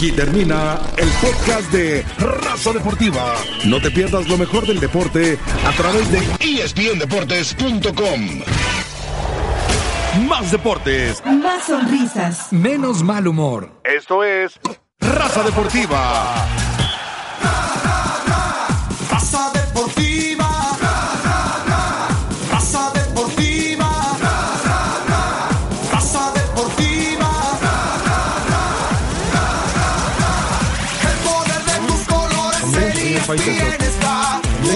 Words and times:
Aquí 0.00 0.12
termina 0.12 0.80
el 0.96 1.10
podcast 1.20 1.70
de 1.72 2.02
Raza 2.16 2.72
Deportiva. 2.72 3.34
No 3.66 3.82
te 3.82 3.90
pierdas 3.90 4.26
lo 4.28 4.38
mejor 4.38 4.66
del 4.66 4.80
deporte 4.80 5.38
a 5.66 5.72
través 5.72 6.10
de 6.10 6.20
ESPNDeportes.com. 6.40 8.40
Más 10.26 10.50
deportes, 10.52 11.22
Más 11.26 11.64
sonrisas. 11.64 12.50
menos 12.50 13.02
mal 13.02 13.28
humor. 13.28 13.78
Esto 13.84 14.24
es 14.24 14.58
Raza 15.00 15.42
Deportiva. 15.42 16.46
Raza 19.10 19.52
deportiva. 19.52 20.49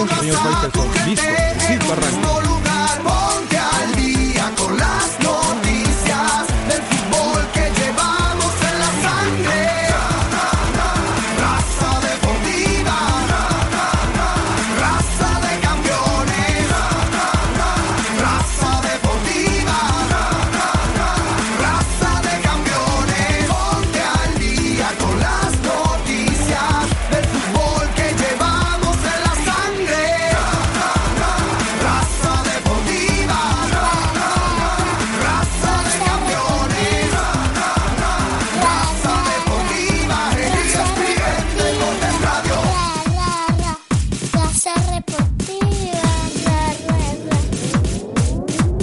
Raza, 0.06 0.68
tu 0.70 0.80
gente 1.04 1.22
en 1.22 2.33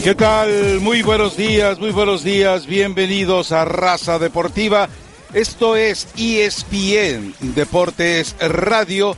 ¿Qué 0.03 0.15
tal? 0.15 0.79
Muy 0.79 1.03
buenos 1.03 1.37
días, 1.37 1.79
muy 1.79 1.91
buenos 1.91 2.23
días. 2.23 2.65
Bienvenidos 2.65 3.51
a 3.51 3.65
Raza 3.65 4.17
Deportiva. 4.17 4.89
Esto 5.31 5.75
es 5.75 6.07
ESPN 6.17 7.35
Deportes 7.53 8.35
Radio. 8.39 9.15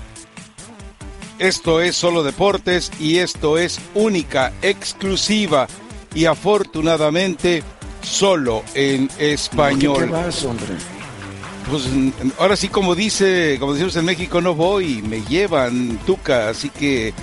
Esto 1.40 1.80
es 1.80 1.96
solo 1.96 2.22
deportes 2.22 2.92
y 3.00 3.20
esto 3.20 3.58
es 3.58 3.80
única, 3.94 4.52
exclusiva 4.62 5.68
y 6.14 6.26
afortunadamente 6.26 7.64
solo 8.02 8.62
en 8.74 9.10
español. 9.20 10.12
Pues 11.70 11.88
ahora 12.38 12.58
sí, 12.58 12.68
como 12.68 12.94
dice, 12.94 13.56
como 13.58 13.72
decimos 13.72 13.96
en 13.96 14.04
México, 14.04 14.42
no 14.42 14.54
voy, 14.54 15.02
me 15.02 15.22
llevan 15.22 15.98
tuca, 16.06 16.50
así 16.50 16.70
que 16.70 17.14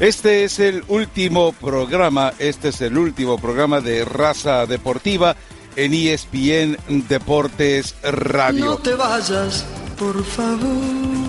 este 0.00 0.44
es 0.44 0.58
el 0.58 0.82
último 0.88 1.52
programa, 1.52 2.32
este 2.38 2.70
es 2.70 2.80
el 2.80 2.96
último 2.96 3.38
programa 3.38 3.80
de 3.80 4.04
raza 4.04 4.66
deportiva 4.66 5.36
en 5.76 5.94
ESPN 5.94 6.78
Deportes 7.08 7.94
Radio. 8.02 8.64
No 8.64 8.78
te 8.78 8.94
vayas, 8.94 9.64
por 9.98 10.24
favor. 10.24 11.20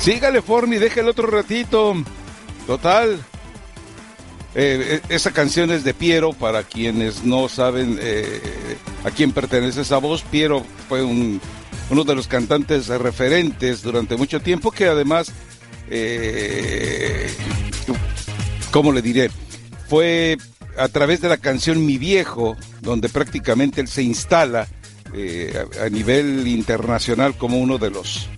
Sígale, 0.00 0.42
Forni, 0.42 0.78
déjale 0.78 1.10
otro 1.10 1.26
ratito. 1.26 1.94
Total. 2.66 3.18
Eh, 4.56 5.00
eh, 5.00 5.00
esa 5.08 5.32
canción 5.32 5.70
es 5.70 5.84
de 5.84 5.94
Piero, 5.94 6.32
para 6.32 6.62
quienes 6.62 7.24
no 7.24 7.48
saben 7.48 7.98
eh, 8.00 8.40
a 9.04 9.10
quién 9.10 9.32
pertenece 9.32 9.82
esa 9.82 9.98
voz. 9.98 10.22
Piero 10.22 10.64
fue 10.88 11.02
un, 11.02 11.40
uno 11.90 12.04
de 12.04 12.14
los 12.14 12.26
cantantes 12.28 12.88
referentes 12.88 13.82
durante 13.82 14.16
mucho 14.16 14.40
tiempo 14.40 14.70
que 14.70 14.86
además, 14.86 15.30
eh, 15.90 17.28
¿cómo 18.70 18.92
le 18.92 19.02
diré? 19.02 19.30
Fue 19.88 20.36
a 20.76 20.88
través 20.88 21.20
de 21.20 21.28
la 21.28 21.36
canción 21.36 21.84
Mi 21.84 21.98
Viejo, 21.98 22.56
donde 22.80 23.08
prácticamente 23.08 23.80
él 23.80 23.88
se 23.88 24.02
instala 24.02 24.66
eh, 25.14 25.64
a, 25.84 25.88
nivel 25.88 26.46
internacional 26.48 27.36
como 27.36 27.58
uno 27.58 27.78
de 27.78 27.90
los 27.90 28.28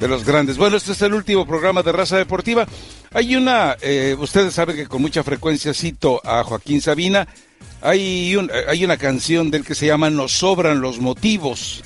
de 0.00 0.08
los 0.08 0.24
grandes. 0.24 0.56
Bueno, 0.56 0.78
este 0.78 0.92
es 0.92 1.02
el 1.02 1.12
último 1.12 1.46
programa 1.46 1.82
de 1.82 1.92
Raza 1.92 2.16
Deportiva. 2.16 2.66
Hay 3.12 3.36
una, 3.36 3.76
eh, 3.82 4.16
ustedes 4.18 4.54
saben 4.54 4.74
que 4.74 4.86
con 4.88 5.02
mucha 5.02 5.22
frecuencia 5.22 5.74
cito 5.74 6.22
a 6.24 6.42
Joaquín 6.42 6.80
Sabina. 6.80 7.28
Hay, 7.82 8.34
un- 8.34 8.50
hay 8.68 8.82
una 8.84 8.96
canción 8.96 9.50
del 9.50 9.62
que 9.64 9.74
se 9.74 9.86
llama 9.86 10.08
Nos 10.08 10.32
sobran 10.32 10.80
los 10.80 11.00
motivos. 11.00 11.82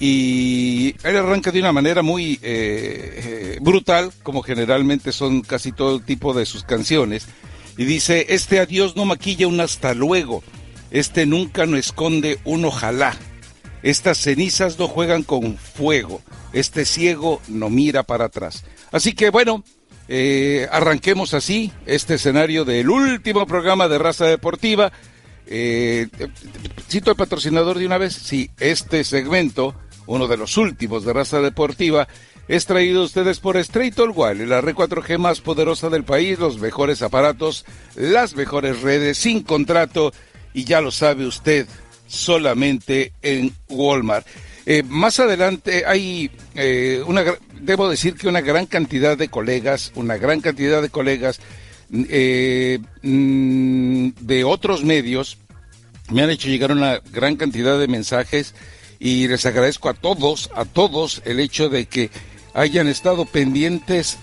Y 0.00 0.94
él 1.02 1.16
arranca 1.16 1.50
de 1.50 1.58
una 1.58 1.72
manera 1.72 2.02
muy 2.02 2.34
eh, 2.34 2.38
eh, 2.42 3.58
brutal, 3.60 4.12
como 4.22 4.42
generalmente 4.42 5.12
son 5.12 5.42
casi 5.42 5.72
todo 5.72 6.00
tipo 6.00 6.34
de 6.34 6.46
sus 6.46 6.62
canciones. 6.62 7.26
Y 7.76 7.84
dice, 7.84 8.26
este 8.28 8.60
adiós 8.60 8.94
no 8.96 9.04
maquilla 9.04 9.48
un 9.48 9.60
hasta 9.60 9.94
luego. 9.94 10.42
Este 10.90 11.26
nunca 11.26 11.66
no 11.66 11.76
esconde 11.76 12.38
un 12.44 12.64
ojalá. 12.64 13.16
Estas 13.82 14.18
cenizas 14.18 14.78
no 14.78 14.86
juegan 14.86 15.22
con 15.22 15.56
fuego. 15.56 16.22
Este 16.52 16.84
ciego 16.84 17.40
no 17.48 17.68
mira 17.68 18.04
para 18.04 18.26
atrás. 18.26 18.64
Así 18.92 19.12
que 19.12 19.30
bueno, 19.30 19.64
eh, 20.08 20.68
arranquemos 20.70 21.34
así 21.34 21.72
este 21.86 22.14
escenario 22.14 22.64
del 22.64 22.88
último 22.88 23.46
programa 23.46 23.88
de 23.88 23.98
Raza 23.98 24.26
Deportiva. 24.26 24.92
Cito 26.88 27.10
al 27.10 27.16
patrocinador 27.16 27.78
de 27.78 27.86
una 27.86 27.98
vez. 27.98 28.14
Sí, 28.14 28.50
este 28.58 29.04
segmento, 29.04 29.74
uno 30.08 30.26
de 30.26 30.38
los 30.38 30.56
últimos 30.56 31.04
de 31.04 31.12
Raza 31.12 31.40
Deportiva, 31.40 32.08
es 32.48 32.64
traído 32.64 33.02
a 33.02 33.04
ustedes 33.04 33.40
por 33.40 33.58
Straight 33.58 33.98
All 33.98 34.12
Wire, 34.14 34.46
la 34.46 34.62
red 34.62 34.74
4G 34.74 35.18
más 35.18 35.40
poderosa 35.42 35.90
del 35.90 36.04
país, 36.04 36.38
los 36.38 36.58
mejores 36.58 37.02
aparatos, 37.02 37.66
las 37.94 38.34
mejores 38.34 38.80
redes, 38.80 39.18
sin 39.18 39.42
contrato, 39.42 40.12
y 40.54 40.64
ya 40.64 40.80
lo 40.80 40.90
sabe 40.90 41.26
usted, 41.26 41.66
solamente 42.06 43.12
en 43.20 43.54
Walmart. 43.68 44.26
Eh, 44.64 44.82
más 44.82 45.20
adelante 45.20 45.84
hay 45.86 46.30
eh, 46.54 47.02
una, 47.06 47.22
debo 47.60 47.88
decir 47.88 48.14
que 48.14 48.28
una 48.28 48.40
gran 48.40 48.64
cantidad 48.66 49.16
de 49.16 49.28
colegas, 49.28 49.92
una 49.94 50.16
gran 50.16 50.40
cantidad 50.40 50.80
de 50.80 50.88
colegas 50.88 51.40
eh, 51.92 52.78
mm, 53.02 54.08
de 54.20 54.44
otros 54.44 54.84
medios 54.84 55.38
me 56.10 56.22
han 56.22 56.30
hecho 56.30 56.48
llegar 56.48 56.72
una 56.72 57.00
gran 57.12 57.36
cantidad 57.36 57.78
de 57.78 57.88
mensajes 57.88 58.54
y 58.98 59.28
les 59.28 59.46
agradezco 59.46 59.88
a 59.88 59.94
todos, 59.94 60.50
a 60.54 60.64
todos 60.64 61.22
el 61.24 61.40
hecho 61.40 61.68
de 61.68 61.86
que 61.86 62.10
hayan 62.54 62.88
estado 62.88 63.24
pendientes 63.24 64.18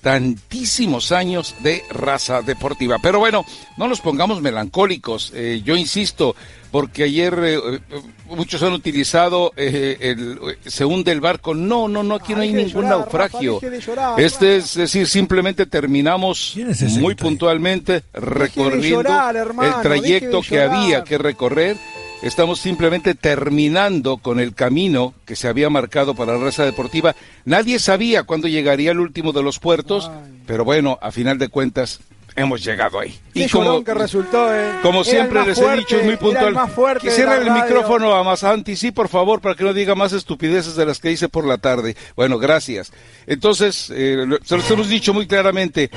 tantísimos 0.00 1.12
años 1.12 1.54
de 1.62 1.82
raza 1.90 2.42
deportiva. 2.42 2.98
Pero 3.02 3.18
bueno, 3.18 3.44
no 3.76 3.86
nos 3.86 4.00
pongamos 4.00 4.40
melancólicos. 4.40 5.32
Eh, 5.34 5.60
yo 5.64 5.76
insisto, 5.76 6.34
porque 6.70 7.04
ayer 7.04 7.38
eh, 7.42 7.58
eh, 7.58 7.80
muchos 8.28 8.62
han 8.62 8.72
utilizado 8.72 9.52
eh, 9.56 9.98
el, 10.00 10.38
eh, 10.48 10.58
se 10.66 10.84
hunde 10.84 11.12
el 11.12 11.20
barco. 11.20 11.54
No, 11.54 11.88
no, 11.88 12.02
no, 12.02 12.14
aquí 12.14 12.34
no 12.34 12.40
hay 12.40 12.52
ningún 12.52 12.84
llorar, 12.84 12.90
naufragio. 13.00 13.54
Rafa, 13.54 13.66
deje 13.66 13.76
de 13.76 13.86
llorar, 13.86 14.20
este 14.20 14.56
es 14.56 14.74
decir, 14.74 15.06
simplemente 15.06 15.66
terminamos 15.66 16.56
muy 16.98 17.14
puntualmente 17.14 18.04
recorriendo 18.14 19.02
llorar, 19.02 19.36
hermano, 19.36 19.76
el 19.76 19.82
trayecto 19.82 20.40
que 20.40 20.62
había 20.62 21.04
que 21.04 21.18
recorrer. 21.18 21.76
Estamos 22.22 22.60
simplemente 22.60 23.14
terminando 23.14 24.18
con 24.18 24.40
el 24.40 24.54
camino 24.54 25.14
que 25.24 25.36
se 25.36 25.48
había 25.48 25.70
marcado 25.70 26.14
para 26.14 26.36
la 26.36 26.44
raza 26.44 26.64
deportiva. 26.64 27.16
Nadie 27.46 27.78
sabía 27.78 28.24
cuándo 28.24 28.46
llegaría 28.46 28.90
el 28.90 29.00
último 29.00 29.32
de 29.32 29.42
los 29.42 29.58
puertos, 29.58 30.10
pero 30.46 30.64
bueno, 30.64 30.98
a 31.00 31.12
final 31.12 31.38
de 31.38 31.48
cuentas 31.48 32.00
hemos 32.36 32.62
llegado 32.62 33.00
ahí. 33.00 33.18
Qué 33.32 33.46
llorón 33.46 33.84
que 33.84 33.94
resultó, 33.94 34.54
eh. 34.54 34.70
Como 34.82 35.02
siempre 35.04 35.44
les 35.46 35.58
fuerte, 35.58 35.74
he 35.74 35.78
dicho, 35.78 35.96
es 35.98 36.04
muy 36.04 36.16
puntual. 36.16 36.56
el 36.56 37.00
Quisiera 37.00 37.36
el 37.36 37.46
radio. 37.46 37.64
micrófono 37.64 38.14
a 38.14 38.22
Masanti, 38.22 38.76
sí, 38.76 38.90
por 38.90 39.08
favor, 39.08 39.40
para 39.40 39.54
que 39.54 39.64
no 39.64 39.72
diga 39.72 39.94
más 39.94 40.12
estupideces 40.12 40.76
de 40.76 40.86
las 40.86 41.00
que 41.00 41.10
hice 41.10 41.28
por 41.28 41.46
la 41.46 41.58
tarde. 41.58 41.96
Bueno, 42.16 42.38
gracias. 42.38 42.92
Entonces, 43.26 43.90
eh, 43.94 44.26
se 44.44 44.56
los 44.56 44.70
hemos 44.70 44.88
dicho 44.88 45.14
muy 45.14 45.26
claramente. 45.26 45.90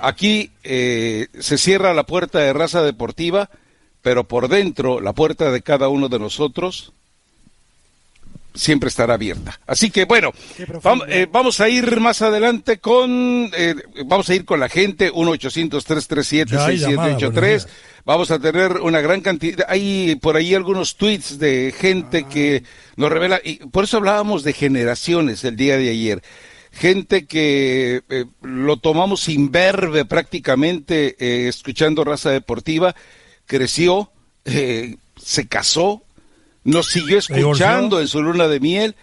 Aquí 0.00 0.50
eh, 0.64 1.28
se 1.38 1.58
cierra 1.58 1.94
la 1.94 2.04
puerta 2.04 2.38
de 2.38 2.52
raza 2.52 2.82
deportiva, 2.82 3.50
pero 4.02 4.24
por 4.24 4.48
dentro, 4.48 5.00
la 5.00 5.12
puerta 5.12 5.50
de 5.50 5.62
cada 5.62 5.88
uno 5.88 6.08
de 6.08 6.18
nosotros 6.18 6.92
siempre 8.54 8.88
estará 8.88 9.14
abierta. 9.14 9.58
Así 9.66 9.90
que 9.90 10.04
bueno, 10.04 10.32
vamos, 10.82 11.06
eh, 11.08 11.26
vamos, 11.30 11.60
a 11.60 11.68
ir 11.68 12.00
más 12.00 12.22
adelante 12.22 12.78
con, 12.78 13.50
eh, 13.56 13.74
vamos 14.06 14.28
a 14.28 14.34
ir 14.34 14.44
con 14.44 14.58
la 14.60 14.68
gente, 14.68 15.12
1-800-337-6783. 15.12 17.66
Vamos 18.04 18.30
a 18.30 18.38
tener 18.38 18.80
una 18.80 19.00
gran 19.00 19.20
cantidad, 19.20 19.66
hay 19.68 20.14
por 20.16 20.36
ahí 20.36 20.54
algunos 20.54 20.96
tweets 20.96 21.38
de 21.38 21.74
gente 21.76 22.24
que 22.24 22.62
nos 22.96 23.12
revela, 23.12 23.40
y 23.44 23.56
por 23.56 23.84
eso 23.84 23.98
hablábamos 23.98 24.42
de 24.42 24.54
generaciones 24.54 25.44
el 25.44 25.56
día 25.56 25.76
de 25.76 25.90
ayer. 25.90 26.22
Gente 26.72 27.26
que 27.26 28.02
eh, 28.08 28.24
lo 28.42 28.76
tomamos 28.78 29.20
sin 29.20 29.50
verbe 29.50 30.04
prácticamente, 30.04 31.16
eh, 31.18 31.48
escuchando 31.48 32.04
raza 32.04 32.30
deportiva, 32.30 32.94
creció, 33.50 34.12
eh, 34.44 34.94
se 35.20 35.48
casó, 35.48 36.04
nos 36.62 36.86
siguió 36.86 37.18
escuchando 37.18 38.00
en 38.00 38.06
su 38.06 38.22
luna 38.22 38.46
de 38.46 38.60
miel 38.60 38.94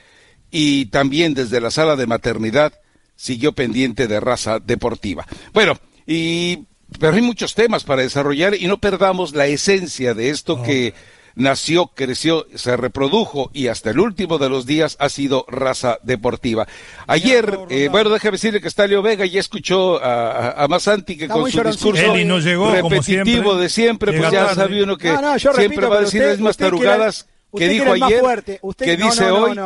y 0.51 0.85
también 0.85 1.33
desde 1.33 1.59
la 1.59 1.69
sala 1.69 1.97
de 1.97 2.07
maternidad 2.07 2.71
siguió 3.17 3.51
pendiente 3.51 4.07
de 4.07 4.21
raza 4.21 4.59
deportiva. 4.59 5.27
Bueno, 5.53 5.77
y 6.05 6.59
pero 6.97 7.13
hay 7.13 7.21
muchos 7.21 7.55
temas 7.55 7.83
para 7.83 8.03
desarrollar 8.03 8.55
y 8.55 8.67
no 8.67 8.77
perdamos 8.77 9.35
la 9.35 9.47
esencia 9.47 10.13
de 10.13 10.29
esto 10.29 10.63
que 10.63 10.93
nació, 11.37 11.87
creció, 11.93 12.47
se 12.55 12.75
reprodujo 12.75 13.49
y 13.53 13.67
hasta 13.67 13.91
el 13.91 13.99
último 13.99 14.39
de 14.39 14.49
los 14.49 14.65
días 14.65 14.97
ha 14.99 15.07
sido 15.09 15.45
raza 15.47 15.99
deportiva. 16.03 16.67
Ayer, 17.05 17.57
eh, 17.69 17.87
bueno, 17.89 18.09
déjame 18.09 18.33
decirle 18.33 18.59
que 18.59 18.67
está 18.67 18.87
Leo 18.87 19.01
Vega 19.01 19.25
ya 19.25 19.39
escuchó 19.39 20.03
a, 20.03 20.63
a, 20.63 20.67
Masanti 20.67 21.17
que 21.17 21.27
con 21.27 21.49
su 21.49 21.63
discurso 21.63 22.13
repetitivo 22.13 23.55
de 23.55 23.69
siempre, 23.69 24.17
pues 24.17 24.31
ya 24.31 24.53
sabe 24.53 24.83
uno 24.83 24.97
que 24.97 25.15
siempre 25.55 25.87
va 25.87 25.97
a 25.97 26.01
decir 26.01 26.21
las 26.21 26.37
mismas 26.37 26.57
tarugadas 26.57 27.27
que 27.55 27.67
dijo 27.69 27.91
ayer, 27.93 28.43
que 28.77 28.97
dice 28.97 29.31
hoy 29.31 29.57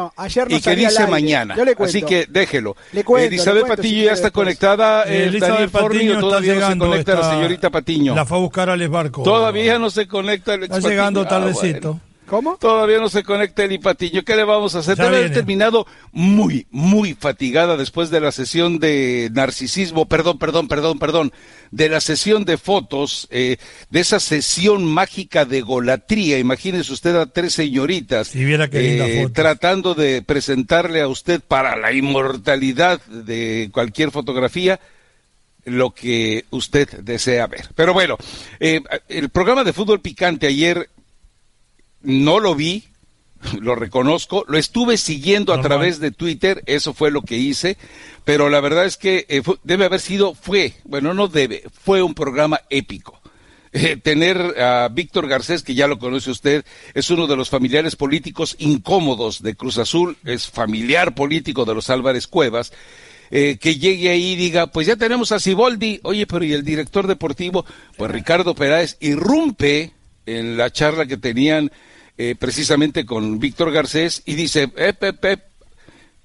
y 0.50 0.62
que 0.62 0.75
dice 0.75 1.07
mañana. 1.07 1.56
Así 1.80 2.01
que 2.01 2.28
déjelo. 2.30 2.75
Le 2.92 3.04
Elizabeth 3.25 3.68
Patiño 3.68 4.04
ya 4.04 4.13
está 4.13 4.31
conectada. 4.31 5.04
Eh, 5.07 5.31
Daniel 5.39 5.69
Fornillo 5.69 6.19
todavía 6.19 6.56
no 6.56 6.69
se 6.69 6.78
conecta 6.78 7.16
la 7.16 7.30
señorita 7.31 7.69
Patiño. 7.69 8.16
La 8.16 8.25
fue 8.25 8.38
a 8.38 8.42
buscar 8.42 8.69
al 8.69 8.88
barco. 8.89 9.24
Todavía 9.24 9.80
no 9.80 9.89
se 9.89 10.07
conecta 10.07 10.54
el 10.56 10.63
Está 10.63 10.80
llegando 10.80 11.25
tardecito. 11.25 12.00
¿Cómo? 12.31 12.56
Todavía 12.56 13.00
no 13.00 13.10
se 13.10 13.24
conecta 13.24 13.66
el 13.66 13.78
Patiño. 13.81 14.24
¿Qué 14.24 14.38
le 14.38 14.45
vamos 14.45 14.74
a 14.74 14.80
hacer? 14.80 14.95
Debe 14.95 15.18
haber 15.18 15.33
terminado 15.33 15.86
muy, 16.13 16.66
muy 16.72 17.13
fatigada 17.13 17.75
después 17.75 18.10
de 18.10 18.22
la 18.22 18.31
sesión 18.31 18.80
de 18.80 19.30
narcisismo, 19.33 20.07
perdón, 20.07 20.39
perdón, 20.39 20.69
perdón, 20.69 20.98
perdón, 20.98 21.33
de 21.72 21.89
la 21.89 22.00
sesión 22.00 22.45
de 22.45 22.57
fotos, 22.57 23.28
eh, 23.31 23.57
de 23.89 24.00
esa 24.00 24.22
sesión 24.22 24.86
mágica 24.86 25.44
de 25.44 25.60
golatría. 25.60 26.39
Imagínese 26.39 26.94
usted 26.94 27.18
a 27.18 27.25
tres 27.25 27.51
señoritas 27.51 28.31
eh, 28.33 29.28
tratando 29.33 29.94
de 29.94 30.22
presentarle 30.22 31.01
a 31.01 31.10
usted 31.10 31.42
para 31.45 31.75
la 31.75 31.92
inmortalidad 31.92 33.01
de 33.07 33.69
cualquier 33.74 34.10
fotografía 34.10 34.80
lo 35.66 35.94
que 35.94 36.45
usted 36.50 36.88
desea 37.01 37.45
ver. 37.48 37.68
Pero 37.75 37.94
bueno, 37.94 38.18
eh, 38.62 38.81
el 39.10 39.28
programa 39.28 39.66
de 39.66 39.74
fútbol 39.74 40.00
picante 40.00 40.48
ayer 40.48 40.88
no 42.03 42.39
lo 42.39 42.56
vi, 42.56 42.86
lo 43.59 43.75
reconozco, 43.75 44.45
lo 44.48 44.57
estuve 44.57 44.98
siguiendo 44.98 45.53
a 45.53 45.62
través 45.62 46.00
de 46.00 46.12
Twitter, 46.12 46.63
eso 46.65 46.94
fue 46.94 47.12
lo 47.12 47.21
que 47.21 47.38
hice, 47.38 47.77
pero 48.24 48.50
la 48.50 48.62
verdad 48.62 48.86
es 48.86 48.98
que 48.98 49.25
eh, 49.30 49.42
debe 49.63 49.86
haber 49.86 50.00
sido, 50.00 50.36
fue, 50.36 50.74
bueno, 50.83 51.13
no 51.13 51.27
debe, 51.27 51.63
fue 51.71 52.01
un 52.01 52.13
programa 52.13 52.62
épico. 52.69 53.19
Eh, 53.74 53.95
tener 53.95 54.62
a 54.62 54.89
Víctor 54.89 55.30
Garcés, 55.30 55.63
que 55.63 55.74
ya 55.74 55.88
lo 55.88 55.98
conoce 55.98 56.30
usted, 56.30 56.65
es 56.94 57.09
uno 57.09 57.25
de 57.25 57.38
los 57.38 57.50
familiares 57.50 57.95
políticos 57.95 58.57
incómodos 58.59 59.42
de 59.42 59.56
Cruz 59.56 59.77
Azul, 59.77 60.18
es 60.25 60.50
familiar 60.50 61.15
político 61.15 61.63
de 61.63 61.74
los 61.74 61.89
Álvarez 61.89 62.27
Cuevas, 62.27 62.74
eh, 63.30 63.57
que 63.62 63.77
llegue 63.77 64.09
ahí 64.09 64.31
y 64.31 64.36
diga, 64.36 64.68
pues 64.68 64.88
ya 64.88 64.97
tenemos 64.97 65.31
a 65.31 65.39
Ciboldi, 65.39 66.01
oye, 66.04 66.27
pero 66.27 66.44
¿y 66.44 66.51
el 66.51 66.65
director 66.65 67.07
deportivo? 67.07 67.65
Pues 67.95 68.12
Ricardo 68.12 68.56
Peráez 68.56 68.97
irrumpe 69.00 69.94
en 70.38 70.57
la 70.57 70.72
charla 70.72 71.06
que 71.06 71.18
tenían 71.18 71.72
eh, 72.18 72.36
precisamente 72.38 73.06
con 73.06 73.39
Víctor 73.39 73.72
Garcés 73.72 74.22
y 74.25 74.36
dice, 74.36 74.72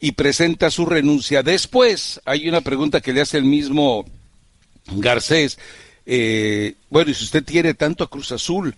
y 0.01 0.13
presenta 0.13 0.71
su 0.71 0.85
renuncia. 0.85 1.43
Después 1.43 2.21
hay 2.25 2.49
una 2.49 2.61
pregunta 2.61 3.01
que 3.01 3.13
le 3.13 3.23
hace 3.23 3.39
el 3.39 3.45
mismo 3.45 4.05
Garcés. 4.87 5.59
Eh, 6.05 6.75
bueno, 6.91 7.11
y 7.11 7.15
si 7.15 7.25
usted 7.25 7.45
quiere 7.45 7.75
tanto 7.75 8.05
a 8.05 8.11
Cruz 8.11 8.31
Azul, 8.33 8.75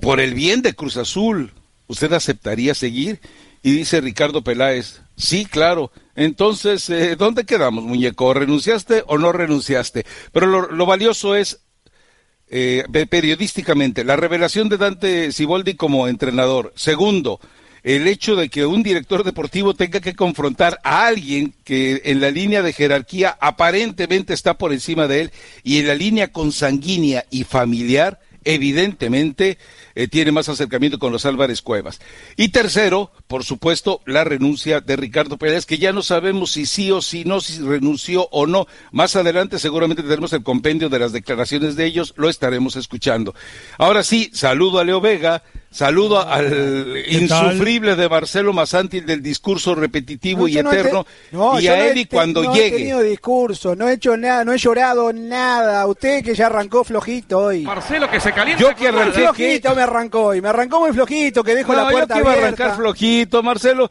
por 0.00 0.20
el 0.20 0.34
bien 0.34 0.62
de 0.62 0.74
Cruz 0.74 0.96
Azul, 0.96 1.52
¿usted 1.86 2.12
aceptaría 2.12 2.74
seguir? 2.74 3.20
Y 3.62 3.72
dice 3.72 4.00
Ricardo 4.00 4.42
Peláez, 4.42 5.00
sí, 5.16 5.46
claro. 5.46 5.90
Entonces, 6.14 6.88
eh, 6.90 7.16
¿dónde 7.16 7.44
quedamos, 7.44 7.84
muñeco? 7.84 8.34
¿Renunciaste 8.34 9.02
o 9.06 9.18
no 9.18 9.32
renunciaste? 9.32 10.04
Pero 10.32 10.70
lo 10.70 10.86
valioso 10.86 11.34
es 11.34 11.60
eh, 12.48 12.84
periodísticamente, 13.08 14.04
la 14.04 14.16
revelación 14.16 14.68
de 14.68 14.76
Dante 14.78 15.32
Siboldi 15.32 15.74
como 15.74 16.08
entrenador. 16.08 16.72
Segundo, 16.76 17.40
el 17.82 18.08
hecho 18.08 18.34
de 18.34 18.48
que 18.48 18.66
un 18.66 18.82
director 18.82 19.22
deportivo 19.22 19.74
tenga 19.74 20.00
que 20.00 20.16
confrontar 20.16 20.80
a 20.82 21.06
alguien 21.06 21.54
que 21.62 22.02
en 22.04 22.20
la 22.20 22.32
línea 22.32 22.62
de 22.62 22.72
jerarquía 22.72 23.36
aparentemente 23.40 24.34
está 24.34 24.58
por 24.58 24.72
encima 24.72 25.06
de 25.06 25.20
él 25.20 25.32
y 25.62 25.78
en 25.78 25.86
la 25.86 25.94
línea 25.94 26.28
consanguínea 26.28 27.24
y 27.30 27.44
familiar, 27.44 28.18
evidentemente 28.46 29.58
eh, 29.94 30.08
tiene 30.08 30.32
más 30.32 30.48
acercamiento 30.48 30.98
con 30.98 31.12
los 31.12 31.26
Álvarez 31.26 31.60
Cuevas. 31.60 32.00
Y 32.36 32.48
tercero, 32.48 33.10
por 33.26 33.44
supuesto, 33.44 34.00
la 34.06 34.24
renuncia 34.24 34.80
de 34.80 34.96
Ricardo 34.96 35.36
Pérez, 35.36 35.66
que 35.66 35.78
ya 35.78 35.92
no 35.92 36.02
sabemos 36.02 36.52
si 36.52 36.64
sí 36.64 36.90
o 36.90 37.02
si 37.02 37.24
no, 37.24 37.40
si 37.40 37.60
renunció 37.60 38.28
o 38.30 38.46
no. 38.46 38.66
Más 38.92 39.16
adelante 39.16 39.58
seguramente 39.58 40.02
tendremos 40.02 40.32
el 40.32 40.42
compendio 40.42 40.88
de 40.88 41.00
las 41.00 41.12
declaraciones 41.12 41.76
de 41.76 41.86
ellos, 41.86 42.14
lo 42.16 42.28
estaremos 42.28 42.76
escuchando. 42.76 43.34
Ahora 43.78 44.02
sí, 44.02 44.30
saludo 44.32 44.78
a 44.78 44.84
Leo 44.84 45.00
Vega, 45.00 45.42
Saludo 45.70 46.26
al 46.26 47.04
insufrible 47.08 47.96
de 47.96 48.08
Marcelo 48.08 48.52
Masanti 48.52 49.00
del 49.00 49.22
discurso 49.22 49.74
repetitivo 49.74 50.48
y 50.48 50.56
eterno. 50.56 51.06
y 51.60 51.66
a 51.66 51.88
él 51.88 51.98
y 51.98 52.06
cuando 52.06 52.42
llegue. 52.54 52.70
No 52.70 52.76
he 52.76 52.78
tenido 52.78 53.02
discurso, 53.02 53.76
no 53.76 53.88
he 53.88 53.94
hecho 53.94 54.16
nada, 54.16 54.44
no 54.44 54.52
he 54.52 54.58
llorado 54.58 55.12
nada. 55.12 55.86
Usted 55.86 56.24
que 56.24 56.34
ya 56.34 56.46
arrancó 56.46 56.82
flojito 56.84 57.38
hoy. 57.38 57.62
Marcelo 57.62 58.10
que 58.10 58.20
se 58.20 58.32
calienta. 58.32 58.62
Yo 58.62 58.74
que 58.74 58.88
arranqué 58.88 59.20
flojito 59.20 59.74
me 59.74 59.82
arrancó 59.82 60.22
hoy, 60.26 60.40
me 60.40 60.48
arrancó 60.48 60.80
muy 60.80 60.92
flojito, 60.92 61.44
que 61.44 61.54
dejo 61.54 61.74
la 61.74 61.90
puerta 61.90 62.16
yo 62.16 62.24
que 62.24 62.30
iba 62.30 62.32
a 62.32 62.38
arrancar 62.46 62.76
flojito, 62.76 63.42
Marcelo. 63.42 63.90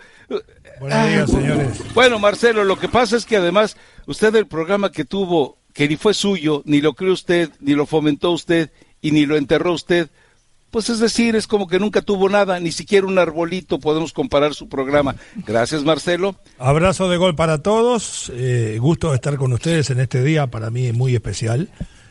Buenos 0.79 1.09
días, 1.09 1.29
señores. 1.29 1.93
Bueno, 1.93 2.19
Marcelo, 2.19 2.63
lo 2.63 2.79
que 2.79 2.89
pasa 2.89 3.15
es 3.15 3.25
que 3.25 3.37
además 3.37 3.77
usted 4.07 4.35
el 4.35 4.47
programa 4.47 4.91
que 4.91 5.05
tuvo, 5.05 5.59
que 5.73 5.87
ni 5.87 5.97
fue 5.97 6.13
suyo, 6.13 6.63
ni 6.65 6.81
lo 6.81 6.93
creó 6.93 7.13
usted, 7.13 7.51
ni 7.59 7.73
lo 7.73 7.85
fomentó 7.85 8.31
usted 8.31 8.71
y 9.01 9.11
ni 9.11 9.25
lo 9.25 9.37
enterró 9.37 9.73
usted 9.73 10.09
pues 10.75 10.89
es 10.89 10.99
decir, 10.99 11.37
es 11.37 11.47
como 11.47 11.67
que 11.67 11.79
nunca 11.79 12.01
tuvo 12.01 12.27
nada, 12.27 12.59
ni 12.59 12.69
siquiera 12.69 13.07
un 13.07 13.17
arbolito, 13.17 13.79
podemos 13.79 14.11
comparar 14.11 14.53
su 14.53 14.67
programa. 14.67 15.15
Gracias, 15.47 15.85
Marcelo. 15.85 16.35
Abrazo 16.59 17.07
de 17.07 17.15
gol 17.15 17.33
para 17.33 17.59
todos, 17.59 18.29
eh, 18.35 18.77
gusto 18.81 19.11
de 19.11 19.15
estar 19.15 19.37
con 19.37 19.53
ustedes 19.53 19.89
en 19.89 20.01
este 20.01 20.21
día, 20.21 20.47
para 20.47 20.71
mí 20.71 20.91
muy 20.91 21.15
especial. 21.15 21.69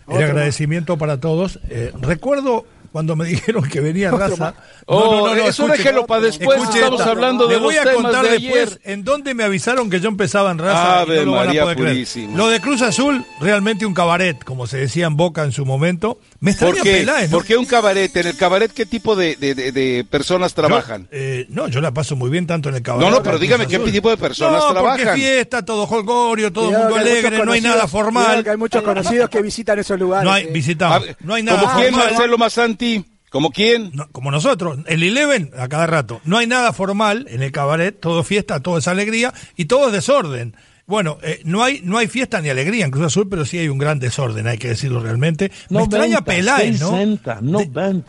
El 0.08 0.22
agradecimiento 0.22 0.96
para 0.96 1.20
todos. 1.20 1.60
Eh, 1.68 1.92
recuerdo 2.00 2.64
cuando 2.94 3.16
me 3.16 3.24
dijeron 3.24 3.68
que 3.68 3.80
venía 3.80 4.08
raza. 4.12 4.54
Oh, 4.86 5.16
no, 5.16 5.26
no, 5.26 5.34
no, 5.34 5.48
eso 5.48 5.66
déjelo 5.66 6.06
para 6.06 6.20
después. 6.20 6.62
estamos 6.72 7.00
hablando 7.00 7.48
de 7.48 7.56
voy 7.56 7.74
a 7.74 7.92
contar 7.92 8.24
después 8.24 8.78
en 8.84 9.02
dónde 9.02 9.34
me 9.34 9.42
avisaron 9.42 9.90
que 9.90 9.98
yo 9.98 10.08
empezaba 10.08 10.52
en 10.52 10.58
raza. 10.58 11.04
no 11.24 11.32
María 11.32 11.64
lo, 11.64 12.36
lo 12.36 12.48
de 12.48 12.60
Cruz 12.60 12.82
Azul, 12.82 13.24
realmente 13.40 13.84
un 13.84 13.94
cabaret, 13.94 14.44
como 14.44 14.68
se 14.68 14.76
decía 14.76 15.06
en 15.06 15.16
Boca 15.16 15.42
en 15.42 15.50
su 15.50 15.66
momento. 15.66 16.20
Me 16.38 16.52
extraña 16.52 16.74
¿Por 16.76 16.82
qué? 16.84 17.28
¿Por 17.32 17.44
qué 17.44 17.56
un 17.56 17.64
cabaret? 17.64 18.16
¿En 18.16 18.28
el 18.28 18.36
cabaret 18.36 18.70
qué 18.72 18.86
tipo 18.86 19.16
de, 19.16 19.34
de, 19.34 20.06
personas 20.08 20.54
trabajan? 20.54 21.08
Eh, 21.10 21.46
no, 21.48 21.66
yo 21.66 21.80
la 21.80 21.92
paso 21.92 22.14
muy 22.14 22.30
bien 22.30 22.46
tanto 22.46 22.68
en 22.68 22.76
el 22.76 22.82
cabaret. 22.82 23.08
No, 23.08 23.16
no, 23.16 23.24
pero 23.24 23.40
dígame 23.40 23.66
qué 23.66 23.80
tipo 23.80 24.08
de 24.08 24.16
personas 24.18 24.62
no, 24.62 24.70
trabajan. 24.70 25.04
Porque 25.04 25.20
fiesta, 25.20 25.64
todo 25.64 25.82
holgorio, 25.82 26.52
todo 26.52 26.70
el 26.70 26.78
mundo 26.78 26.94
alegre, 26.94 27.44
no 27.44 27.50
hay 27.50 27.60
nada 27.60 27.88
formal. 27.88 28.44
Que 28.44 28.50
hay 28.50 28.56
muchos 28.56 28.84
conocidos 28.84 29.28
que 29.28 29.42
visitan 29.42 29.80
esos 29.80 29.98
lugares. 29.98 30.24
No 30.24 30.32
hay, 30.32 30.46
visitamos. 30.46 31.08
No 31.18 31.34
hay 31.34 31.42
nada 31.42 31.60
¿Como 31.60 31.74
quién, 31.80 31.92
Marcelo 31.96 32.38
Masanti? 32.38 32.83
¿Como 33.30 33.50
quién? 33.50 33.90
como 34.12 34.30
nosotros, 34.30 34.78
el 34.86 35.02
Eleven 35.02 35.50
a 35.58 35.66
cada 35.66 35.88
rato. 35.88 36.20
No 36.24 36.38
hay 36.38 36.46
nada 36.46 36.72
formal 36.72 37.26
en 37.28 37.42
el 37.42 37.50
cabaret, 37.50 37.98
todo 37.98 38.22
fiesta, 38.22 38.60
todo 38.60 38.78
es 38.78 38.86
alegría 38.86 39.34
y 39.56 39.64
todo 39.64 39.88
es 39.88 39.92
desorden. 39.92 40.54
Bueno, 40.86 41.18
eh, 41.22 41.40
no 41.44 41.64
hay 41.64 41.80
no 41.82 41.96
hay 41.96 42.08
fiesta 42.08 42.40
ni 42.42 42.50
alegría 42.50 42.84
en 42.84 42.90
Cruz 42.90 43.06
Azul, 43.06 43.26
pero 43.28 43.44
sí 43.46 43.58
hay 43.58 43.68
un 43.68 43.78
gran 43.78 43.98
desorden, 43.98 44.46
hay 44.46 44.58
que 44.58 44.68
decirlo 44.68 45.00
realmente. 45.00 45.50
Me 45.70 45.80
extraña 45.80 46.22
Peláez, 46.24 46.80
¿no? 46.80 46.92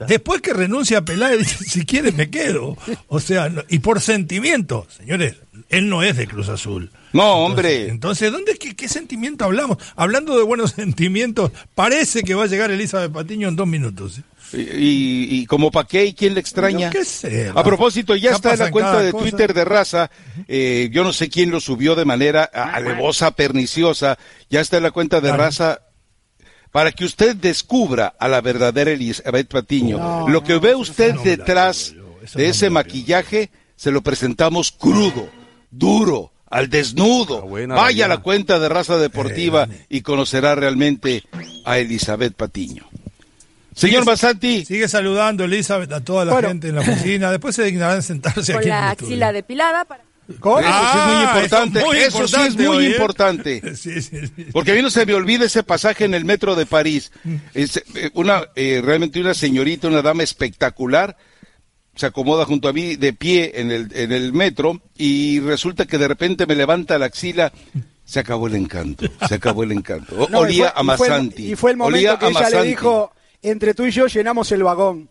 después 0.08 0.42
que 0.42 0.54
renuncia 0.54 1.00
a 1.00 1.06
Peláez, 1.06 1.40
dice, 1.40 1.64
si 1.64 1.86
quiere 1.86 2.12
me 2.12 2.30
quedo. 2.30 2.78
O 3.08 3.20
sea, 3.20 3.50
y 3.70 3.80
por 3.80 4.02
sentimiento, 4.02 4.86
señores, 4.90 5.38
él 5.70 5.90
no 5.90 6.04
es 6.04 6.18
de 6.18 6.28
Cruz 6.28 6.50
Azul. 6.50 6.92
No, 7.16 7.46
hombre. 7.46 7.88
Entonces, 7.90 8.32
¿dónde 8.32 8.56
qué, 8.58 8.76
qué 8.76 8.88
sentimiento 8.90 9.46
hablamos? 9.46 9.78
Hablando 9.96 10.38
de 10.38 10.44
buenos 10.44 10.72
sentimientos, 10.76 11.52
parece 11.74 12.24
que 12.24 12.36
va 12.36 12.44
a 12.44 12.48
llegar 12.48 12.72
Elizabeth 12.72 13.12
Patiño 13.12 13.48
en 13.48 13.56
dos 13.56 13.68
minutos. 13.68 14.20
Y, 14.54 15.28
y 15.42 15.46
como 15.48 15.72
pa' 15.72 15.88
qué 15.88 16.06
y 16.06 16.14
quién 16.14 16.34
le 16.36 16.40
extraña. 16.40 16.92
Yo 16.92 17.00
qué 17.00 17.04
sé, 17.06 17.52
A 17.54 17.64
propósito, 17.64 18.16
ya 18.16 18.32
está 18.32 18.54
en 18.54 18.60
la 18.60 18.72
cuenta 18.72 19.02
de 19.02 19.12
cosa. 19.12 19.24
Twitter 19.24 19.54
de 19.54 19.66
raza. 19.66 20.12
eh, 20.48 20.90
yo 20.92 21.04
no 21.04 21.12
sé 21.14 21.30
quién 21.30 21.50
lo 21.52 21.60
subió 21.60 21.96
de 21.96 22.06
manera 22.06 22.44
alevosa, 22.44 23.32
perniciosa. 23.32 24.18
Ya 24.50 24.62
está 24.62 24.78
en 24.78 24.84
la 24.84 24.92
cuenta 24.92 25.18
de 25.22 25.30
Claro. 25.30 25.44
raza. 25.44 25.82
Para 26.72 26.92
que 26.92 27.06
usted 27.06 27.36
descubra 27.38 28.14
a 28.20 28.28
la 28.28 28.42
verdadera 28.42 28.92
Elizabeth 28.92 29.48
Patiño. 29.50 29.98
No, 29.98 30.28
lo 30.30 30.44
que 30.44 30.58
ve 30.60 30.76
usted 30.76 31.16
detrás 31.24 31.94
de 32.36 32.50
ese 32.50 32.70
maquillaje, 32.70 33.50
se 33.78 33.92
lo 33.92 34.02
presentamos 34.02 34.72
crudo, 34.72 35.30
duro, 35.72 36.32
al 36.50 36.70
desnudo. 36.70 37.42
Buena, 37.44 37.76
Vaya 37.76 38.06
a 38.06 38.08
la 38.08 38.18
cuenta 38.18 38.60
de 38.60 38.70
raza 38.70 38.98
deportiva 38.98 39.68
Eh, 39.70 39.86
y 39.90 40.02
conocerá 40.02 40.56
realmente 40.56 41.24
a 41.66 41.78
Elizabeth 41.80 42.34
Patiño. 42.34 42.84
Señor 43.76 44.04
Sigue- 44.04 44.06
Basanti. 44.06 44.66
Sigue 44.66 44.88
saludando 44.88 45.44
Elizabeth 45.44 45.92
a 45.92 46.02
toda 46.02 46.24
la 46.26 46.32
Bueno. 46.34 46.48
gente 46.50 46.70
en 46.70 46.76
la 46.76 46.82
oficina. 46.82 47.30
Después 47.32 47.56
se 47.56 47.64
dignarán 47.66 48.02
sentarse 48.04 48.54
Con 48.54 48.60
aquí 48.62 48.70
en 48.70 48.76
la 48.76 48.80
el 48.86 48.92
axila 48.92 49.34
depilada 49.34 49.86
para... 49.86 50.04
¿Cómo? 50.40 50.60
Eso 50.60 50.70
sí 50.70 50.98
es 50.98 51.06
muy 51.06 51.14
Ah, 51.14 51.32
importante. 51.36 51.80
eso 51.80 51.86
es 51.92 51.94
muy 51.94 51.98
Eso 51.98 52.18
sí 52.18 52.24
es 52.24 52.32
importante 52.34 52.68
muy 52.70 52.86
¿eh? 52.86 52.90
importante. 52.92 53.62
Sí, 53.76 54.02
sí, 54.02 54.28
sí. 54.28 54.46
Porque 54.54 54.72
a 54.72 54.76
mí 54.76 54.82
no 54.82 54.90
se 54.90 55.06
me 55.06 55.14
olvida 55.14 55.46
ese 55.46 55.62
pasaje 55.64 56.06
en 56.06 56.14
el 56.16 56.26
metro 56.26 56.56
de 56.56 56.66
París. 56.66 57.12
Es, 57.54 57.78
eh, 57.96 58.10
una, 58.14 58.44
eh, 58.56 58.82
realmente 58.84 59.20
una 59.20 59.34
señorita, 59.36 59.88
una 59.88 60.02
dama 60.02 60.24
espectacular, 60.24 61.16
se 61.96 62.06
acomoda 62.06 62.46
junto 62.46 62.68
a 62.68 62.74
mí 62.74 62.96
de 62.96 63.14
pie 63.14 63.54
en 63.56 63.72
el, 63.72 63.90
en 63.96 64.12
el 64.12 64.34
metro 64.34 64.82
y 64.98 65.40
resulta 65.40 65.86
que 65.86 65.98
de 65.98 66.08
repente 66.08 66.46
me 66.46 66.56
levanta 66.56 66.98
la 67.00 67.06
axila. 67.06 67.52
Se 68.04 68.20
acabó 68.20 68.46
el 68.48 68.56
encanto, 68.56 69.08
se 69.28 69.36
acabó 69.36 69.64
el 69.64 69.72
encanto. 69.72 70.16
O- 70.16 70.28
No, 70.30 70.42
y 70.42 70.44
Olía 70.62 70.74
fue- 70.76 70.92
a 70.92 70.94
y 70.94 70.98
fue 70.98 71.08
el- 71.08 71.12
Masanti. 71.12 71.52
Y 71.52 71.56
fue 71.56 71.72
el 71.72 71.78
momento 71.78 71.98
Olía 71.98 72.20
que 72.20 72.28
ella 72.28 72.50
le 72.62 72.64
dijo, 72.64 73.12
entre 73.42 73.74
tú 73.74 73.86
y 73.86 73.92
yo 73.92 74.06
llenamos 74.08 74.52
el 74.52 74.62
vagón. 74.64 75.10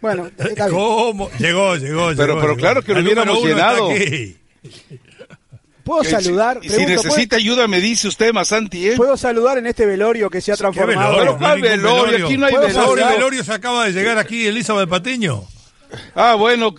Bueno, 0.00 0.26
está 0.36 0.66
bien. 0.66 0.76
¿Cómo? 0.78 1.30
Llegó, 1.38 1.76
llegó, 1.76 2.08
Pero- 2.08 2.12
llegó, 2.12 2.16
pero 2.16 2.42
llegó. 2.48 2.56
claro 2.56 2.82
que 2.82 2.94
lo 2.94 3.00
hubiéramos 3.00 3.44
llenado. 3.44 3.88
¿Puedo 5.84 6.02
Que 6.02 6.10
saludar? 6.10 6.58
Si, 6.62 6.84
necesita 6.84 7.36
ayuda, 7.36 7.68
me 7.68 7.80
dice 7.80 8.08
usted, 8.08 8.32
Masanti, 8.32 8.88
¿eh? 8.88 8.94
¿puedo, 8.96 9.16
saludar 9.16 9.58
en 9.58 9.68
este 9.68 9.86
velorio 9.86 10.28
que 10.28 10.40
se 10.40 10.50
ha 10.50 10.56
¿Qué 10.56 10.58
transformado? 10.58 11.12
velorio? 11.12 11.20
Pero 11.20 11.38
¿cuál 11.38 11.60
No 11.60 11.64
hay 11.68 11.70
velorio? 11.76 12.26
Aquí 12.26 12.36
no 12.36 12.46
hay 12.46 12.52
¿Puedo 12.54 12.70
Sobre 12.70 12.80
el 12.80 12.86
velorio. 12.96 13.06
velorio 13.16 13.44
se 13.44 13.52
acaba 13.52 13.84
de 13.86 13.92
llegar 13.92 14.18
aquí 14.18 14.46
Elizabeth 14.48 14.88
Patiño. 14.88 15.44
Ah, 16.14 16.34
bueno, 16.34 16.74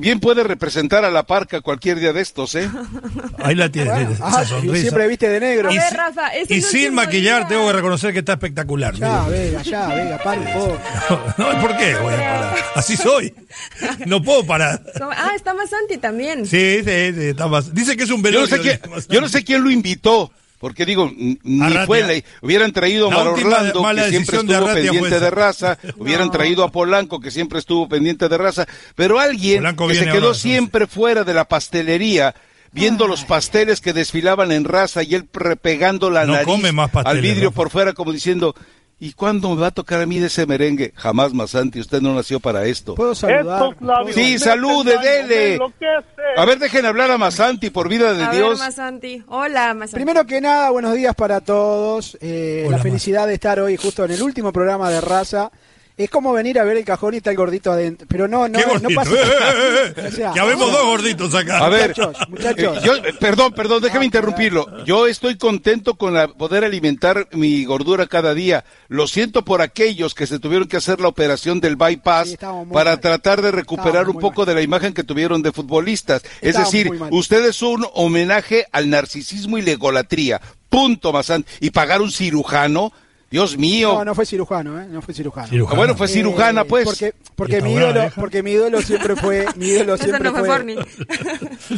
bien 0.00 0.20
puede 0.20 0.42
representar 0.44 1.04
a 1.04 1.10
la 1.10 1.24
parca 1.24 1.60
cualquier 1.60 1.98
día 2.00 2.12
de 2.12 2.20
estos, 2.20 2.54
¿eh? 2.54 2.68
Ahí 3.38 3.54
la 3.54 3.68
tiene, 3.70 3.90
Bueno, 3.90 4.10
esa 4.12 4.38
ah, 4.38 4.42
y 4.42 4.46
sonrisa. 4.46 4.80
siempre 4.82 5.08
viste 5.08 5.28
de 5.28 5.40
negro. 5.40 5.68
A 5.68 5.72
Y, 5.72 5.78
ver, 5.78 5.88
si- 5.90 5.94
Rafa, 5.96 6.28
es 6.28 6.50
y 6.50 6.54
el 6.54 6.62
sin 6.62 6.94
maquillar 6.94 7.40
día. 7.40 7.48
tengo 7.48 7.66
que 7.66 7.72
reconocer 7.72 8.12
que 8.12 8.20
está 8.20 8.32
espectacular. 8.34 8.94
Ya, 8.94 9.24
venga, 9.28 9.62
ya, 9.62 9.86
venga, 9.88 10.18
pare 10.18 10.40
un 10.40 10.52
poco. 10.52 10.78
No, 11.38 11.60
¿por 11.60 11.76
qué 11.76 11.94
voy 11.96 12.14
a 12.14 12.16
parar? 12.16 12.56
Así 12.74 12.96
soy. 12.96 13.34
No 14.06 14.22
puedo 14.22 14.44
parar. 14.46 14.82
¿Cómo? 14.98 15.10
Ah, 15.12 15.32
está 15.36 15.54
más 15.54 15.70
Santi 15.70 15.98
también. 15.98 16.46
Sí, 16.46 16.78
sí, 16.84 17.12
sí, 17.14 17.24
está 17.28 17.46
más. 17.48 17.74
Dice 17.74 17.96
que 17.96 18.04
es 18.04 18.10
un 18.10 18.22
Yo 18.22 18.30
no 18.30 18.46
velorio. 18.46 18.56
sé 18.56 18.60
quién, 18.62 18.80
dice, 18.94 19.06
yo 19.10 19.20
no 19.20 19.28
sé 19.28 19.44
quién 19.44 19.62
lo 19.62 19.70
invitó, 19.70 20.30
porque 20.64 20.86
digo, 20.86 21.12
ni 21.14 21.60
Arratia. 21.62 21.84
fue, 21.84 22.00
la- 22.00 22.24
hubieran 22.40 22.72
traído 22.72 23.08
a 23.08 23.10
La 23.10 23.16
Mar 23.18 23.28
última 23.34 23.48
Orlando, 23.50 23.82
que 23.82 24.08
siempre 24.08 24.36
de 24.38 24.40
estuvo 24.40 24.56
Arratia 24.56 24.90
pendiente 24.92 25.20
de 25.20 25.30
raza, 25.30 25.78
hubieran 25.98 26.30
traído 26.30 26.64
a 26.64 26.72
Polanco, 26.72 27.20
que 27.20 27.30
siempre 27.30 27.58
estuvo 27.58 27.86
pendiente 27.86 28.30
de 28.30 28.38
raza, 28.38 28.66
pero 28.94 29.18
alguien 29.20 29.58
Polanco 29.58 29.88
que 29.88 29.94
se 29.94 30.06
quedó 30.06 30.28
ahora, 30.28 30.38
siempre 30.38 30.86
fuera 30.86 31.22
de 31.22 31.34
la 31.34 31.44
pastelería, 31.44 32.34
viendo 32.72 33.06
los 33.06 33.24
pasteles 33.24 33.82
que 33.82 33.92
desfilaban 33.92 34.52
en 34.52 34.64
raza 34.64 35.02
y 35.02 35.14
él 35.14 35.26
pegando 35.60 36.08
la 36.08 36.24
No 36.24 36.32
nariz 36.32 36.46
come 36.46 36.72
más 36.72 36.90
pasteles, 36.90 37.14
al 37.18 37.20
vidrio 37.20 37.50
por 37.50 37.68
fuera 37.68 37.92
como 37.92 38.10
diciendo, 38.10 38.54
¿y 38.98 39.12
cuándo 39.12 39.54
me 39.54 39.60
va 39.60 39.66
a 39.68 39.70
tocar 39.70 40.00
a 40.00 40.06
mí 40.06 40.18
de 40.18 40.26
ese 40.28 40.46
merengue? 40.46 40.92
Jamás, 40.96 41.32
Masanti, 41.34 41.80
usted 41.80 42.00
no 42.00 42.14
nació 42.14 42.40
para 42.40 42.64
esto. 42.64 42.94
¿Puedo 42.94 43.14
saludar? 43.14 43.76
Sí, 44.12 44.38
salude, 44.38 44.98
dele. 44.98 45.58
A 46.36 46.44
ver, 46.44 46.58
dejen 46.58 46.86
hablar 46.86 47.10
a 47.10 47.18
Masanti, 47.18 47.70
por 47.70 47.88
vida 47.88 48.14
de 48.14 48.24
A 48.24 48.30
ver, 48.30 48.36
Dios. 48.36 48.58
más 48.58 48.74
Santi. 48.74 49.22
Hola, 49.28 49.74
más 49.74 49.90
Santi. 49.90 50.04
Primero 50.04 50.26
que 50.26 50.40
nada, 50.40 50.70
buenos 50.70 50.94
días 50.94 51.14
para 51.14 51.40
todos. 51.40 52.16
Eh, 52.20 52.64
Hola, 52.66 52.76
la 52.78 52.82
felicidad 52.82 53.26
de 53.26 53.34
estar 53.34 53.60
hoy 53.60 53.76
justo 53.76 54.04
en 54.04 54.10
el 54.12 54.22
último 54.22 54.52
programa 54.52 54.90
de 54.90 55.00
raza. 55.00 55.50
Es 55.96 56.10
como 56.10 56.32
venir 56.32 56.58
a 56.58 56.64
ver 56.64 56.76
el 56.76 56.84
cajón 56.84 57.14
y 57.14 57.18
está 57.18 57.30
el 57.30 57.36
gordito 57.36 57.70
adentro. 57.70 58.04
Pero 58.10 58.26
no, 58.26 58.48
no, 58.48 58.58
¿Qué 58.58 58.64
no 58.66 58.72
gordito? 58.72 58.94
pasa 58.96 59.10
Eh, 59.12 59.16
eh, 59.22 59.94
eh, 59.96 60.08
O 60.08 60.10
sea, 60.10 60.32
ya 60.34 60.44
vemos 60.44 60.64
o 60.68 60.70
sea, 60.72 60.78
dos 60.78 60.86
gorditos 60.86 61.34
acá. 61.36 61.58
A 61.58 61.68
ver, 61.68 61.90
Muchachos, 61.96 62.28
muchachos. 62.28 62.76
eh, 62.78 62.80
yo, 62.84 62.96
eh, 62.96 63.14
perdón, 63.20 63.52
perdón, 63.52 63.80
déjame 63.80 64.04
interrumpirlo. 64.04 64.84
Yo 64.84 65.06
estoy 65.06 65.36
contento 65.38 65.94
con 65.94 66.14
la- 66.14 66.26
poder 66.26 66.64
alimentar 66.64 67.28
mi 67.30 67.64
gordura 67.64 68.08
cada 68.08 68.34
día. 68.34 68.64
Lo 68.88 69.06
siento 69.06 69.44
por 69.44 69.62
aquellos 69.62 70.14
que 70.16 70.26
se 70.26 70.40
tuvieron 70.40 70.66
que 70.66 70.78
hacer 70.78 71.00
la 71.00 71.06
operación 71.06 71.60
del 71.60 71.76
bypass 71.76 72.30
Sí, 72.30 72.36
para 72.38 72.64
mal. 72.90 73.00
tratar 73.00 73.40
de 73.40 73.52
recuperar 73.52 74.08
un 74.08 74.18
poco 74.18 74.40
mal. 74.40 74.46
de 74.48 74.54
la 74.56 74.62
imagen 74.62 74.94
que 74.94 75.04
tuvieron 75.04 75.42
de 75.42 75.52
futbolistas. 75.52 76.22
Es 76.40 76.56
decir, 76.56 76.88
muy 76.88 76.98
mal. 76.98 77.10
usted 77.12 77.44
es 77.44 77.62
un 77.62 77.86
homenaje 77.94 78.66
al 78.72 78.90
narcisismo 78.90 79.58
y 79.58 79.62
la 79.62 79.70
egolatría. 79.70 80.40
Punto, 80.68 81.12
Mazán. 81.12 81.46
Y 81.60 81.70
pagar 81.70 82.02
un 82.02 82.10
cirujano, 82.10 82.92
Dios 83.34 83.58
mío. 83.58 83.94
No, 83.94 84.04
no 84.04 84.14
fue 84.14 84.24
cirujano, 84.26 84.80
¿eh? 84.80 84.86
No 84.88 85.02
fue 85.02 85.12
cirujano. 85.12 85.48
Cirujano. 85.48 85.74
Ah, 85.74 85.76
bueno, 85.78 85.96
fue 85.96 86.06
cirujana, 86.08 86.60
Eh, 86.62 86.66
pues. 86.68 86.84
Porque, 86.84 87.12
porque 87.34 87.58
¿Y 87.58 87.62
mi 87.62 87.72
ídolo, 87.74 88.10
porque 88.14 88.42
mi 88.44 88.52
ídolo 88.52 88.80
siempre 88.80 89.16
fue, 89.16 89.46
mi 89.56 89.66
ídolo 89.66 89.94
Eso 89.94 90.04
siempre 90.04 90.30
no 90.30 90.38
fue 90.38 90.46
fue, 90.48 90.76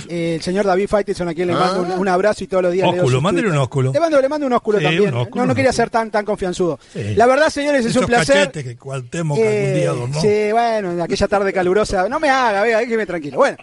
eh, 0.08 0.34
el 0.36 0.42
señor 0.42 0.66
David 0.66 0.86
Faitelson, 0.88 1.28
a 1.28 1.34
quien 1.34 1.48
le 1.48 1.54
mando 1.54 1.82
un, 1.82 1.92
un 2.00 2.08
abrazo 2.08 2.44
y 2.44 2.46
todos 2.46 2.62
los 2.62 2.72
días 2.72 2.84
le 2.92 3.00
Ósculo, 3.00 3.20
tweets. 3.20 3.46
un 3.50 3.56
ósculo. 3.56 3.92
Le 3.92 4.00
mando, 4.00 4.20
le 4.20 4.28
mando 4.28 4.46
un 4.46 4.52
ósculo 4.52 4.78
Sí, 4.78 4.84
también. 4.84 5.14
un 5.14 5.20
ósculo, 5.20 5.42
no, 5.44 5.46
no 5.48 5.54
quería 5.54 5.72
ser 5.72 5.88
tan, 5.90 6.10
tan 6.10 6.24
confianzudo. 6.26 6.78
Sí. 6.92 7.14
La 7.14 7.26
verdad, 7.26 7.48
señores, 7.48 7.80
es 7.86 7.90
Esos 7.92 8.02
un 8.02 8.08
placer. 8.08 8.36
cachetes 8.36 8.64
que 8.64 8.76
Cuauhtémoc 8.76 9.38
algún 9.38 9.50
Eh, 9.52 9.74
día 9.80 9.90
adornó. 9.90 10.20
sí, 10.20 10.52
bueno, 10.52 10.92
en 10.92 11.00
aquella 11.00 11.26
tarde 11.28 11.52
calurosa. 11.52 12.08
No 12.08 12.20
me 12.20 12.28
haga, 12.28 12.62
venga, 12.62 12.78
déjeme 12.80 13.06
tranquilo. 13.06 13.38
Bueno, 13.38 13.56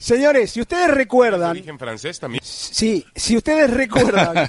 señores, 0.00 0.50
si 0.50 0.60
ustedes 0.60 0.90
recuerdan, 0.90 1.50
Origen 1.50 1.78
francés 1.78 2.18
también. 2.18 2.42
Sí, 2.44 3.04
si 3.14 3.36
ustedes 3.36 3.70
recuerdan, 3.70 4.48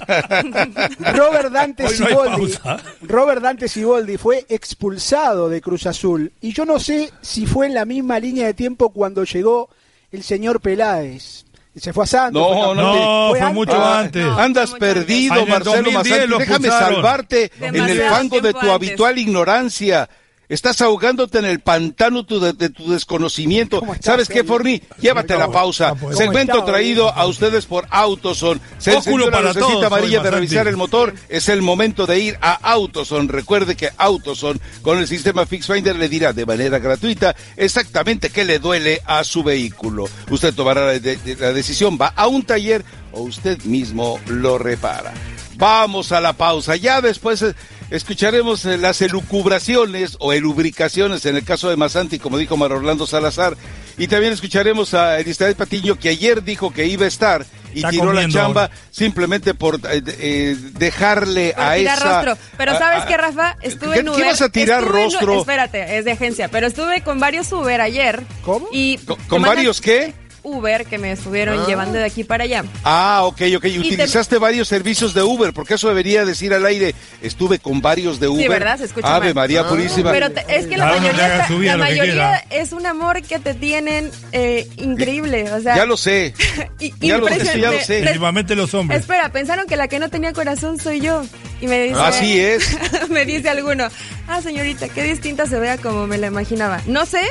Robert 1.14 1.52
Dante 1.52 1.84
no 1.84 1.88
Siboldi. 1.90 2.54
Robert 3.02 3.42
Dante 3.42 3.68
Siboldi 3.68 4.16
fue 4.16 4.46
expulsado 4.48 5.48
de 5.48 5.60
Cruz 5.60 5.86
Azul 5.86 6.32
y 6.40 6.52
yo 6.52 6.64
no 6.64 6.78
sé 6.80 7.12
si 7.20 7.46
fue 7.46 7.66
en 7.66 7.74
la 7.74 7.84
misma 7.84 8.18
línea 8.18 8.46
de 8.46 8.54
tiempo 8.54 8.90
cuando 8.90 9.24
llegó 9.24 9.68
el 10.10 10.22
señor 10.22 10.60
Peláez. 10.60 11.44
Se 11.74 11.92
fue 11.94 12.04
a 12.04 12.06
Santos. 12.06 12.42
No. 12.42 12.74
No, 12.74 13.30
fue 13.30 13.40
antes. 13.40 13.54
mucho 13.54 13.82
antes. 13.84 14.22
no. 14.26 14.38
Andas 14.38 14.70
mucho 14.70 14.78
perdido, 14.78 15.34
antes. 15.34 15.48
Marcelo 15.48 15.90
2010 15.90 15.94
Masanti. 15.94 16.26
lo 16.28 16.38
Déjame 16.38 16.68
salvarte 16.68 17.50
en 17.60 17.76
el 17.76 18.00
fango 18.02 18.40
de 18.42 18.52
tu 18.52 18.58
antes. 18.58 18.70
habitual 18.72 19.18
ignorancia. 19.18 20.08
Estás 20.52 20.82
ahogándote 20.82 21.38
en 21.38 21.46
el 21.46 21.60
pantano 21.60 22.24
tu- 22.26 22.38
de, 22.38 22.52
de 22.52 22.68
tu 22.68 22.90
desconocimiento. 22.92 23.80
¿Cómo 23.80 23.94
estás, 23.94 24.12
¿Sabes 24.12 24.28
qué? 24.28 24.44
Forni? 24.44 24.82
Llévate 25.00 25.34
la 25.38 25.50
pausa. 25.50 25.88
Ah, 25.88 25.94
pues. 25.94 26.18
Segmento 26.18 26.52
¿Cómo 26.52 26.64
está, 26.66 26.72
traído 26.72 27.10
a 27.10 27.26
ustedes 27.26 27.64
por 27.64 27.86
Autoson. 27.88 28.60
Se 28.76 28.92
encendió 28.92 29.30
la 29.30 29.54
todos, 29.54 29.82
amarilla 29.82 30.20
de 30.22 30.30
revisar 30.30 30.68
el 30.68 30.76
motor. 30.76 31.14
Es 31.30 31.48
el 31.48 31.62
momento 31.62 32.06
de 32.06 32.18
ir 32.20 32.38
a 32.42 32.52
Autoson. 32.70 33.28
Recuerde 33.30 33.76
que 33.76 33.88
Autoson, 33.96 34.60
con 34.82 34.98
el 34.98 35.08
sistema 35.08 35.46
FixFinder, 35.46 35.96
le 35.96 36.10
dirá 36.10 36.34
de 36.34 36.44
manera 36.44 36.78
gratuita 36.78 37.34
exactamente 37.56 38.28
qué 38.28 38.44
le 38.44 38.58
duele 38.58 39.00
a 39.06 39.24
su 39.24 39.42
vehículo. 39.42 40.06
Usted 40.28 40.52
tomará 40.54 40.84
la, 40.84 40.92
de- 40.98 41.16
de- 41.16 41.36
la 41.36 41.54
decisión, 41.54 41.96
va 41.98 42.08
a 42.08 42.26
un 42.28 42.42
taller 42.42 42.84
o 43.12 43.22
usted 43.22 43.62
mismo 43.64 44.20
lo 44.26 44.58
repara. 44.58 45.14
Vamos 45.56 46.12
a 46.12 46.20
la 46.20 46.32
pausa. 46.34 46.76
Ya 46.76 47.00
después 47.00 47.40
eh, 47.42 47.54
escucharemos 47.96 48.64
eh, 48.64 48.78
las 48.78 49.00
elucubraciones 49.02 50.16
o 50.20 50.32
elubricaciones 50.32 51.24
en 51.26 51.36
el 51.36 51.44
caso 51.44 51.68
de 51.70 51.76
Masanti, 51.76 52.18
como 52.18 52.38
dijo 52.38 52.56
Mar 52.56 52.72
Orlando 52.72 53.06
Salazar. 53.06 53.56
Y 53.98 54.08
también 54.08 54.32
escucharemos 54.32 54.94
a 54.94 55.18
Elizabeth 55.20 55.56
Patiño, 55.56 55.98
que 55.98 56.08
ayer 56.08 56.42
dijo 56.42 56.72
que 56.72 56.86
iba 56.86 57.04
a 57.04 57.08
estar 57.08 57.44
y 57.74 57.78
Está 57.78 57.90
tiró 57.90 58.12
la 58.12 58.28
chamba 58.28 58.70
simplemente 58.90 59.54
por 59.54 59.76
eh, 59.90 60.02
eh, 60.18 60.56
dejarle 60.78 61.52
Por 61.54 61.64
a 61.64 61.74
tirar 61.74 61.98
esa... 61.98 62.22
rostro. 62.22 62.38
Pero 62.58 62.78
¿sabes 62.78 63.02
a- 63.02 63.06
qué, 63.06 63.16
Rafa? 63.16 63.56
Estuve 63.62 63.94
¿Qué- 63.94 64.00
en 64.00 64.04
qué 64.06 64.10
Uber. 64.12 64.24
vas 64.26 64.42
a 64.42 64.48
tirar 64.50 64.82
Estuve 64.82 64.98
en- 65.02 65.10
rostro? 65.10 65.40
espérate, 65.40 65.98
es 65.98 66.04
de 66.04 66.12
agencia. 66.12 66.48
Pero 66.48 66.66
estuve 66.66 67.02
con 67.02 67.18
varios 67.20 67.50
Uber 67.52 67.80
ayer. 67.80 68.22
¿Cómo? 68.44 68.66
Y 68.72 68.98
¿Con, 68.98 69.16
con 69.28 69.42
varios 69.42 69.80
qué? 69.80 70.14
Uber 70.42 70.84
que 70.86 70.98
me 70.98 71.12
estuvieron 71.12 71.66
llevando 71.66 71.98
de 71.98 72.04
aquí 72.04 72.24
para 72.24 72.44
allá. 72.44 72.64
Ah, 72.84 73.20
ok, 73.24 73.42
ok. 73.56 73.62
te- 73.62 73.78
Utilizaste 73.78 74.38
varios 74.38 74.68
servicios 74.68 75.14
de 75.14 75.22
Uber, 75.22 75.52
porque 75.52 75.74
eso 75.74 75.88
debería 75.88 76.24
decir 76.24 76.52
al 76.54 76.66
aire. 76.66 76.94
Estuve 77.22 77.58
con 77.58 77.80
varios 77.80 78.18
de 78.20 78.28
Uber. 78.28 78.48
¿verdad? 78.48 78.78
Se 78.78 78.84
escucha 78.86 79.14
Ave 79.14 79.26
mal. 79.26 79.34
María 79.44 79.66
Purísima. 79.68 80.10
Pero 80.12 80.30
te- 80.32 80.44
es 80.48 80.66
que 80.66 80.76
la 80.76 80.86
mayoría, 80.86 81.10
está- 81.42 81.48
la 81.58 81.76
mayoría 81.76 82.36
es 82.50 82.72
un 82.72 82.86
amor 82.86 83.22
que 83.22 83.38
te 83.38 83.54
tienen 83.54 84.10
eh, 84.32 84.66
increíble. 84.78 85.50
O 85.52 85.60
sea, 85.60 85.76
Ya 85.76 85.86
lo 85.86 85.96
sé. 85.96 86.34
y- 86.80 86.92
ya 87.06 87.18
lo 87.18 87.28
sé, 87.28 87.60
ya 87.60 87.70
lo 87.70 87.80
sé. 87.80 88.00
Principalmente 88.00 88.54
los 88.56 88.72
hombres. 88.74 89.00
Espera, 89.00 89.30
pensaron 89.30 89.66
que 89.66 89.76
la 89.76 89.88
que 89.88 89.98
no 89.98 90.10
tenía 90.10 90.32
corazón 90.32 90.78
soy 90.78 91.00
yo. 91.00 91.22
Y 91.60 91.66
me 91.68 91.80
dice. 91.84 92.00
Así 92.00 92.40
es. 92.40 92.76
me 93.10 93.24
dice 93.24 93.48
alguno. 93.48 93.86
Ah, 94.28 94.40
señorita, 94.42 94.88
qué 94.88 95.02
distinta 95.04 95.46
se 95.46 95.58
vea 95.58 95.78
como 95.78 96.06
me 96.06 96.18
la 96.18 96.26
imaginaba. 96.28 96.80
No 96.86 97.06
sé 97.06 97.22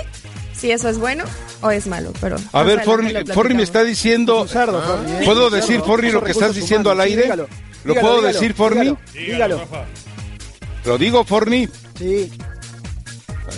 si 0.62 0.72
eso 0.72 0.88
es 0.90 1.00
bueno 1.00 1.24
o 1.62 1.72
es 1.72 1.88
malo, 1.88 2.14
pero. 2.22 2.38
A 2.54 2.62
ver, 2.62 2.84
Forni, 2.84 3.12
Forni 3.34 3.56
me 3.56 3.64
está 3.64 3.84
diciendo... 3.84 4.46
Forni, 4.48 5.12
¿eh? 5.12 5.22
¿Puedo 5.26 5.50
decir. 5.50 5.82
Forni, 5.82 6.12
lo 6.12 6.24
que 6.24 6.32
estás 6.32 6.54
diciendo 6.54 6.92
humanos, 6.92 7.02
al 7.04 7.08
sí, 7.08 7.14
aire? 7.14 7.24
dígalo. 7.24 7.48
¿Lo 7.84 7.94
Dígalo, 7.94 8.02
puedo 8.02 8.16
dígalo, 8.22 8.34
decir, 8.40 8.54
Forni? 8.54 8.98
dígalo. 9.14 9.62
Lo 10.86 10.98
digo, 11.00 11.24
Forni. 11.26 11.68
Sí. 11.98 12.32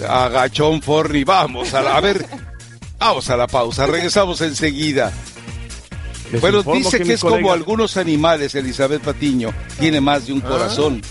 Agachón 0.07 0.81
Forni, 0.81 1.23
vamos 1.25 1.73
a, 1.73 1.81
la, 1.81 1.97
a 1.97 2.01
ver, 2.01 2.25
vamos 2.97 3.29
a 3.29 3.37
la 3.37 3.47
pausa, 3.47 3.85
regresamos 3.85 4.41
enseguida. 4.41 5.11
Les 6.31 6.41
Bueno, 6.41 6.63
dice 6.63 7.01
que, 7.01 7.13
es 7.13 7.21
como 7.21 7.51
algunos 7.51 7.97
animales, 7.97 8.55
Elizabeth 8.55 9.03
Patiño, 9.03 9.53
tiene 9.79 10.01
más 10.01 10.25
de 10.25 10.33
un 10.33 10.41
corazón. 10.41 11.01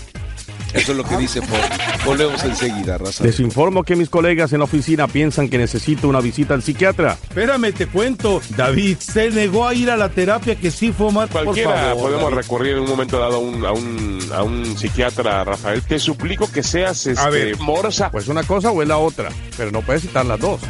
Eso 0.73 0.91
es 0.91 0.97
lo 0.97 1.03
que 1.03 1.17
dice 1.17 1.41
Forni. 1.41 1.75
Volvemos 2.05 2.43
enseguida, 2.43 2.97
raza. 2.97 3.23
Les 3.23 3.39
informo 3.39 3.83
que 3.83 3.95
mis 3.95 4.09
colegas 4.09 4.51
en 4.53 4.59
la 4.59 4.65
oficina 4.65 5.07
piensan 5.07 5.49
que 5.49 5.57
necesito 5.57 6.07
una 6.07 6.19
visita 6.19 6.53
al 6.53 6.63
psiquiatra. 6.63 7.17
Espérame, 7.23 7.71
te 7.73 7.87
cuento. 7.87 8.41
David 8.57 8.97
se 8.99 9.29
negó 9.31 9.67
a 9.67 9.73
ir 9.73 9.89
a 9.91 9.97
la 9.97 10.09
terapia 10.09 10.55
que 10.55 10.71
sí 10.71 10.91
fue. 10.91 11.03
Por 11.13 11.27
Cualquiera 11.29 11.75
favor, 11.75 12.03
podemos 12.03 12.23
David. 12.23 12.35
recurrir 12.37 12.73
en 12.75 12.79
un 12.79 12.89
momento 12.89 13.19
dado 13.19 13.35
a 13.35 13.39
un, 13.39 13.65
a 13.65 13.71
un, 13.71 14.19
a 14.33 14.43
un 14.43 14.77
psiquiatra, 14.77 15.43
Rafael. 15.43 15.81
Te 15.83 15.99
suplico 15.99 16.49
que 16.51 16.63
seas 16.63 17.05
este, 17.05 17.29
ver. 17.29 17.59
morsa. 17.59 18.09
Pues 18.09 18.27
una 18.27 18.43
cosa 18.43 18.71
o 18.71 18.81
es 18.81 18.87
la 18.87 18.97
otra, 18.97 19.29
pero 19.57 19.71
no 19.71 19.81
puedes 19.81 20.01
citar 20.03 20.25
las 20.25 20.39
dos. 20.39 20.61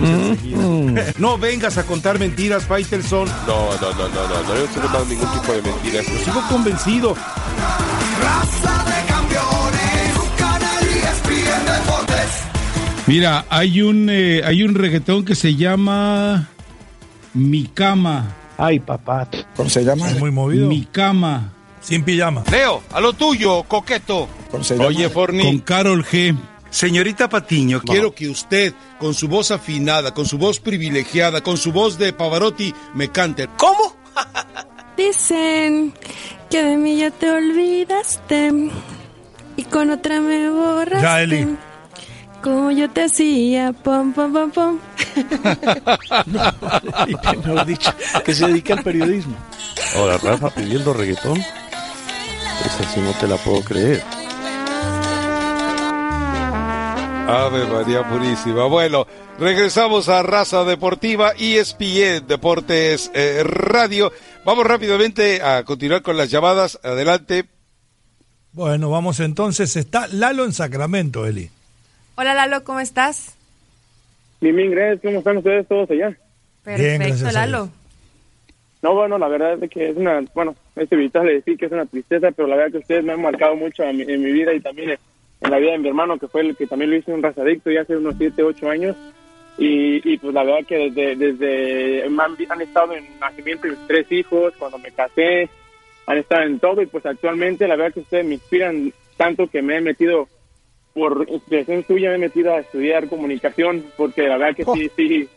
No 1.17 1.37
vengas 1.37 1.77
a 1.77 1.83
contar 1.83 2.19
mentiras, 2.19 2.63
Faitelson. 2.65 3.27
No, 3.47 3.69
no, 3.79 3.91
no, 3.93 4.09
no, 4.09 4.27
no, 4.27 4.43
no, 4.43 4.53
estoy 4.55 4.81
contando 4.81 5.05
ningún 5.05 5.31
tipo 5.39 5.53
de 5.53 5.61
mentiras. 5.61 6.05
Sigo 6.25 6.41
convencido. 6.49 7.15
Raza 8.21 8.85
de 8.85 9.02
Mira, 13.05 13.45
hay 13.49 13.81
un, 13.81 14.09
eh, 14.09 14.41
hay 14.45 14.63
un 14.63 14.75
reggaetón 14.75 15.25
que 15.25 15.35
se 15.35 15.55
llama 15.55 16.49
Mi 17.33 17.65
Cama. 17.65 18.33
Ay, 18.57 18.79
papá. 18.79 19.27
¿Cómo 19.55 19.69
se 19.69 19.83
llama? 19.83 20.09
Muy 20.19 20.31
movido. 20.31 20.69
Mi 20.69 20.85
Cama. 20.85 21.51
Sin 21.81 22.03
pijama. 22.03 22.43
Leo, 22.49 22.81
a 22.93 23.01
lo 23.01 23.11
tuyo, 23.11 23.63
coqueto. 23.63 24.29
¿Cómo 24.49 24.63
se 24.63 24.75
llama? 24.75 24.87
Oye, 24.87 25.09
Forni. 25.09 25.43
Con 25.43 25.59
Carol 25.59 26.05
G. 26.05 26.35
Señorita 26.69 27.29
Patiño, 27.29 27.81
quiero 27.81 28.15
que 28.15 28.29
usted, 28.29 28.73
con 28.99 29.13
su 29.13 29.27
voz 29.27 29.51
afinada, 29.51 30.11
con 30.13 30.25
su 30.25 30.39
voz 30.39 30.59
privilegiada, 30.59 31.41
con 31.41 31.57
su 31.57 31.71
voz 31.71 31.99
de 31.99 32.13
Pavarotti, 32.13 32.73
me 32.95 33.09
cante. 33.09 33.47
¿Cómo? 33.57 33.95
Dicen 34.97 35.93
que 36.49 36.63
de 36.63 36.77
mí 36.77 36.97
ya 36.97 37.11
te 37.11 37.29
olvidaste 37.29 38.71
y 39.55 39.63
con 39.63 39.89
otra 39.89 40.19
me 40.21 40.49
borraste. 40.49 41.01
Ya, 41.01 41.21
Eli. 41.21 41.57
Como 42.41 42.71
yo 42.71 42.89
te 42.89 43.03
hacía, 43.03 43.71
pom, 43.71 44.11
pom, 44.13 44.33
pom, 44.33 44.51
pom. 44.51 44.79
Mejor 47.45 47.65
dicho, 47.65 47.93
que 48.25 48.33
se 48.33 48.47
dedica 48.47 48.73
al 48.73 48.83
periodismo. 48.83 49.35
Ahora, 49.95 50.17
Rafa 50.17 50.49
pidiendo 50.49 50.93
reggaetón. 50.93 51.39
Esa 51.39 52.83
sí 52.93 52.99
no 52.99 53.11
te 53.13 53.27
la 53.27 53.37
puedo 53.37 53.61
creer. 53.63 54.03
Ave 57.27 57.65
María 57.65 58.07
Purísima. 58.09 58.65
Bueno, 58.65 59.07
regresamos 59.39 60.09
a 60.09 60.21
Raza 60.21 60.65
Deportiva, 60.65 61.31
E 61.39 61.59
ESPN 61.59 62.27
Deportes 62.27 63.09
eh, 63.13 63.41
Radio. 63.45 64.11
Vamos 64.45 64.67
rápidamente 64.67 65.41
a 65.41 65.63
continuar 65.63 66.01
con 66.01 66.17
las 66.17 66.29
llamadas. 66.29 66.79
Adelante. 66.83 67.45
Bueno, 68.53 68.91
vamos 68.91 69.19
entonces. 69.19 69.75
Está 69.75 70.07
Lalo 70.07 70.45
en 70.45 70.53
Sacramento, 70.53 71.25
Eli. 71.25 71.49
Hola 72.15 72.35
Lalo, 72.35 72.63
¿cómo 72.63 72.79
estás? 72.79 73.35
Bien, 74.39 74.55
bien, 74.55 74.69
gracias. 74.71 75.01
¿Cómo 75.01 75.17
están 75.19 75.37
ustedes 75.37 75.67
todos 75.67 75.89
allá? 75.89 76.15
Perfecto, 76.63 77.03
gracias 77.03 77.29
a 77.29 77.31
Lalo. 77.31 77.69
No, 78.83 78.93
bueno, 78.93 79.17
la 79.17 79.27
verdad 79.27 79.63
es 79.63 79.69
que 79.71 79.89
es 79.89 79.97
una, 79.97 80.21
bueno, 80.35 80.55
este 80.75 80.95
vital 80.95 81.25
le 81.25 81.35
decir 81.35 81.57
que 81.57 81.65
es 81.65 81.71
una 81.71 81.85
tristeza, 81.85 82.29
pero 82.31 82.47
la 82.47 82.57
verdad 82.57 82.73
que 82.73 82.77
ustedes 82.79 83.03
me 83.03 83.13
han 83.13 83.21
marcado 83.21 83.55
mucho 83.55 83.83
en 83.83 83.97
mi, 83.97 84.03
en 84.03 84.21
mi 84.21 84.31
vida 84.31 84.53
y 84.53 84.59
también 84.59 84.91
en, 84.91 84.99
en 85.41 85.51
la 85.51 85.57
vida 85.57 85.71
de 85.71 85.79
mi 85.79 85.87
hermano, 85.87 86.19
que 86.19 86.27
fue 86.27 86.41
el 86.41 86.55
que 86.55 86.67
también 86.67 86.91
lo 86.91 86.97
hizo 86.97 87.11
un 87.11 87.23
razadicto 87.23 87.71
ya 87.71 87.81
hace 87.81 87.97
unos 87.97 88.15
7, 88.17 88.43
8 88.43 88.69
años. 88.69 88.95
Y, 89.57 90.01
y 90.11 90.17
pues 90.17 90.33
la 90.33 90.43
verdad 90.43 90.67
que 90.67 90.89
desde, 90.89 91.15
desde 91.15 92.03
han, 92.03 92.37
han 92.49 92.61
estado 92.61 92.93
en 92.93 93.19
nacimiento 93.19 93.67
de 93.67 93.73
mis 93.73 93.87
tres 93.87 94.11
hijos, 94.11 94.53
cuando 94.59 94.77
me 94.77 94.91
casé, 94.91 95.49
han 96.05 96.17
estado 96.17 96.43
en 96.43 96.59
todo 96.59 96.81
y 96.81 96.85
pues 96.85 97.05
actualmente 97.05 97.67
la 97.67 97.75
verdad 97.75 97.93
que 97.93 97.99
ustedes 98.01 98.25
me 98.25 98.33
inspiran 98.35 98.91
tanto 99.17 99.47
que 99.47 99.61
me 99.61 99.77
he 99.77 99.81
metido, 99.81 100.27
por 100.93 101.25
inspiración 101.29 101.83
suya, 101.87 102.09
me 102.09 102.15
he 102.15 102.19
metido 102.19 102.53
a 102.53 102.59
estudiar 102.59 103.07
comunicación, 103.07 103.83
porque 103.97 104.23
la 104.27 104.37
verdad 104.37 104.55
que 104.55 104.65
sí, 104.65 104.91
sí, 104.95 105.29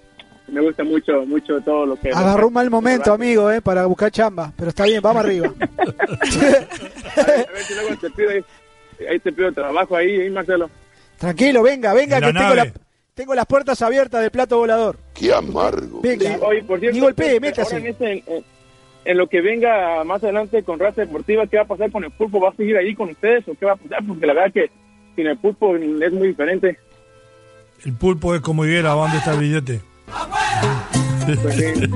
me 0.49 0.61
gusta 0.61 0.85
mucho, 0.85 1.25
mucho 1.27 1.61
todo 1.61 1.87
lo 1.87 1.97
que... 1.97 2.11
Agarró 2.11 2.49
un 2.49 2.53
mal 2.55 2.69
momento, 2.71 3.13
amigo, 3.13 3.51
eh, 3.51 3.61
para 3.61 3.85
buscar 3.87 4.11
chamba. 4.11 4.53
Pero 4.57 4.69
está 4.71 4.85
bien, 4.85 5.01
vamos 5.03 5.25
arriba. 5.25 5.53
A 5.59 7.23
ver, 7.25 7.49
a 7.49 7.53
ver 7.53 7.63
si 7.67 7.75
luego 7.75 7.97
te 8.01 8.11
pido 8.11 8.31
ahí, 8.31 8.45
ahí 9.11 9.19
te 9.19 9.33
pido 9.33 9.53
trabajo 9.53 9.97
ahí, 9.97 10.21
ahí 10.21 10.31
Marcelo. 10.31 10.71
Tranquilo, 11.19 11.63
venga, 11.63 11.95
venga, 11.95 12.19
En 12.19 12.25
que 12.25 12.33
la 12.33 12.41
tengo, 12.41 12.55
la- 12.55 12.73
tengo 13.15 13.35
las 13.35 13.47
puertas 13.47 13.81
abiertas 13.83 14.21
del 14.21 14.31
plato 14.31 14.59
volador. 14.59 14.99
Qué 15.15 15.33
amargo. 15.33 16.01
Venga, 16.03 16.39
oye, 16.43 16.63
por 16.65 16.79
cierto, 16.81 16.95
ni 16.95 17.01
golpee, 17.01 17.29
ahora 17.29 17.41
métase. 17.41 17.77
En, 17.77 17.87
este- 17.87 18.13
en- 18.27 18.45
en 19.07 19.17
lo 19.17 19.29
que 19.29 19.41
venga 19.41 20.03
más 20.05 20.23
adelante 20.23 20.63
con 20.63 20.79
raza 20.79 21.03
deportiva, 21.03 21.47
¿qué 21.47 21.57
va 21.57 21.63
a 21.63 21.67
pasar 21.67 21.91
con 21.91 22.05
el 22.05 22.11
pulpo? 22.11 22.41
¿Va 22.41 22.51
a 22.51 22.55
seguir 22.55 22.77
ahí 22.77 22.95
con 22.95 23.11
ustedes 23.11 23.47
o 23.49 23.55
qué 23.55 23.67
va 23.67 23.73
a 23.73 23.77
pasar? 23.77 24.05
Porque 24.07 24.27
la 24.27 24.35
verdad 24.35 24.53
que 24.53 24.71
sin 25.15 25.27
el 25.27 25.39
pulpo 25.39 25.77
es 25.77 26.13
muy 26.13 26.29
diferente. 26.29 26.79
El 27.85 27.93
pulpo 27.95 28.35
es 28.35 28.41
como 28.41 28.65
Higuera, 28.65 28.91
¿dónde 28.91 29.19
está 29.19 29.35
el 29.35 29.41
billete? 29.41 29.81
Pues, 31.43 31.55
sí. 31.55 31.89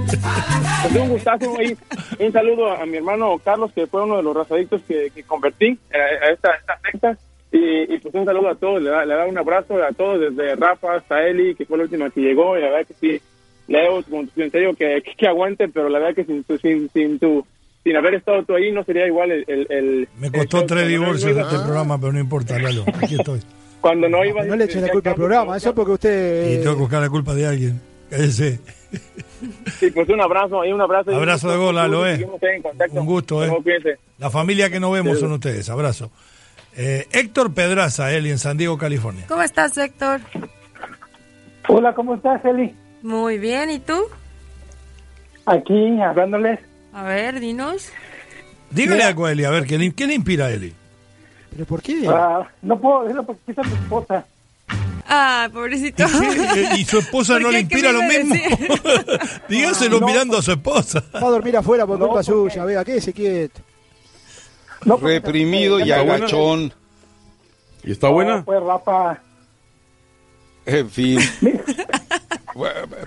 Pues, 0.83 0.97
un 0.97 1.09
gustazo 1.09 1.57
ahí. 1.59 1.77
Un 2.19 2.33
saludo 2.33 2.73
a 2.73 2.85
mi 2.87 2.97
hermano 2.97 3.39
Carlos, 3.45 3.73
que 3.73 3.87
fue 3.87 4.03
uno 4.05 4.17
de 4.17 4.23
los 4.23 4.35
razadictos 4.37 4.83
que, 4.89 5.11
que 5.15 5.23
convertí 5.23 5.79
a, 5.93 6.27
a 6.27 6.31
esta, 6.31 6.51
a 6.51 6.57
esta 6.57 6.81
secta. 6.81 7.19
Y, 7.53 7.95
y, 7.95 7.99
pues 7.99 8.15
un 8.15 8.25
saludo 8.25 8.49
a 8.49 8.55
todos, 8.55 8.81
le 8.81 8.91
da, 8.91 9.05
le 9.05 9.15
da 9.15 9.27
un 9.27 9.37
abrazo 9.37 9.83
a 9.83 9.91
todos, 9.93 10.21
desde 10.21 10.55
Rafa 10.55 10.95
hasta 10.95 11.27
Eli, 11.27 11.57
que 11.57 11.67
fue 11.67 11.79
la 11.79 11.83
última 11.83 12.09
que 12.11 12.21
llegó, 12.21 12.57
y 12.57 12.61
la 12.61 12.71
verdad 12.71 12.87
que 12.87 12.95
sí, 12.95 13.21
Leo, 13.71 14.05
en 14.37 14.51
serio, 14.51 14.75
que, 14.75 15.01
que, 15.03 15.15
que 15.17 15.27
aguante, 15.29 15.69
pero 15.69 15.89
la 15.89 15.99
verdad 16.01 16.15
que 16.15 16.25
sin 16.25 16.45
tu, 16.45 16.59
sin, 16.59 16.91
sin 16.93 17.19
tu, 17.19 17.47
sin 17.85 17.97
haber 17.97 18.15
estado 18.15 18.43
tú 18.45 18.55
ahí, 18.57 18.71
no 18.73 18.85
sería 18.85 19.07
igual 19.07 19.31
el... 19.31 19.45
el, 19.49 19.67
el- 19.71 20.09
Me 20.19 20.31
costó 20.31 20.67
tres 20.67 20.89
divorcios 20.89 21.31
iba- 21.31 21.43
este 21.43 21.57
programa, 21.61 21.99
pero 21.99 22.13
no 22.13 22.19
importa, 22.21 22.59
Lalo. 22.59 22.85
Aquí 23.03 23.15
estoy. 23.15 23.41
Cuando 23.81 24.09
no 24.11 24.23
iba... 24.25 24.45
No 24.45 24.57
le 24.57 24.65
echen 24.65 24.83
la 24.83 24.89
culpa 24.91 25.11
al 25.11 25.17
programa, 25.17 25.57
eso 25.57 25.71
es 25.71 25.75
porque 25.75 25.93
usted... 25.93 26.53
Y 26.59 26.63
tengo 26.63 26.75
que 26.75 26.81
buscar 26.83 27.01
la 27.01 27.09
culpa 27.09 27.33
de 27.35 27.47
alguien. 27.47 27.81
Cállese. 28.11 28.59
Sí, 29.79 29.91
pues 29.93 30.09
un 30.09 30.21
abrazo, 30.21 30.61
ahí 30.61 30.73
un 30.73 30.81
abrazo. 30.83 31.15
Abrazo 31.15 31.49
de 31.51 31.57
gol, 31.57 31.77
Lalo, 31.77 32.07
eh. 32.07 32.27
Un 32.91 33.07
gusto, 33.07 33.43
eh. 33.45 33.51
La 34.19 34.29
familia 34.31 34.69
que 34.69 34.81
no 34.81 34.91
vemos 34.91 35.19
son 35.21 35.31
ustedes. 35.33 35.71
Abrazo. 35.71 36.11
Eh, 36.77 37.07
Héctor 37.13 37.55
Pedraza, 37.55 38.13
Eli, 38.13 38.31
en 38.31 38.39
San 38.39 38.57
Diego, 38.59 38.77
California. 38.77 39.25
¿Cómo 39.29 39.43
estás, 39.43 39.79
Héctor? 39.79 40.21
Hola, 41.69 41.95
¿cómo 41.95 42.17
estás, 42.17 42.45
Eli? 42.45 42.75
Muy 43.03 43.39
bien, 43.39 43.71
¿y 43.71 43.79
tú? 43.79 43.99
Aquí, 45.47 46.01
hablándoles. 46.01 46.61
A 46.93 47.03
ver, 47.05 47.41
dinos. 47.41 47.91
Dígale 48.71 49.03
algo 49.03 49.27
a 49.27 49.33
Eli, 49.33 49.45
a 49.45 49.51
ver, 49.51 49.67
¿qué 49.67 49.79
le, 49.79 49.93
qué 49.93 50.07
le 50.07 50.15
inspira 50.15 50.47
a 50.47 50.51
Eli? 50.53 50.73
¿Pero 51.51 51.65
por 51.65 51.83
qué? 51.83 52.07
Ah, 52.09 52.47
no 52.63 52.79
puedo 52.81 53.03
decirlo 53.03 53.25
porque 53.25 53.41
está 53.51 53.63
mi 53.63 53.73
esposa. 53.73 54.25
Ah, 55.09 55.49
pobrecito. 55.53 56.05
¿Y 56.77 56.85
su 56.85 56.99
esposa 56.99 57.33
¿Por 57.35 57.43
no 57.43 57.51
le 57.51 57.67
¿Qué 57.67 57.75
inspira 57.75 57.91
lo 57.93 58.03
mismo? 58.03 58.35
Dígaselo 59.49 59.99
No. 59.99 60.07
mirando 60.07 60.39
a 60.39 60.43
su 60.43 60.53
esposa. 60.53 61.03
Va 61.15 61.27
a 61.27 61.31
dormir 61.31 61.57
afuera 61.57 61.85
por 61.87 61.99
No, 61.99 62.07
culpa 62.07 62.23
porque- 62.23 62.51
suya, 62.53 62.65
vea, 62.65 62.85
quédese 62.85 63.13
quieto. 63.13 63.61
No, 64.85 64.97
Reprimido 64.99 65.81
y 65.81 65.91
agachón. 65.91 66.73
¿Y 67.83 67.91
está 67.93 68.09
buena? 68.09 68.37
No, 68.39 68.45
pues 68.45 68.63
Rafa. 68.63 69.19
En 70.67 70.91
fin. 70.91 71.19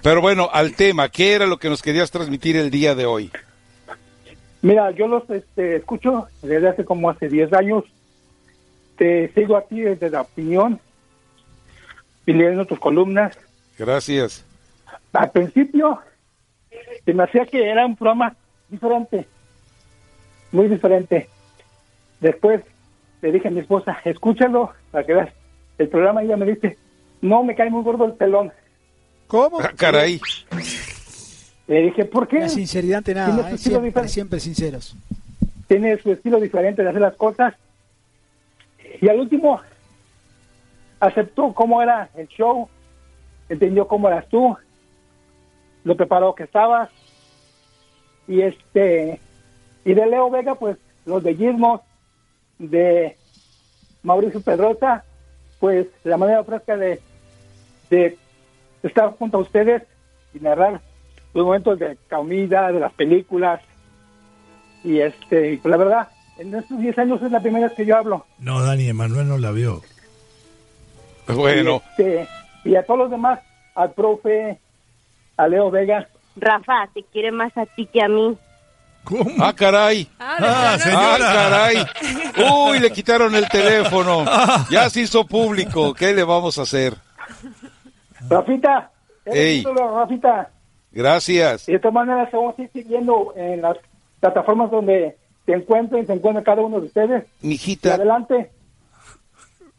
Pero 0.01 0.21
bueno, 0.21 0.49
al 0.51 0.75
tema, 0.75 1.09
¿qué 1.09 1.33
era 1.33 1.45
lo 1.45 1.57
que 1.57 1.69
nos 1.69 1.81
querías 1.81 2.11
transmitir 2.11 2.55
el 2.57 2.69
día 2.69 2.95
de 2.95 3.05
hoy? 3.05 3.31
Mira, 4.61 4.91
yo 4.91 5.07
los 5.07 5.29
este, 5.29 5.77
escucho 5.77 6.27
desde 6.41 6.69
hace 6.69 6.85
como 6.85 7.09
hace 7.09 7.27
10 7.27 7.53
años. 7.53 7.83
Te 8.97 9.31
sigo 9.33 9.57
aquí 9.57 9.81
desde 9.81 10.09
la 10.09 10.21
opinión 10.21 10.79
y 12.25 12.33
leyendo 12.33 12.65
tus 12.65 12.79
columnas. 12.79 13.37
Gracias. 13.77 14.45
Al 15.11 15.31
principio 15.31 15.99
se 17.05 17.13
me 17.13 17.23
hacía 17.23 17.45
que 17.45 17.69
era 17.69 17.85
un 17.85 17.95
programa 17.95 18.35
diferente, 18.69 19.27
muy 20.51 20.67
diferente. 20.67 21.27
Después 22.19 22.61
le 23.21 23.31
dije 23.31 23.49
a 23.49 23.51
mi 23.51 23.59
esposa, 23.59 23.99
escúchalo 24.05 24.71
para 24.91 25.05
que 25.05 25.13
veas 25.13 25.29
el 25.77 25.89
programa 25.89 26.23
y 26.23 26.27
ella 26.27 26.37
me 26.37 26.45
dice, 26.45 26.77
no, 27.23 27.41
me 27.41 27.55
cae 27.55 27.69
muy 27.69 27.83
gordo 27.83 28.05
el 28.05 28.13
pelón. 28.13 28.51
¿Cómo? 29.27 29.59
Ah, 29.61 29.71
caray. 29.75 30.19
Le 31.67 31.81
dije, 31.83 32.03
¿por 32.03 32.27
qué? 32.27 32.41
La 32.41 32.49
sinceridad 32.49 32.97
ante 32.97 33.13
Tiene 33.13 33.27
nada, 33.27 33.43
su 33.43 33.47
eh, 33.49 33.55
estilo 33.55 33.59
siempre, 33.61 33.87
diferente. 33.87 34.13
siempre 34.13 34.39
sinceros. 34.41 34.95
tiene 35.67 35.97
su 35.97 36.11
estilo 36.11 36.39
diferente 36.41 36.83
de 36.83 36.89
hacer 36.89 37.01
las 37.01 37.15
cosas. 37.15 37.55
Y 38.99 39.07
al 39.07 39.21
último, 39.21 39.61
aceptó 40.99 41.53
cómo 41.53 41.81
era 41.81 42.09
el 42.15 42.27
show, 42.27 42.67
entendió 43.47 43.87
cómo 43.87 44.09
eras 44.09 44.27
tú, 44.27 44.57
lo 45.85 45.95
preparado 45.95 46.35
que 46.35 46.43
estabas. 46.43 46.89
Y 48.27 48.41
este, 48.41 49.21
y 49.85 49.93
de 49.93 50.05
Leo 50.05 50.29
Vega, 50.29 50.55
pues 50.55 50.77
los 51.05 51.23
bellismos 51.23 51.79
de 52.59 53.17
Mauricio 54.03 54.41
Pedrosa, 54.41 55.05
pues 55.61 55.87
la 56.03 56.17
manera 56.17 56.43
fresca 56.43 56.75
de, 56.75 56.99
de 57.95 58.17
estar 58.83 59.11
junto 59.17 59.37
a 59.37 59.41
ustedes 59.41 59.83
y 60.33 60.39
narrar 60.39 60.81
los 61.33 61.45
momentos 61.45 61.79
de 61.79 61.97
comida, 62.09 62.71
de 62.71 62.79
las 62.79 62.93
películas. 62.93 63.61
Y 64.83 64.99
este, 64.99 65.57
pues 65.61 65.71
la 65.71 65.77
verdad, 65.77 66.07
en 66.37 66.53
estos 66.53 66.79
10 66.79 66.97
años 66.97 67.21
es 67.21 67.31
la 67.31 67.39
primera 67.39 67.67
vez 67.67 67.75
que 67.77 67.85
yo 67.85 67.95
hablo. 67.97 68.25
No, 68.39 68.61
Dani 68.63 68.87
Emanuel 68.89 69.27
no 69.27 69.37
la 69.37 69.51
vio. 69.51 69.81
Bueno, 71.27 71.81
Y, 71.97 72.01
este, 72.01 72.27
y 72.65 72.75
a 72.75 72.83
todos 72.85 72.99
los 72.99 73.11
demás, 73.11 73.39
al 73.75 73.91
profe, 73.93 74.57
a 75.37 75.47
Leo 75.47 75.71
Vega. 75.71 76.07
Rafa, 76.35 76.87
te 76.93 77.03
quiere 77.03 77.31
más 77.31 77.55
a 77.57 77.65
ti 77.65 77.85
que 77.85 78.01
a 78.01 78.07
mí. 78.09 78.37
ah, 79.39 79.53
caray. 79.55 80.07
Ah, 80.19 80.73
Ah, 80.73 80.79
señora. 80.79 81.33
caray. 81.33 81.85
Uy, 82.51 82.79
le 82.79 82.91
quitaron 82.91 83.33
el 83.35 83.47
teléfono. 83.47 84.25
Ya 84.69 84.89
se 84.89 85.01
hizo 85.01 85.25
público. 85.25 85.93
¿Qué 85.93 86.13
le 86.13 86.23
vamos 86.23 86.57
a 86.57 86.63
hacer? 86.63 86.95
Rafita, 88.29 88.91
Ey. 89.25 89.63
Rafita. 89.63 90.49
Gracias. 90.91 91.67
Y 91.67 91.73
de 91.73 91.79
todas 91.79 91.93
maneras, 91.95 92.29
te 92.29 92.37
vamos 92.37 92.55
a 92.57 92.61
ir 92.61 92.69
siguiendo 92.71 93.33
en 93.35 93.61
las 93.61 93.77
plataformas 94.19 94.69
donde 94.71 95.17
se 95.45 95.51
encuentren, 95.53 96.05
se 96.07 96.13
encuentra 96.13 96.43
cada 96.43 96.61
uno 96.61 96.79
de 96.79 96.87
ustedes. 96.87 97.23
Y 97.41 97.47
Mijita, 97.47 97.95
adelante. 97.95 98.51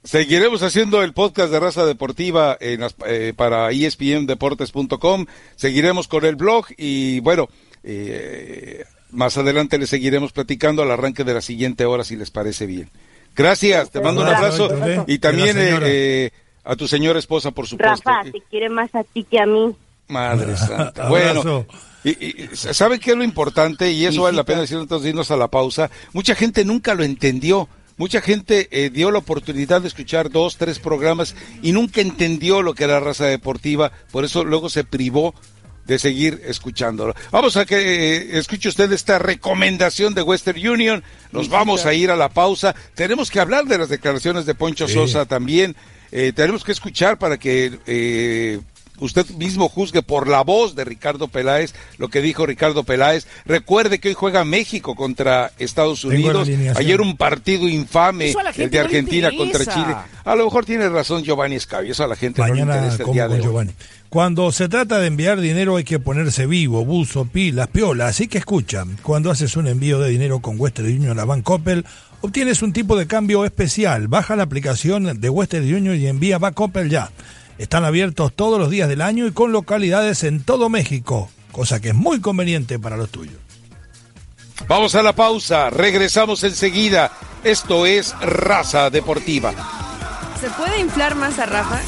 seguiremos 0.02 0.62
haciendo 0.62 1.02
el 1.02 1.12
podcast 1.12 1.50
de 1.52 1.60
Raza 1.60 1.86
Deportiva 1.86 2.56
en 2.60 2.80
las- 2.80 2.96
eh, 3.06 3.32
para 3.36 3.70
espndeportes.com. 3.70 5.26
Seguiremos 5.56 6.08
con 6.08 6.24
el 6.24 6.36
blog 6.36 6.66
y 6.76 7.20
bueno, 7.20 7.48
eh, 7.82 8.84
más 9.10 9.38
adelante 9.38 9.78
le 9.78 9.86
seguiremos 9.86 10.32
platicando 10.32 10.82
al 10.82 10.90
arranque 10.90 11.24
de 11.24 11.34
la 11.34 11.40
siguiente 11.40 11.84
hora 11.86 12.04
si 12.04 12.16
les 12.16 12.30
parece 12.30 12.66
bien. 12.66 12.90
Gracias, 13.36 13.90
te 13.90 14.00
mando 14.00 14.20
un 14.22 14.28
Abrazo, 14.28 14.68
y 15.08 15.18
también 15.18 15.56
eh, 15.58 15.78
eh, 15.82 16.30
a 16.64 16.76
tu 16.76 16.88
señora 16.88 17.18
esposa, 17.18 17.50
por 17.50 17.66
supuesto. 17.66 18.08
Rafa, 18.08 18.30
te 18.30 18.40
quiere 18.50 18.68
más 18.68 18.94
a 18.94 19.04
ti 19.04 19.24
que 19.24 19.38
a 19.38 19.46
mí. 19.46 19.74
Madre 20.08 20.56
santa. 20.56 21.08
Bueno, 21.08 21.66
y, 22.02 22.10
y, 22.10 22.48
¿saben 22.54 23.00
qué 23.00 23.12
es 23.12 23.16
lo 23.16 23.24
importante? 23.24 23.90
Y 23.92 24.04
eso 24.06 24.22
vale 24.22 24.36
la 24.36 24.44
pena 24.44 24.60
decirlo 24.60 24.82
antes 24.82 25.02
de 25.02 25.08
irnos 25.10 25.30
a 25.30 25.36
la 25.36 25.48
pausa. 25.48 25.90
Mucha 26.12 26.34
gente 26.34 26.64
nunca 26.64 26.94
lo 26.94 27.04
entendió. 27.04 27.68
Mucha 27.96 28.20
gente 28.20 28.68
eh, 28.72 28.90
dio 28.90 29.10
la 29.12 29.18
oportunidad 29.18 29.80
de 29.80 29.88
escuchar 29.88 30.30
dos, 30.30 30.56
tres 30.56 30.80
programas 30.80 31.36
y 31.62 31.70
nunca 31.72 32.00
entendió 32.00 32.60
lo 32.60 32.74
que 32.74 32.84
era 32.84 32.98
raza 32.98 33.26
deportiva. 33.26 33.92
Por 34.10 34.24
eso 34.24 34.44
luego 34.44 34.68
se 34.68 34.82
privó 34.82 35.32
de 35.86 35.98
seguir 35.98 36.42
escuchándolo. 36.44 37.14
Vamos 37.30 37.56
a 37.56 37.66
que 37.66 37.76
eh, 37.76 38.38
escuche 38.38 38.68
usted 38.68 38.90
esta 38.92 39.18
recomendación 39.18 40.14
de 40.14 40.22
Western 40.22 40.66
Union. 40.66 41.04
Nos 41.30 41.48
vamos 41.48 41.86
a 41.86 41.94
ir 41.94 42.10
a 42.10 42.16
la 42.16 42.30
pausa. 42.30 42.74
Tenemos 42.94 43.30
que 43.30 43.38
hablar 43.38 43.66
de 43.66 43.78
las 43.78 43.88
declaraciones 43.90 44.44
de 44.44 44.54
Poncho 44.54 44.88
Sí. 44.88 44.94
Sosa 44.94 45.26
también. 45.26 45.76
Eh, 46.16 46.32
tenemos 46.32 46.62
que 46.62 46.70
escuchar 46.70 47.18
para 47.18 47.38
que 47.38 47.76
eh, 47.88 48.60
usted 49.00 49.28
mismo 49.30 49.68
juzgue 49.68 50.00
por 50.00 50.28
la 50.28 50.42
voz 50.42 50.76
de 50.76 50.84
Ricardo 50.84 51.26
Peláez 51.26 51.74
lo 51.98 52.08
que 52.08 52.22
dijo 52.22 52.46
Ricardo 52.46 52.84
Peláez. 52.84 53.26
Recuerde 53.44 53.98
que 53.98 54.10
hoy 54.10 54.14
juega 54.14 54.44
México 54.44 54.94
contra 54.94 55.50
Estados 55.58 56.04
Unidos. 56.04 56.48
Ayer 56.76 57.00
un 57.00 57.16
partido 57.16 57.68
infame, 57.68 58.32
el 58.56 58.70
de 58.70 58.78
no 58.78 58.84
Argentina 58.84 59.30
contra. 59.36 59.64
Chile. 59.64 59.96
A 60.24 60.36
lo 60.36 60.44
mejor 60.44 60.64
tiene 60.64 60.88
razón 60.88 61.24
Giovanni 61.24 61.56
Escabio, 61.56 61.90
eso 61.90 62.04
a 62.04 62.06
la 62.06 62.14
gente 62.14 62.40
no 62.40 62.46
le 62.46 62.52
Mañana 62.52 62.76
interesa 62.76 63.02
el 63.02 63.12
día 63.12 63.26
con 63.26 63.32
de 63.32 63.40
hoy. 63.40 63.46
Giovanni. 63.46 63.72
Cuando 64.14 64.52
se 64.52 64.68
trata 64.68 65.00
de 65.00 65.08
enviar 65.08 65.40
dinero 65.40 65.74
hay 65.74 65.82
que 65.82 65.98
ponerse 65.98 66.46
vivo, 66.46 66.84
buzo, 66.84 67.24
pilas, 67.24 67.66
piola. 67.66 68.06
Así 68.06 68.28
que 68.28 68.38
escucha, 68.38 68.84
cuando 69.02 69.32
haces 69.32 69.56
un 69.56 69.66
envío 69.66 69.98
de 69.98 70.08
dinero 70.08 70.38
con 70.38 70.54
Western 70.60 70.86
Union 70.86 71.18
a 71.18 71.24
Bancoppel, 71.24 71.84
obtienes 72.24 72.62
un 72.62 72.72
tipo 72.72 72.96
de 72.96 73.06
cambio 73.06 73.44
especial. 73.44 74.08
Baja 74.08 74.34
la 74.34 74.44
aplicación 74.44 75.20
de 75.20 75.28
Western 75.28 75.62
Union 75.62 75.94
y 75.94 76.06
envía 76.06 76.38
Bancoppel 76.38 76.88
ya. 76.88 77.10
Están 77.58 77.84
abiertos 77.84 78.32
todos 78.34 78.58
los 78.58 78.70
días 78.70 78.88
del 78.88 79.02
año 79.02 79.26
y 79.26 79.32
con 79.32 79.52
localidades 79.52 80.24
en 80.24 80.42
todo 80.42 80.70
México, 80.70 81.28
cosa 81.52 81.80
que 81.80 81.90
es 81.90 81.94
muy 81.94 82.20
conveniente 82.20 82.78
para 82.78 82.96
los 82.96 83.10
tuyos. 83.10 83.36
Vamos 84.66 84.94
a 84.94 85.02
la 85.02 85.12
pausa, 85.12 85.68
regresamos 85.68 86.42
enseguida. 86.44 87.12
Esto 87.44 87.84
es 87.84 88.18
Raza 88.20 88.88
Deportiva. 88.88 89.52
¿Se 90.40 90.48
puede 90.48 90.80
inflar 90.80 91.14
más 91.16 91.38
a 91.38 91.44
Rafa? 91.44 91.78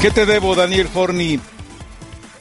¿Qué 0.00 0.12
te 0.12 0.24
debo, 0.24 0.54
Daniel 0.54 0.86
Forni? 0.86 1.40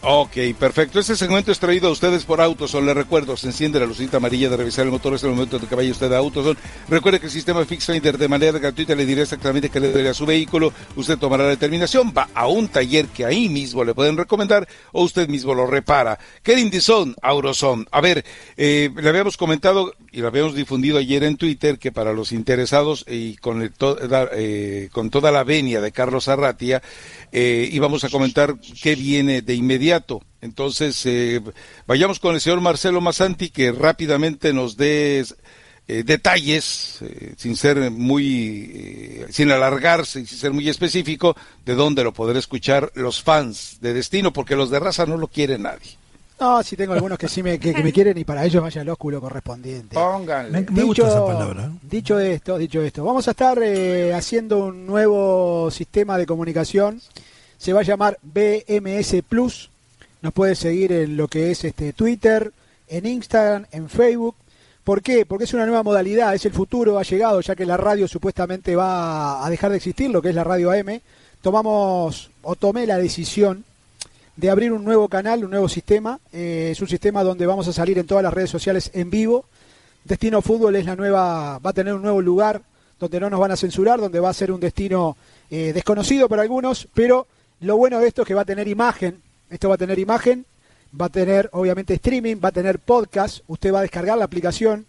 Ok, 0.09 0.37
perfecto. 0.57 1.01
Este 1.01 1.17
segmento 1.17 1.51
es 1.51 1.59
traído 1.59 1.89
a 1.89 1.91
ustedes 1.91 2.23
por 2.23 2.39
Autoson. 2.39 2.85
Le 2.85 2.93
recuerdo, 2.93 3.35
se 3.35 3.47
enciende 3.47 3.77
la 3.77 3.85
lucita 3.85 4.15
amarilla 4.17 4.47
de 4.49 4.55
revisar 4.55 4.85
el 4.85 4.91
motor. 4.91 5.13
Es 5.15 5.23
el 5.23 5.31
momento 5.31 5.59
de 5.59 5.67
que 5.67 5.75
vaya 5.75 5.91
usted 5.91 6.09
a 6.13 6.17
Autoson. 6.19 6.57
Recuerde 6.87 7.19
que 7.19 7.25
el 7.25 7.31
sistema 7.33 7.65
Fix 7.65 7.87
Finder 7.87 8.17
de 8.17 8.29
manera 8.29 8.57
gratuita 8.57 8.95
le 8.95 9.05
dirá 9.05 9.23
exactamente 9.23 9.69
qué 9.69 9.81
le 9.81 9.91
debe 9.91 10.07
a 10.07 10.13
su 10.13 10.25
vehículo. 10.25 10.71
Usted 10.95 11.17
tomará 11.17 11.43
la 11.43 11.49
determinación, 11.49 12.13
va 12.17 12.29
a 12.33 12.47
un 12.47 12.69
taller 12.69 13.07
que 13.07 13.25
ahí 13.25 13.49
mismo 13.49 13.83
le 13.83 13.93
pueden 13.93 14.15
recomendar 14.15 14.65
o 14.93 15.03
usted 15.03 15.27
mismo 15.27 15.53
lo 15.53 15.67
repara. 15.67 16.17
¿Qué 16.41 16.57
Indison? 16.57 17.13
Auroson. 17.21 17.85
A 17.91 17.99
ver, 17.99 18.23
eh, 18.55 18.89
le 18.95 19.09
habíamos 19.09 19.35
comentado 19.35 19.93
y 20.13 20.21
lo 20.21 20.27
habíamos 20.29 20.55
difundido 20.55 20.99
ayer 20.99 21.25
en 21.25 21.35
Twitter 21.35 21.79
que 21.79 21.91
para 21.91 22.13
los 22.13 22.31
interesados 22.31 23.03
y 23.09 23.35
con, 23.35 23.61
el 23.61 23.73
to- 23.73 23.97
eh, 24.31 24.87
con 24.93 25.09
toda 25.09 25.33
la 25.33 25.43
venia 25.43 25.81
de 25.81 25.91
Carlos 25.91 26.29
Arratia, 26.29 26.81
eh, 27.33 27.67
íbamos 27.73 28.05
a 28.05 28.09
comentar 28.09 28.55
qué 28.81 28.95
viene 28.95 29.41
de 29.41 29.53
inmediato. 29.53 29.96
Entonces, 30.41 31.05
eh, 31.05 31.41
vayamos 31.85 32.19
con 32.19 32.35
el 32.35 32.41
señor 32.41 32.61
Marcelo 32.61 33.01
Masanti 33.01 33.49
que 33.49 33.71
rápidamente 33.71 34.53
nos 34.53 34.77
dé 34.77 35.25
eh, 35.87 36.03
detalles, 36.03 36.97
eh, 37.01 37.33
sin 37.37 37.55
ser 37.55 37.91
muy, 37.91 38.71
eh, 38.73 39.25
sin 39.29 39.51
alargarse 39.51 40.19
y 40.19 40.25
sin 40.25 40.37
ser 40.37 40.51
muy 40.51 40.67
específico, 40.67 41.35
de 41.65 41.75
dónde 41.75 42.03
lo 42.03 42.13
podrá 42.13 42.37
escuchar 42.37 42.91
los 42.95 43.23
fans 43.23 43.77
de 43.79 43.93
Destino, 43.93 44.33
porque 44.33 44.55
los 44.55 44.69
de 44.69 44.79
raza 44.79 45.05
no 45.05 45.17
lo 45.17 45.27
quiere 45.27 45.57
nadie. 45.57 45.97
No, 46.39 46.61
sí 46.61 46.75
tengo 46.75 46.93
algunos 46.93 47.17
que 47.17 47.27
sí 47.27 47.41
me, 47.41 47.57
que, 47.57 47.73
que 47.73 47.81
me 47.81 47.91
quieren 47.91 48.17
y 48.17 48.23
para 48.23 48.45
ellos 48.45 48.61
vaya 48.61 48.81
el 48.81 48.89
ósculo 48.89 49.19
correspondiente. 49.19 49.95
Pónganle. 49.95 50.51
Me, 50.51 50.71
me 50.71 50.83
gusta 50.83 51.07
esa 51.07 51.25
palabra. 51.25 51.71
Dicho 51.81 52.19
esto, 52.19 52.57
dicho 52.57 52.81
esto, 52.81 53.03
vamos 53.03 53.27
a 53.27 53.31
estar 53.31 53.57
eh, 53.63 54.13
haciendo 54.13 54.65
un 54.65 54.85
nuevo 54.85 55.71
sistema 55.71 56.17
de 56.17 56.27
comunicación. 56.27 57.01
Se 57.57 57.73
va 57.73 57.79
a 57.79 57.83
llamar 57.83 58.19
BMS 58.21 59.23
Plus. 59.27 59.71
Nos 60.21 60.33
puede 60.33 60.55
seguir 60.55 60.91
en 60.91 61.17
lo 61.17 61.27
que 61.27 61.51
es 61.51 61.63
este 61.63 61.93
Twitter, 61.93 62.51
en 62.87 63.05
Instagram, 63.05 63.65
en 63.71 63.89
Facebook. 63.89 64.35
¿Por 64.83 65.01
qué? 65.01 65.25
Porque 65.25 65.43
es 65.43 65.53
una 65.53 65.65
nueva 65.65 65.83
modalidad, 65.83 66.33
es 66.33 66.45
el 66.45 66.53
futuro, 66.53 66.97
ha 66.97 67.03
llegado, 67.03 67.41
ya 67.41 67.55
que 67.55 67.65
la 67.65 67.77
radio 67.77 68.07
supuestamente 68.07 68.75
va 68.75 69.45
a 69.45 69.49
dejar 69.49 69.71
de 69.71 69.77
existir, 69.77 70.09
lo 70.09 70.21
que 70.21 70.29
es 70.29 70.35
la 70.35 70.43
radio 70.43 70.71
AM. 70.71 71.01
Tomamos 71.41 72.31
o 72.41 72.55
tomé 72.55 72.87
la 72.87 72.97
decisión 72.97 73.63
de 74.35 74.49
abrir 74.49 74.71
un 74.71 74.83
nuevo 74.83 75.09
canal, 75.09 75.43
un 75.43 75.51
nuevo 75.51 75.67
sistema. 75.67 76.19
Eh, 76.31 76.69
es 76.71 76.81
un 76.81 76.87
sistema 76.87 77.23
donde 77.23 77.45
vamos 77.45 77.67
a 77.67 77.73
salir 77.73 77.97
en 77.99 78.07
todas 78.07 78.23
las 78.23 78.33
redes 78.33 78.49
sociales 78.49 78.89
en 78.93 79.09
vivo. 79.09 79.45
Destino 80.03 80.41
Fútbol 80.41 80.75
es 80.77 80.85
la 80.85 80.95
nueva, 80.95 81.59
va 81.59 81.69
a 81.69 81.73
tener 81.73 81.93
un 81.93 82.01
nuevo 82.01 82.21
lugar 82.21 82.61
donde 82.99 83.19
no 83.19 83.29
nos 83.29 83.39
van 83.39 83.51
a 83.51 83.57
censurar, 83.57 83.99
donde 83.99 84.19
va 84.19 84.29
a 84.29 84.33
ser 84.33 84.51
un 84.51 84.59
destino 84.59 85.17
eh, 85.51 85.73
desconocido 85.73 86.29
para 86.29 86.41
algunos, 86.41 86.87
pero 86.93 87.27
lo 87.61 87.77
bueno 87.77 87.99
de 87.99 88.07
esto 88.07 88.21
es 88.21 88.27
que 88.27 88.33
va 88.33 88.41
a 88.41 88.45
tener 88.45 88.67
imagen. 88.67 89.21
Esto 89.49 89.69
va 89.69 89.75
a 89.75 89.77
tener 89.77 89.97
imagen, 89.99 90.45
va 90.99 91.05
a 91.05 91.09
tener 91.09 91.49
obviamente 91.53 91.93
streaming, 91.95 92.37
va 92.43 92.49
a 92.49 92.51
tener 92.51 92.79
podcast. 92.79 93.39
Usted 93.47 93.73
va 93.73 93.79
a 93.79 93.83
descargar 93.83 94.17
la 94.17 94.25
aplicación 94.25 94.85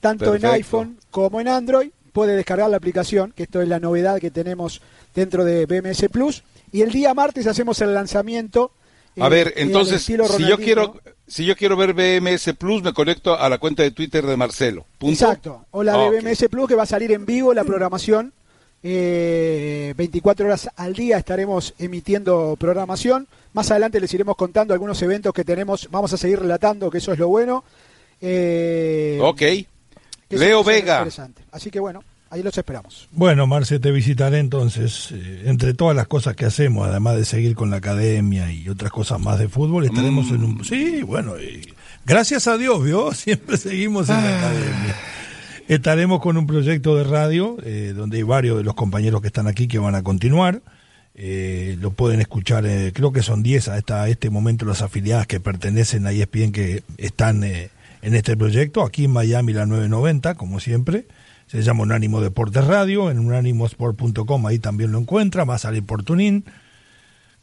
tanto 0.00 0.34
en 0.34 0.44
iPhone 0.46 0.98
como 1.10 1.40
en 1.40 1.48
Android. 1.48 1.90
Puede 2.12 2.36
descargar 2.36 2.70
la 2.70 2.76
aplicación, 2.78 3.32
que 3.36 3.44
esto 3.44 3.60
es 3.60 3.68
la 3.68 3.78
novedad 3.80 4.18
que 4.18 4.30
tenemos 4.30 4.80
dentro 5.14 5.44
de 5.44 5.66
BMS 5.66 6.08
Plus. 6.10 6.42
Y 6.72 6.82
el 6.82 6.90
día 6.90 7.14
martes 7.14 7.46
hacemos 7.46 7.80
el 7.80 7.94
lanzamiento. 7.94 8.72
A 9.20 9.26
eh, 9.26 9.30
ver, 9.30 9.48
eh, 9.48 9.52
entonces, 9.56 10.02
si 10.02 10.16
yo 10.16 10.56
quiero, 10.56 11.00
si 11.26 11.44
yo 11.44 11.54
quiero 11.56 11.76
ver 11.76 11.92
BMS 11.92 12.54
Plus, 12.58 12.82
me 12.82 12.92
conecto 12.92 13.38
a 13.38 13.48
la 13.48 13.58
cuenta 13.58 13.82
de 13.82 13.90
Twitter 13.90 14.26
de 14.26 14.36
Marcelo. 14.36 14.86
¿Punto? 14.98 15.12
Exacto. 15.12 15.66
O 15.70 15.82
la 15.82 15.94
Ah, 15.94 16.10
de 16.10 16.18
ok. 16.18 16.24
BMS 16.24 16.48
Plus 16.48 16.68
que 16.68 16.74
va 16.74 16.84
a 16.84 16.86
salir 16.86 17.12
en 17.12 17.26
vivo 17.26 17.52
la 17.54 17.64
programación. 17.64 18.32
Eh, 18.82 19.92
24 19.96 20.46
horas 20.46 20.68
al 20.76 20.94
día 20.94 21.18
estaremos 21.18 21.74
emitiendo 21.78 22.56
programación. 22.58 23.26
Más 23.52 23.70
adelante 23.70 24.00
les 24.00 24.12
iremos 24.14 24.36
contando 24.36 24.72
algunos 24.72 25.00
eventos 25.02 25.32
que 25.32 25.44
tenemos. 25.44 25.88
Vamos 25.90 26.12
a 26.12 26.16
seguir 26.16 26.38
relatando, 26.40 26.90
que 26.90 26.98
eso 26.98 27.12
es 27.12 27.18
lo 27.18 27.28
bueno. 27.28 27.64
Eh, 28.20 29.18
Ok. 29.22 29.42
Leo 30.30 30.62
Vega. 30.62 30.98
interesante. 30.98 31.42
Así 31.52 31.70
que 31.70 31.80
bueno, 31.80 32.04
ahí 32.30 32.42
los 32.42 32.56
esperamos. 32.58 33.08
Bueno, 33.12 33.46
Marce, 33.46 33.78
te 33.80 33.90
visitaré 33.90 34.38
entonces. 34.38 35.08
Eh, 35.12 35.42
entre 35.46 35.72
todas 35.74 35.96
las 35.96 36.06
cosas 36.06 36.36
que 36.36 36.44
hacemos, 36.44 36.86
además 36.86 37.16
de 37.16 37.24
seguir 37.24 37.54
con 37.54 37.70
la 37.70 37.78
academia 37.78 38.52
y 38.52 38.68
otras 38.68 38.92
cosas 38.92 39.18
más 39.20 39.38
de 39.38 39.48
fútbol, 39.48 39.86
estaremos 39.86 40.28
en 40.28 40.44
un... 40.44 40.64
Sí, 40.64 41.02
bueno, 41.02 41.40
y 41.40 41.72
gracias 42.04 42.46
a 42.46 42.58
Dios, 42.58 42.84
¿vio? 42.84 43.12
Siempre 43.14 43.56
seguimos 43.56 44.08
en 44.10 44.16
la 44.22 44.38
academia. 44.38 44.96
Estaremos 45.68 46.20
con 46.20 46.38
un 46.38 46.46
proyecto 46.46 46.96
de 46.96 47.04
radio, 47.04 47.58
eh, 47.62 47.92
donde 47.94 48.16
hay 48.16 48.22
varios 48.22 48.56
de 48.56 48.64
los 48.64 48.72
compañeros 48.72 49.20
que 49.20 49.26
están 49.26 49.46
aquí 49.46 49.68
que 49.68 49.78
van 49.78 49.94
a 49.94 50.02
continuar. 50.02 50.62
Eh, 51.14 51.76
lo 51.78 51.90
pueden 51.90 52.20
escuchar, 52.20 52.64
eh, 52.64 52.90
creo 52.94 53.12
que 53.12 53.22
son 53.22 53.42
10 53.42 53.68
hasta 53.68 54.08
este 54.08 54.30
momento 54.30 54.64
las 54.64 54.80
afiliadas 54.80 55.26
que 55.26 55.40
pertenecen 55.40 56.06
a 56.06 56.12
ESPN 56.12 56.52
que 56.52 56.84
están 56.96 57.44
en 57.44 57.68
este 58.00 58.34
proyecto, 58.34 58.82
aquí 58.82 59.04
en 59.04 59.10
Miami 59.10 59.52
la 59.52 59.66
990, 59.66 60.36
como 60.36 60.58
siempre. 60.58 61.06
se 61.48 61.60
llama 61.60 61.82
Unánimo 61.82 62.22
Deportes 62.22 62.64
Radio, 62.64 63.10
en 63.10 63.18
unánimosport.com 63.18 64.46
ahí 64.46 64.58
también 64.58 64.90
lo 64.90 64.98
encuentra, 64.98 65.44
va 65.44 65.56
a 65.56 65.58
salir 65.58 65.82
por 65.82 66.02
Tunín. 66.02 66.44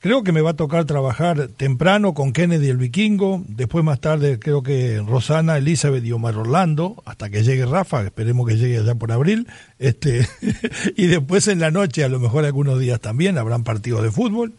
Creo 0.06 0.24
que 0.24 0.32
me 0.32 0.41
va 0.41 0.52
a 0.52 0.56
tocar 0.56 0.86
trabajar 0.86 1.48
temprano 1.48 2.13
con 2.13 2.32
Kennedy 2.32 2.70
el 2.70 2.78
Vikingo, 2.78 3.44
después 3.48 3.84
más 3.84 4.00
tarde 4.00 4.38
creo 4.38 4.62
que 4.62 5.04
Rosana, 5.04 5.58
Elizabeth 5.58 6.06
y 6.06 6.12
Omar 6.12 6.38
Orlando, 6.38 7.02
hasta 7.06 7.32
que 7.32 7.41
llegue 7.41 7.65
Rafa, 7.65 8.04
esperemos 8.04 8.48
que 8.48 8.56
llegue 8.56 8.78
allá 8.78 8.94
por 8.94 9.12
abril, 9.12 9.48
este 9.80 10.30
y 10.96 11.08
después 11.08 11.48
en 11.48 11.60
la 11.60 11.72
noche, 11.72 12.04
a 12.04 12.08
lo 12.08 12.20
mejor 12.20 12.46
algunos 12.46 12.80
días 12.80 13.00
también, 13.00 13.39
habrán 13.39 13.63
partidos 13.63 14.04
de 14.04 14.12
fútbol, 14.12 14.54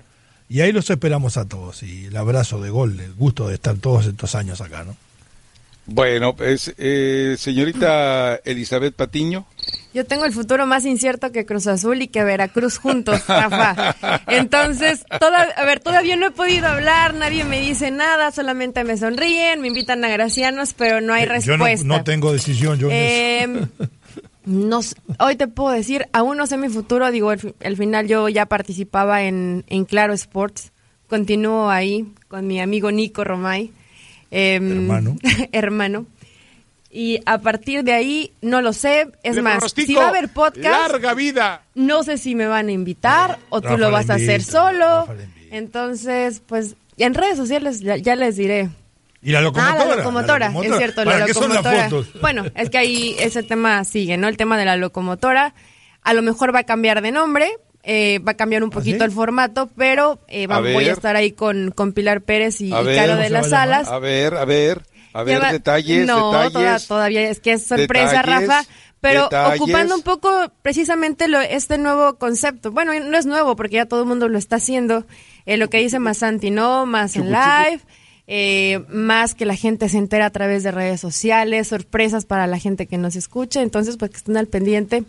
y 0.48 0.62
ahí 0.62 0.72
los 0.72 0.90
esperamos 0.90 1.37
a 1.37 1.44
todos, 1.44 1.85
y 1.85 2.06
el 2.06 2.16
abrazo 2.16 2.61
de 2.61 2.70
gol, 2.70 2.98
el 2.98 3.14
gusto 3.14 3.46
de 3.46 3.54
estar 3.54 3.76
todos 3.76 4.06
estos 4.06 4.35
años 4.35 4.61
acá, 4.61 4.82
¿no? 4.82 4.96
Bueno, 5.87 6.35
pues, 6.35 6.75
eh, 6.79 7.37
señorita 7.38 8.37
Elizabeth 8.44 8.94
Patiño. 8.94 9.46
Yo 9.94 10.05
tengo 10.05 10.25
el 10.25 10.33
futuro 10.33 10.66
más 10.66 10.85
incierto 10.85 11.33
que 11.33 11.46
Cruz 11.46 11.66
Azul 11.68 12.03
y 12.03 12.09
que 12.09 12.22
Veracruz 12.25 12.77
juntos, 12.79 13.25
Rafa. 13.29 13.94
Entonces, 14.27 15.05
toda, 15.20 15.42
a 15.42 15.64
ver, 15.64 15.81
todavía 15.81 16.16
no 16.16 16.27
he 16.27 16.31
podido 16.33 16.66
hablar, 16.66 17.14
nadie 17.14 17.44
me 17.44 17.61
dice 17.61 17.90
nada, 17.90 18.31
solamente 18.33 18.85
me 18.85 18.96
sonríen, 18.96 19.61
me 19.61 19.68
invitan 19.68 20.05
a 20.05 20.09
Gracianos, 20.09 20.75
pero 20.75 21.01
no 21.01 21.14
hay 21.14 21.22
Eh, 21.25 21.40
Yo 21.42 21.57
respuesta. 21.57 21.87
no, 21.87 21.99
no 21.99 22.05
tengo 22.05 22.33
decisión, 22.33 22.79
yo 22.79 22.90
en 22.90 22.92
eso. 22.92 23.61
Eh, 23.79 23.87
no 24.44 24.83
sé, 24.83 24.96
hoy 25.18 25.37
te 25.37 25.49
puedo 25.49 25.70
decir, 25.75 26.07
aún 26.12 26.37
no 26.37 26.46
sé 26.46 26.57
mi 26.57 26.68
futuro, 26.68 27.11
digo, 27.11 27.31
al 27.31 27.77
final 27.77 28.07
yo 28.07 28.29
ya 28.29 28.46
participaba 28.46 29.22
en, 29.22 29.64
en 29.68 29.85
Claro 29.87 30.12
Sports, 30.14 30.72
continúo 31.09 31.70
ahí 31.70 32.07
con 32.29 32.46
mi 32.46 32.61
amigo 32.61 32.90
Nico 32.92 33.25
Romay. 33.25 33.72
Em, 34.30 34.70
Hermano. 34.72 35.16
hermano. 35.52 36.06
Y 36.90 37.20
a 37.26 37.38
partir 37.38 37.84
de 37.84 37.92
ahí, 37.92 38.32
no 38.40 38.62
lo 38.62 38.72
sé, 38.72 39.08
es 39.22 39.36
Le 39.36 39.42
más, 39.42 39.70
si 39.74 39.94
va 39.94 40.06
a 40.06 40.08
haber 40.08 40.28
podcast, 40.30 40.64
Larga 40.90 41.12
vida. 41.14 41.62
no 41.74 42.02
sé 42.02 42.16
si 42.16 42.34
me 42.34 42.46
van 42.46 42.68
a 42.68 42.72
invitar 42.72 43.38
o 43.50 43.60
tú 43.60 43.68
Rafa 43.68 43.78
lo 43.78 43.86
le 43.86 43.92
vas 43.92 44.08
a 44.10 44.14
hacer 44.14 44.40
invita, 44.40 44.50
solo. 44.52 45.06
Entonces, 45.50 46.40
pues, 46.46 46.76
en 46.96 47.14
redes 47.14 47.36
sociales 47.36 47.80
ya, 47.80 47.96
ya 47.96 48.16
les 48.16 48.36
diré. 48.36 48.70
Y 49.22 49.32
la 49.32 49.40
Ah, 49.40 49.42
locomotora. 49.42 49.84
la 49.86 49.96
locomotora, 49.96 50.50
la 50.50 50.60
es 50.66 50.76
cierto, 50.78 51.04
la 51.04 51.10
¿Para 51.12 51.26
qué 51.26 51.34
son 51.34 51.48
las 51.48 51.56
locomotora. 51.58 51.90
fotos? 51.90 52.20
Bueno, 52.20 52.44
es 52.54 52.70
que 52.70 52.78
ahí 52.78 53.16
ese 53.18 53.42
tema 53.42 53.84
sigue, 53.84 54.16
¿no? 54.16 54.28
El 54.28 54.36
tema 54.36 54.56
de 54.56 54.64
la 54.64 54.76
locomotora. 54.76 55.52
A 56.02 56.14
lo 56.14 56.22
mejor 56.22 56.54
va 56.54 56.60
a 56.60 56.64
cambiar 56.64 57.02
de 57.02 57.10
nombre, 57.10 57.50
eh, 57.88 58.18
va 58.18 58.33
a 58.33 58.37
cambiar 58.37 58.64
un 58.64 58.70
poquito 58.70 58.96
¿Ah, 58.96 58.99
sí? 58.99 59.05
el 59.05 59.12
formato, 59.12 59.70
pero 59.77 60.18
eh, 60.29 60.46
va- 60.49 60.57
A 60.57 60.61
voy 60.61 60.88
a 60.88 60.92
estar 60.92 61.14
ahí 61.14 61.31
con, 61.33 61.70
con 61.70 61.92
Pilar 61.92 62.20
Pérez 62.20 62.61
y, 62.61 62.70
Caro 62.70 62.85
¿cómo 63.12 63.22
de 63.22 63.31
las 63.31 63.46
va? 63.46 63.49
Salas. 63.51 63.88
A 63.88 63.99
ver, 64.01 64.35
a 64.35 64.44
ver, 64.44 64.83
a 65.12 65.22
ver, 65.22 65.37
Lleva- 65.38 65.53
detalles, 65.53 66.07
no, 66.07 66.33
detalles. 66.33 66.53
toda- 66.53 66.79
todavía 66.81 67.31
es 67.31 67.38
que 67.40 67.53
es 67.53 67.64
sorpresa, 67.66 68.22
detalles, 68.22 68.49
Rafa. 68.49 68.64
Pero 69.01 69.25
detalles. 69.25 69.61
ocupando 69.61 69.94
un 69.94 70.03
poco 70.03 70.31
precisamente 70.62 71.29
lo, 71.29 71.40
este 71.40 71.79
nuevo 71.79 72.16
concepto. 72.16 72.72
Bueno, 72.72 72.92
no 72.99 73.16
es 73.16 73.25
nuevo 73.27 73.55
porque 73.55 73.77
ya 73.77 73.87
todo 73.87 74.01
el 74.01 74.07
mundo 74.09 74.29
lo 74.29 74.37
está 74.38 74.57
haciendo. 74.57 75.07
Eh, 75.44 75.57
lo 75.59 75.68
que 75.70 75.79
dice 75.79 76.01
Masanti, 76.01 76.51
¿no? 76.51 76.87
Más 76.87 77.14
en 77.14 77.27
live. 77.31 77.81
eh, 78.27 78.83
más 78.88 79.37
que 79.37 79.46
la 79.46 79.55
gente 79.55 79.88
se 79.88 79.99
entera 79.99 80.27
a 80.27 80.31
través 80.31 80.64
de 80.64 80.72
redes 80.72 81.01
sociales, 81.01 81.68
sorpresas 81.68 82.25
para 82.25 82.49
la 82.49 82.59
gente 82.59 82.87
que 82.88 82.99
nos 82.99 83.14
escucha. 83.14 83.62
Entonces, 83.62 83.96
pues 83.96 84.11
que 84.11 84.16
estén 84.16 84.37
al 84.37 84.49
pendiente 84.49 85.05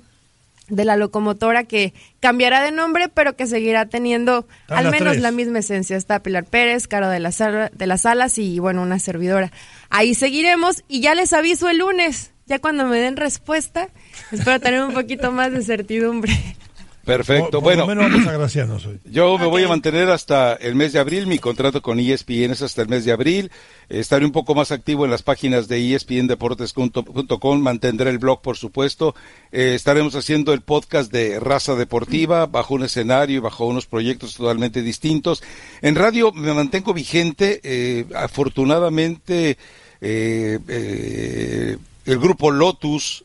de 0.69 0.85
la 0.85 0.97
locomotora 0.97 1.63
que 1.63 1.93
cambiará 2.19 2.61
de 2.61 2.71
nombre, 2.71 3.09
pero 3.09 3.35
que 3.35 3.47
seguirá 3.47 3.85
teniendo 3.85 4.47
Están 4.61 4.77
al 4.79 4.91
menos 4.91 5.13
tres. 5.13 5.21
la 5.21 5.31
misma 5.31 5.59
esencia. 5.59 5.95
Está 5.95 6.21
Pilar 6.21 6.45
Pérez, 6.45 6.87
Caro 6.87 7.09
de 7.09 7.19
las, 7.19 7.37
de 7.37 7.87
las 7.87 8.05
Alas 8.05 8.37
y, 8.37 8.59
bueno, 8.59 8.81
una 8.81 8.99
servidora. 8.99 9.51
Ahí 9.89 10.13
seguiremos 10.13 10.83
y 10.87 10.99
ya 11.01 11.15
les 11.15 11.31
aviso 11.33 11.69
el 11.69 11.77
lunes, 11.77 12.31
ya 12.45 12.59
cuando 12.59 12.85
me 12.85 12.99
den 12.99 13.15
respuesta. 13.15 13.89
Espero 14.31 14.59
tener 14.59 14.83
un 14.83 14.93
poquito 14.93 15.31
más 15.31 15.51
de 15.51 15.63
certidumbre. 15.63 16.33
Perfecto, 17.07 17.43
Por- 17.43 17.51
por 17.51 17.63
bueno. 17.63 17.81
lo 17.83 17.87
menos 17.87 18.11
vamos 18.11 18.27
a 18.27 18.31
Gracianos 18.33 18.85
hoy. 18.85 18.99
Yo 19.09 19.37
me 19.37 19.45
voy 19.47 19.63
a 19.63 19.67
mantener 19.67 20.09
hasta 20.11 20.53
el 20.55 20.75
mes 20.75 20.93
de 20.93 20.99
abril, 20.99 21.25
mi 21.25 21.39
contrato 21.39 21.81
con 21.81 21.99
ESPN 21.99 22.51
es 22.51 22.61
hasta 22.61 22.81
el 22.83 22.89
mes 22.89 23.05
de 23.05 23.11
abril, 23.13 23.49
estaré 23.89 24.25
un 24.25 24.31
poco 24.31 24.53
más 24.53 24.71
activo 24.71 25.05
en 25.05 25.11
las 25.11 25.23
páginas 25.23 25.67
de 25.67 25.95
espndeportes.com, 25.95 27.59
mantendré 27.61 28.09
el 28.09 28.19
blog 28.19 28.41
por 28.41 28.57
supuesto, 28.57 29.15
Eh, 29.51 29.73
estaremos 29.75 30.13
haciendo 30.15 30.51
el 30.53 30.61
podcast 30.61 31.11
de 31.11 31.39
Raza 31.39 31.75
Deportiva 31.75 32.45
bajo 32.47 32.73
un 32.75 32.83
escenario 32.83 33.37
y 33.37 33.39
bajo 33.39 33.65
unos 33.65 33.85
proyectos 33.85 34.35
totalmente 34.35 34.81
distintos. 34.81 35.41
En 35.81 35.95
radio 35.95 36.33
me 36.33 36.53
mantengo 36.53 36.93
vigente, 36.93 37.61
eh, 37.63 38.05
afortunadamente 38.13 39.57
eh, 40.01 40.59
eh, 40.67 41.77
el 42.05 42.19
grupo 42.19 42.51
Lotus 42.51 43.23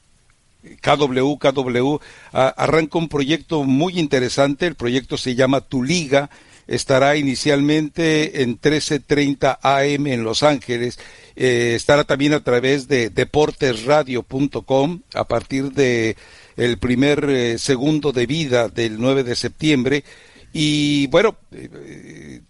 KW, 0.81 1.37
KW, 1.39 1.97
arranca 2.33 2.99
un 2.99 3.09
proyecto 3.09 3.65
muy 3.65 3.99
interesante, 3.99 4.67
el 4.67 4.75
proyecto 4.75 5.17
se 5.17 5.35
llama 5.35 5.61
Tu 5.61 5.83
Liga, 5.83 6.31
estará 6.67 7.17
inicialmente 7.17 8.43
en 8.43 8.51
1330 8.51 9.59
AM 9.63 10.07
en 10.07 10.25
Los 10.25 10.43
Ángeles, 10.43 10.99
eh, 11.35 11.75
estará 11.77 12.05
también 12.05 12.35
a 12.35 12.45
través 12.45 12.89
de 12.89 13.11
deportesradio.com 13.11 15.01
a 15.15 15.25
partir 15.25 15.73
de 15.73 16.17
el 16.57 16.79
primer 16.79 17.25
eh, 17.29 17.59
segundo 17.59 18.13
de 18.13 18.27
vida 18.27 18.69
del 18.69 19.01
9 19.01 19.25
de 19.25 19.35
septiembre 19.35 20.05
y 20.53 21.07
bueno, 21.07 21.37
eh, 21.51 22.43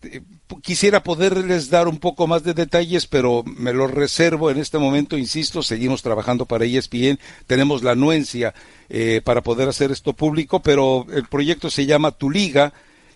quisiera 0.60 1.02
poderles 1.02 1.70
dar 1.70 1.88
un 1.88 1.98
poco 1.98 2.26
más 2.26 2.42
de 2.42 2.54
detalles, 2.54 3.06
pero 3.06 3.42
me 3.44 3.72
lo 3.72 3.86
reservo 3.86 4.50
en 4.50 4.58
este 4.58 4.78
momento, 4.78 5.16
insisto, 5.16 5.62
seguimos 5.62 6.02
trabajando 6.02 6.46
para 6.46 6.64
ESPN, 6.64 7.18
tenemos 7.46 7.82
la 7.82 7.92
anuencia 7.92 8.54
eh, 8.88 9.20
para 9.24 9.42
poder 9.42 9.68
hacer 9.68 9.90
esto 9.90 10.12
público, 10.12 10.60
pero 10.60 11.06
el 11.12 11.26
proyecto 11.26 11.70
se 11.70 11.86
llama 11.86 12.10
Tu 12.12 12.30
Liga 12.30 12.72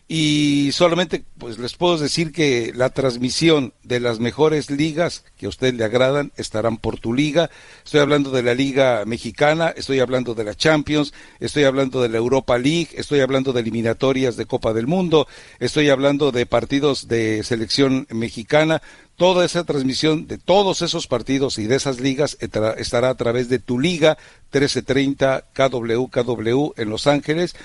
y 0.09 0.71
solamente 0.71 1.25
pues 1.37 1.59
les 1.59 1.75
puedo 1.75 1.99
decir 1.99 2.31
que 2.31 2.73
la 2.77 2.91
transmisión 2.91 3.73
de 3.83 3.99
las 3.99 4.21
mejores 4.21 4.71
ligas 4.71 5.25
que 5.37 5.47
a 5.47 5.49
usted 5.49 5.75
le 5.75 5.83
agradan 5.83 6.31
estarán 6.37 6.77
por 6.77 7.01
tu 7.01 7.13
liga. 7.13 7.51
Estoy 7.85 8.01
hablando 8.01 8.31
de 8.31 8.45
la 8.45 8.55
Liga 8.55 9.03
Mexicana, 9.05 9.75
estoy 9.77 9.99
hablando 9.99 10.35
de 10.35 10.45
la 10.45 10.55
Champions, 10.55 11.13
estoy 11.41 11.65
hablando 11.65 12.01
de 12.01 12.09
la 12.09 12.19
Europa 12.19 12.57
League, 12.57 12.91
estoy 12.95 13.19
hablando 13.19 13.53
de 13.53 13.63
eliminatorias 13.63 14.37
de 14.37 14.47
Copa 14.47 14.73
del 14.73 14.87
Mundo, 14.87 15.27
estoy 15.59 15.91
hablando 15.91 16.31
de 16.31 16.47
partidos 16.47 17.09
de 17.09 17.43
selección 17.43 18.07
mexicana. 18.11 18.83
Toda 19.17 19.45
esa 19.45 19.65
transmisión 19.65 20.27
de 20.27 20.39
todos 20.39 20.83
esos 20.83 21.07
partidos 21.07 21.59
y 21.59 21.67
de 21.67 21.77
esas 21.77 22.01
ligas 22.01 22.37
estará 22.39 23.09
a 23.09 23.15
través 23.17 23.49
de 23.49 23.59
tu 23.59 23.81
liga 23.81 24.19
1330 24.53 25.47
KWKW 25.55 26.75
en 26.77 26.91
Los 26.91 27.07
Ángeles 27.07 27.57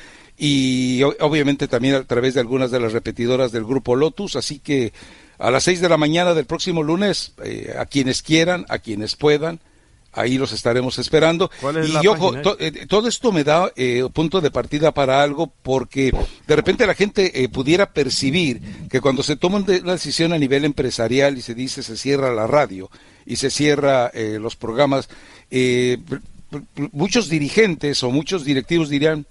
y 0.43 1.03
obviamente 1.03 1.67
también 1.67 1.93
a 1.93 2.03
través 2.03 2.33
de 2.33 2.39
algunas 2.39 2.71
de 2.71 2.79
las 2.79 2.93
repetidoras 2.93 3.51
del 3.51 3.63
grupo 3.63 3.95
Lotus, 3.95 4.35
así 4.35 4.57
que 4.57 4.91
a 5.37 5.51
las 5.51 5.63
seis 5.65 5.81
de 5.81 5.87
la 5.89 5.97
mañana 5.97 6.33
del 6.33 6.45
próximo 6.45 6.81
lunes, 6.81 7.33
eh, 7.43 7.75
a 7.77 7.85
quienes 7.85 8.23
quieran, 8.23 8.65
a 8.67 8.79
quienes 8.79 9.15
puedan, 9.15 9.59
ahí 10.13 10.39
los 10.39 10.51
estaremos 10.51 10.97
esperando. 10.97 11.51
¿Cuál 11.61 11.77
es 11.77 11.89
y 11.89 11.91
la 11.93 12.01
ojo, 12.09 12.31
to- 12.41 12.57
eh, 12.59 12.87
todo 12.87 13.07
esto 13.07 13.31
me 13.31 13.43
da 13.43 13.71
eh, 13.75 14.03
punto 14.11 14.41
de 14.41 14.49
partida 14.49 14.91
para 14.93 15.21
algo 15.21 15.53
porque 15.61 16.11
de 16.47 16.55
repente 16.55 16.87
la 16.87 16.95
gente 16.95 17.43
eh, 17.43 17.47
pudiera 17.47 17.93
percibir 17.93 18.61
que 18.89 18.99
cuando 18.99 19.21
se 19.21 19.35
toma 19.35 19.57
una 19.59 19.91
decisión 19.93 20.33
a 20.33 20.39
nivel 20.39 20.65
empresarial 20.65 21.37
y 21.37 21.41
se 21.43 21.53
dice 21.53 21.83
se 21.83 21.95
cierra 21.97 22.33
la 22.33 22.47
radio 22.47 22.89
y 23.27 23.35
se 23.35 23.51
cierra 23.51 24.09
eh, 24.13 24.39
los 24.41 24.55
programas, 24.55 25.07
eh, 25.51 25.99
muchos 26.91 27.29
dirigentes 27.29 28.03
o 28.03 28.09
muchos 28.11 28.43
directivos 28.43 28.89
dirían, 28.89 29.25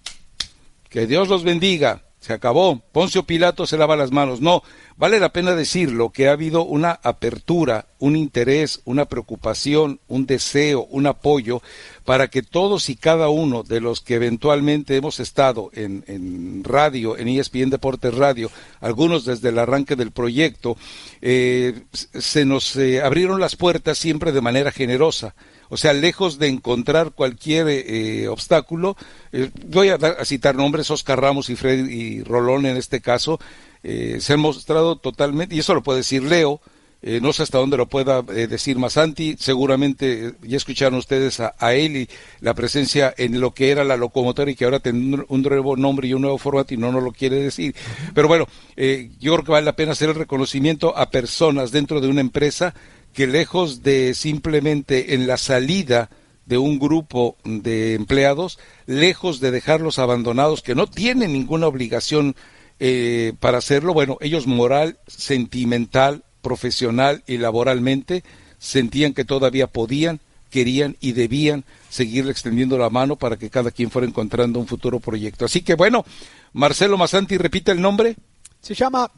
que 0.91 1.07
Dios 1.07 1.29
los 1.29 1.45
bendiga. 1.45 2.03
Se 2.21 2.35
acabó. 2.35 2.83
Poncio 2.93 3.23
Pilato 3.23 3.67
se 3.67 3.79
lava 3.79 3.97
las 3.97 4.11
manos. 4.11 4.43
No, 4.43 4.63
vale 4.99 5.19
la 5.19 5.33
pena 5.33 5.55
decirlo 5.55 6.11
que 6.11 6.29
ha 6.29 6.33
habido 6.33 6.65
una 6.67 7.01
apertura, 7.03 7.87
un 7.99 8.15
interés, 8.15 8.83
una 8.85 9.07
preocupación, 9.07 10.01
un 10.07 10.27
deseo, 10.27 10.85
un 10.91 11.07
apoyo 11.07 11.63
para 12.05 12.29
que 12.29 12.43
todos 12.43 12.91
y 12.91 12.97
cada 12.97 13.31
uno 13.31 13.63
de 13.63 13.81
los 13.81 14.03
que 14.03 14.17
eventualmente 14.17 14.97
hemos 14.97 15.19
estado 15.19 15.71
en, 15.73 16.05
en 16.09 16.63
radio, 16.63 17.17
en 17.17 17.29
ESPN 17.29 17.71
Deportes 17.71 18.15
Radio, 18.15 18.51
algunos 18.81 19.25
desde 19.25 19.49
el 19.49 19.59
arranque 19.59 19.97
del 19.97 20.11
proyecto, 20.11 20.77
eh, 21.23 21.85
se 21.93 22.45
nos 22.45 22.77
eh, 22.77 23.01
abrieron 23.01 23.41
las 23.41 23.57
puertas 23.57 23.97
siempre 23.97 24.33
de 24.33 24.43
manera 24.43 24.73
generosa. 24.73 25.35
O 25.71 25.77
sea, 25.77 25.93
lejos 25.95 26.39
de 26.39 26.49
encontrar 26.49 27.13
cualquier 27.13 27.69
eh, 27.69 28.29
obstáculo, 28.29 28.97
eh, 29.33 29.51
voy 29.67 29.89
a, 29.89 29.97
dar- 29.97 30.17
a 30.21 30.25
citar 30.25 30.55
nombres, 30.55 30.91
Oscar 30.91 31.21
Ramos 31.21 31.49
y 31.49 31.57
Fred 31.57 31.89
y 31.89 32.23
Rolón 32.23 32.67
en 32.67 32.77
este 32.77 33.01
caso, 33.01 33.41
eh, 33.83 34.19
se 34.21 34.35
han 34.35 34.41
mostrado 34.41 34.97
totalmente, 34.97 35.55
y 35.55 35.61
eso 35.61 35.73
lo 35.75 35.83
puede 35.83 36.01
decir 36.01 36.23
Leo, 36.23 36.61
eh, 37.03 37.19
no 37.23 37.33
sé 37.33 37.45
hasta 37.45 37.57
dónde 37.57 37.79
lo 37.79 37.87
pueda 37.87 38.23
eh, 38.29 38.47
decir 38.47 38.79
Masanti, 38.79 39.37
seguramente 39.39 40.27
eh, 40.27 40.33
ya 40.43 40.59
escucharon 40.59 40.99
ustedes 40.99 41.41
a, 41.41 41.73
él 41.73 41.97
y 41.97 42.09
la 42.41 42.53
presencia 42.53 43.15
en 43.17 43.41
lo 43.41 43.55
que 43.55 43.71
era 43.71 43.85
la 43.85 43.97
locomotora 43.97 44.51
y 44.51 44.55
que 44.55 44.67
ahora 44.67 44.81
tiene 44.81 45.25
un, 45.27 45.43
nuevo 45.43 45.77
nombre 45.77 46.09
y 46.09 46.13
un 46.13 46.21
nuevo 46.21 46.37
formato 46.37 46.75
y 46.75 46.77
no 46.77 46.93
nos 46.93 47.03
lo 47.03 47.13
quiere 47.13 47.37
decir. 47.37 47.75
Pero 48.15 48.29
bueno, 48.29 48.47
eh, 48.77 49.11
yo 49.19 49.33
creo 49.33 49.45
que 49.45 49.53
vale 49.53 49.65
la 49.65 49.77
pena 49.77 49.93
hacer 49.93 50.11
el 50.11 50.15
reconocimiento 50.15 50.95
a 50.95 51.11
personas 51.11 51.71
dentro 51.73 52.03
de 52.03 52.09
una 52.09 52.21
empresa 52.21 52.75
que 53.13 53.27
lejos 53.27 53.83
de 53.83 54.15
simplemente 54.15 55.15
en 55.15 55.27
la 55.27 55.37
salida 55.37 56.11
de 56.47 56.59
un 56.59 56.79
grupo 56.79 57.37
de 57.45 57.95
empleados, 57.95 58.59
lejos 58.87 59.41
de 59.41 59.51
dejarlos 59.51 59.99
abandonados, 59.99 60.63
que 60.63 60.75
no 60.75 60.89
tienen 60.89 61.33
ninguna 61.33 61.69
obligación 61.69 62.35
eh, 62.81 63.35
para 63.41 63.59
hacerlo, 63.59 63.95
bueno, 63.95 64.19
ellos 64.21 64.47
moral, 64.47 64.99
sentimental, 65.07 66.25
profesional 66.43 67.23
y 67.27 67.39
laboralmente 67.39 68.25
sentían 68.59 69.13
que 69.13 69.25
todavía 69.25 69.67
podían, 69.67 70.21
querían 70.51 70.97
y 71.01 71.13
debían 71.13 71.65
seguir 71.89 72.29
extendiendo 72.29 72.79
la 72.79 72.91
mano 72.91 73.17
para 73.17 73.37
que 73.37 73.51
cada 73.51 73.71
quien 73.71 73.91
fuera 73.91 74.09
encontrando 74.09 74.59
un 74.59 74.67
futuro 74.67 74.99
proyecto. 74.99 75.45
Así 75.45 75.63
que 75.63 75.75
bueno, 75.75 76.05
Marcelo 76.53 76.99
Masanti, 76.99 77.39
repite 77.39 77.71
el 77.71 77.81
nombre. 77.81 78.17
Se 78.61 78.75
llama 78.75 79.11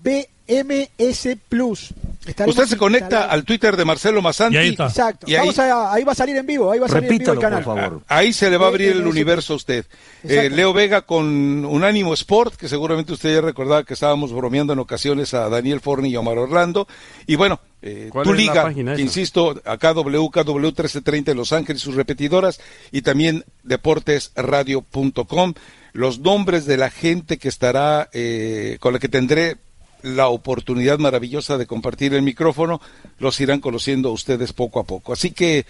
BMS 0.46 1.37
Plus. 1.48 1.92
Estaremos 2.26 2.57
Usted 2.57 2.68
se 2.68 2.76
conecta 2.76 3.07
instalados. 3.07 3.33
al 3.33 3.44
Twitter 3.44 3.76
de 3.76 3.85
Marcelo 3.85 4.22
Masanti. 4.22 4.57
Exacto. 4.59 5.26
Y 5.28 5.35
ahí, 5.35 5.40
Vamos 5.40 5.59
a- 5.59 5.92
ahí 5.92 6.05
va 6.05 6.12
a 6.12 6.14
salir 6.14 6.37
en 6.37 6.46
vivo. 6.46 6.70
Ahí 6.70 6.78
va 6.78 6.87
a 6.87 6.88
salir 6.88 7.11
en 7.11 7.18
vivo 7.18 7.33
el 7.33 7.38
canal. 7.40 7.64
ahí 8.07 8.33
se 8.33 8.48
le 8.48 8.57
va 8.57 8.66
a 8.66 8.68
abrir 8.68 8.90
el 8.92 8.98
BMS 8.98 9.11
universo 9.11 9.52
a 9.55 9.57
usted. 9.57 9.85
Eh, 10.22 10.28
Exacto. 10.28 10.57
Leo 10.57 10.72
Vega 10.72 11.02
con 11.02 11.64
Unánimo 11.64 12.14
Sport, 12.14 12.55
que 12.55 12.68
seguramente 12.68 13.12
usted 13.12 13.35
ya 13.35 13.40
recordaba 13.40 13.83
que 13.85 13.94
estábamos 13.94 14.33
bromeando 14.33 14.72
en 14.72 14.78
ocasiones 14.78 15.35
a 15.35 15.48
Daniel 15.48 15.81
Forni 15.81 16.11
y 16.11 16.16
Omar 16.16 16.38
Orlando. 16.38 16.87
Y 17.26 17.35
bueno, 17.35 17.59
eh, 17.83 18.09
¿Cuál 18.12 18.24
tu 18.24 18.33
liga, 18.33 18.72
que 18.72 19.00
insisto, 19.02 19.61
acá 19.64 19.92
WKW 19.92 20.61
1330 20.61 21.33
en 21.33 21.37
Los 21.37 21.52
Ángeles, 21.52 21.83
sus 21.83 21.96
repetidoras, 21.96 22.61
y 22.92 23.02
también 23.02 23.44
deportesradio.com. 23.64 25.55
Los 25.92 26.20
nombres 26.20 26.64
de 26.66 26.76
la 26.76 26.90
gente 26.90 27.37
que 27.38 27.48
estará, 27.48 28.09
eh, 28.12 28.76
con 28.81 28.92
la 28.94 28.98
que 29.00 29.09
tendré 29.09 29.57
la 30.03 30.29
oportunidad 30.29 30.99
maravillosa 30.99 31.59
de 31.59 31.67
compartir 31.67 32.15
el 32.15 32.23
micrófono, 32.23 32.81
los 33.19 33.41
irán 33.41 33.61
conociendo 33.61 34.11
ustedes 34.11 34.53
poco 34.53 34.81
a 34.81 34.85
poco. 34.85 35.12
Así 35.12 35.31
que, 35.31 35.67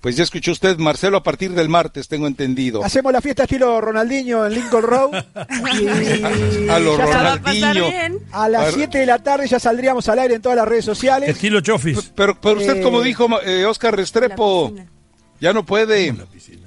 pues 0.00 0.16
ya 0.16 0.22
escuchó 0.22 0.52
usted, 0.52 0.78
Marcelo, 0.78 1.18
a 1.18 1.22
partir 1.22 1.52
del 1.52 1.68
martes, 1.68 2.08
tengo 2.08 2.26
entendido. 2.26 2.82
Hacemos 2.84 3.12
la 3.12 3.20
fiesta 3.20 3.42
estilo 3.42 3.80
Ronaldinho 3.80 4.46
en 4.46 4.54
Lincoln 4.54 4.82
Road. 4.82 5.10
y 5.78 6.68
A 6.68 6.78
lo 6.78 6.96
Ronaldinho. 6.96 7.86
A 8.32 8.48
las 8.48 8.74
7 8.74 8.98
de 8.98 9.06
la 9.06 9.18
tarde 9.18 9.46
ya 9.46 9.58
saldríamos 9.58 10.08
al 10.08 10.18
aire 10.20 10.34
en 10.36 10.42
todas 10.42 10.56
las 10.56 10.66
redes 10.66 10.84
sociales. 10.84 11.28
Estilo 11.28 11.60
Chofis. 11.60 12.12
Pero, 12.14 12.40
pero 12.40 12.58
usted, 12.60 12.76
Eh, 12.76 12.82
como 12.82 13.02
dijo 13.02 13.28
eh, 13.42 13.64
Oscar 13.66 13.94
Restrepo, 13.94 14.72
ya 15.40 15.52
no 15.52 15.64
puede. 15.66 16.14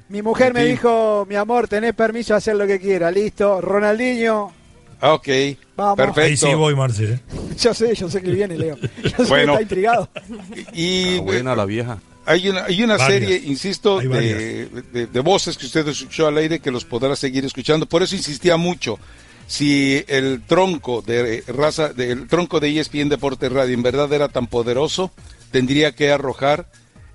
Mi 0.09 0.21
mujer 0.21 0.53
me 0.53 0.65
dijo, 0.65 1.25
mi 1.27 1.35
amor, 1.35 1.67
tenés 1.67 1.93
permiso 1.95 2.33
de 2.33 2.37
hacer 2.37 2.55
lo 2.55 2.67
que 2.67 2.79
quiera. 2.79 3.09
Listo. 3.09 3.61
Ronaldinho, 3.61 4.51
ok, 5.11 5.27
Vamos. 5.75 5.97
perfecto. 5.97 6.21
Ahí 6.21 6.37
sí 6.37 6.53
voy, 6.53 6.75
Marcelo. 6.75 7.19
yo 7.59 7.73
sé, 7.73 7.93
yo 7.95 8.09
sé 8.09 8.21
que 8.21 8.31
viene, 8.31 8.57
Leo. 8.57 8.77
Yo 9.03 9.09
sé 9.09 9.23
Bueno. 9.29 9.57
que 9.57 9.63
está 9.63 9.75
intrigado. 9.75 10.09
Y 10.73 11.17
Buena 11.19 11.55
la 11.55 11.65
vieja. 11.65 11.99
hay 12.25 12.49
una, 12.49 12.65
hay 12.65 12.81
una 12.83 12.97
Varias. 12.97 13.19
serie, 13.29 13.41
insisto, 13.49 13.99
Hay 13.99 14.07
de, 14.07 14.67
de- 14.93 15.07
de 15.07 15.19
voces 15.19 15.57
que 15.57 15.65
usted 15.65 15.87
escuchó 15.87 16.27
al 16.27 16.37
aire 16.37 16.59
que 16.59 16.71
los 16.71 16.85
podrá 16.85 17.15
seguir 17.15 17.43
escuchando. 17.45 17.85
Por 17.85 18.03
eso 18.03 18.15
insistía 18.15 18.57
mucho. 18.57 18.97
Si 19.45 20.03
el 20.07 20.41
tronco 20.47 21.01
de 21.05 21.43
raza, 21.47 21.89
del 21.91 22.27
tronco 22.27 22.59
de 22.61 22.79
ESPN 22.79 23.09
Deportes 23.09 23.51
Radio 23.51 23.73
en 23.73 23.83
verdad 23.83 24.11
era 24.13 24.29
tan 24.29 24.47
poderoso, 24.47 25.11
tendría 25.51 25.91
que 25.93 26.11
arrojar 26.11 26.67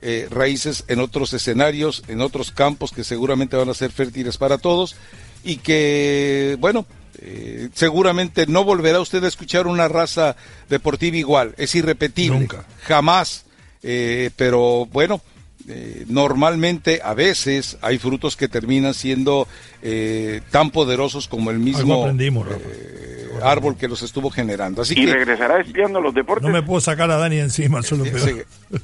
eh, 0.02 0.28
raíces 0.30 0.84
en 0.88 1.00
otros 1.00 1.32
escenarios, 1.32 2.04
en 2.06 2.20
otros 2.20 2.52
campos 2.52 2.92
que 2.92 3.02
seguramente 3.02 3.56
van 3.56 3.70
a 3.70 3.74
ser 3.74 3.90
fértiles 3.90 4.36
para 4.36 4.58
todos 4.58 4.94
y 5.42 5.56
que, 5.56 6.56
bueno, 6.60 6.84
eh, 7.20 7.68
seguramente 7.74 8.46
no 8.46 8.64
volverá 8.64 9.00
usted 9.00 9.22
a 9.24 9.28
escuchar 9.28 9.66
una 9.66 9.88
raza 9.88 10.36
deportiva 10.68 11.16
igual, 11.16 11.54
es 11.58 11.74
irrepetible, 11.74 12.48
jamás, 12.82 13.44
Eh, 13.82 14.30
pero 14.36 14.86
bueno, 14.86 15.20
eh, 15.68 16.04
normalmente 16.08 17.00
a 17.04 17.14
veces 17.14 17.78
hay 17.80 17.98
frutos 17.98 18.36
que 18.36 18.48
terminan 18.48 18.92
siendo 18.94 19.46
eh, 19.82 20.40
tan 20.50 20.70
poderosos 20.70 21.28
como 21.28 21.50
el 21.52 21.58
mismo 21.60 22.02
aprendimos, 22.02 22.48
Rafa. 22.48 22.60
eh, 22.64 23.28
árbol 23.42 23.76
que 23.76 23.86
los 23.86 24.02
estuvo 24.02 24.30
generando. 24.30 24.82
Así 24.82 24.94
y 24.94 25.06
que 25.06 25.12
regresará 25.12 25.60
espiando 25.60 26.00
los 26.00 26.12
deportes. 26.12 26.44
No 26.46 26.52
me 26.52 26.62
puedo 26.62 26.80
sacar 26.80 27.08
a 27.10 27.16
Dani 27.18 27.38
encima, 27.38 27.82
solo 27.84 28.02
peor. 28.04 28.20
sí. 28.20 28.78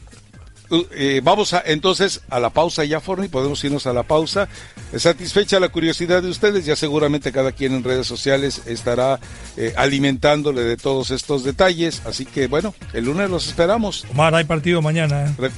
Uh, 0.70 0.82
eh, 0.92 1.20
vamos 1.22 1.52
a, 1.52 1.62
entonces 1.66 2.22
a 2.30 2.40
la 2.40 2.48
pausa 2.50 2.84
ya, 2.84 2.98
Forni, 3.00 3.28
podemos 3.28 3.62
irnos 3.64 3.86
a 3.86 3.92
la 3.92 4.02
pausa. 4.02 4.48
Satisfecha 4.96 5.60
la 5.60 5.68
curiosidad 5.68 6.22
de 6.22 6.30
ustedes, 6.30 6.64
ya 6.64 6.74
seguramente 6.74 7.32
cada 7.32 7.52
quien 7.52 7.74
en 7.74 7.84
redes 7.84 8.06
sociales 8.06 8.62
estará 8.66 9.20
eh, 9.56 9.74
alimentándole 9.76 10.62
de 10.62 10.76
todos 10.76 11.10
estos 11.10 11.44
detalles. 11.44 12.02
Así 12.06 12.24
que 12.24 12.46
bueno, 12.46 12.74
el 12.94 13.04
lunes 13.04 13.28
los 13.28 13.46
esperamos. 13.46 14.06
Omar, 14.10 14.34
hay 14.34 14.44
partido 14.44 14.80
mañana. 14.80 15.26
¿eh? 15.26 15.34
Re- 15.36 15.50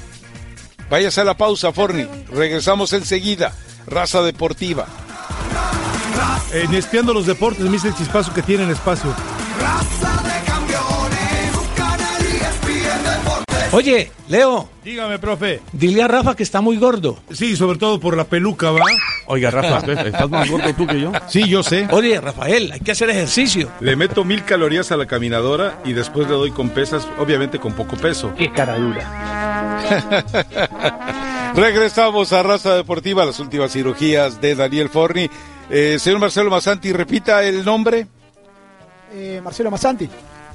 Váyase 0.90 1.20
a 1.20 1.24
la 1.24 1.36
pausa, 1.36 1.72
Forni. 1.72 2.06
Regresamos 2.30 2.92
enseguida. 2.92 3.52
Raza 3.86 4.22
Deportiva. 4.22 4.86
En 6.52 6.74
Espiando 6.74 7.12
los 7.14 7.26
Deportes, 7.26 7.84
el 7.84 7.94
chispazo 7.94 8.32
que 8.34 8.42
tiene 8.42 8.64
el 8.64 8.70
espacio. 8.70 9.14
Oye, 13.72 14.11
Leo. 14.29 14.68
Dígame, 14.85 15.18
profe. 15.18 15.61
Dile 15.72 16.02
a 16.02 16.09
Rafa 16.09 16.35
que 16.35 16.42
está 16.44 16.61
muy 16.61 16.76
gordo. 16.79 17.18
Sí, 17.33 17.57
sobre 17.57 17.79
todo 17.79 18.00
por 18.00 18.16
la 18.16 18.24
peluca, 18.24 18.70
¿va? 18.70 18.81
Oiga, 19.26 19.50
Rafa, 19.50 19.79
¿estás 19.92 20.31
más 20.31 20.48
gordo 20.48 20.72
tú 20.74 20.87
que 20.87 21.00
yo? 21.00 21.12
Sí, 21.29 21.48
yo 21.48 21.62
sé. 21.62 21.87
Oye, 21.90 22.18
Rafael, 22.20 22.70
hay 22.72 22.81
que 22.81 22.92
hacer 22.92 23.11
ejercicio. 23.11 23.68
Le 23.81 23.96
meto 23.96 24.24
mil 24.24 24.44
calorías 24.44 24.92
a 24.92 24.96
la 24.96 25.07
caminadora 25.07 25.81
y 25.85 25.92
después 25.92 26.26
le 26.29 26.35
doy 26.35 26.52
con 26.52 26.70
pesas, 26.70 27.07
obviamente 27.18 27.59
con 27.59 27.72
poco 27.74 27.96
peso. 27.96 28.33
Qué 28.38 28.50
cara 28.52 28.79
dura. 28.79 29.02
Regresamos 31.55 32.33
a 32.33 32.42
Raza 32.42 32.74
Deportiva, 32.76 33.24
las 33.26 33.40
últimas 33.40 33.72
cirugías 33.72 34.40
de 34.40 34.55
Daniel 34.55 34.88
Forni. 34.88 35.29
Eh, 35.68 35.98
señor 35.98 36.20
Marcelo 36.20 36.50
Masanti, 36.50 36.92
repita 36.92 37.42
el 37.42 37.64
nombre. 37.64 38.07
Eh, 39.12 39.40
Marcelo 39.42 39.70
Masanti. 39.70 40.09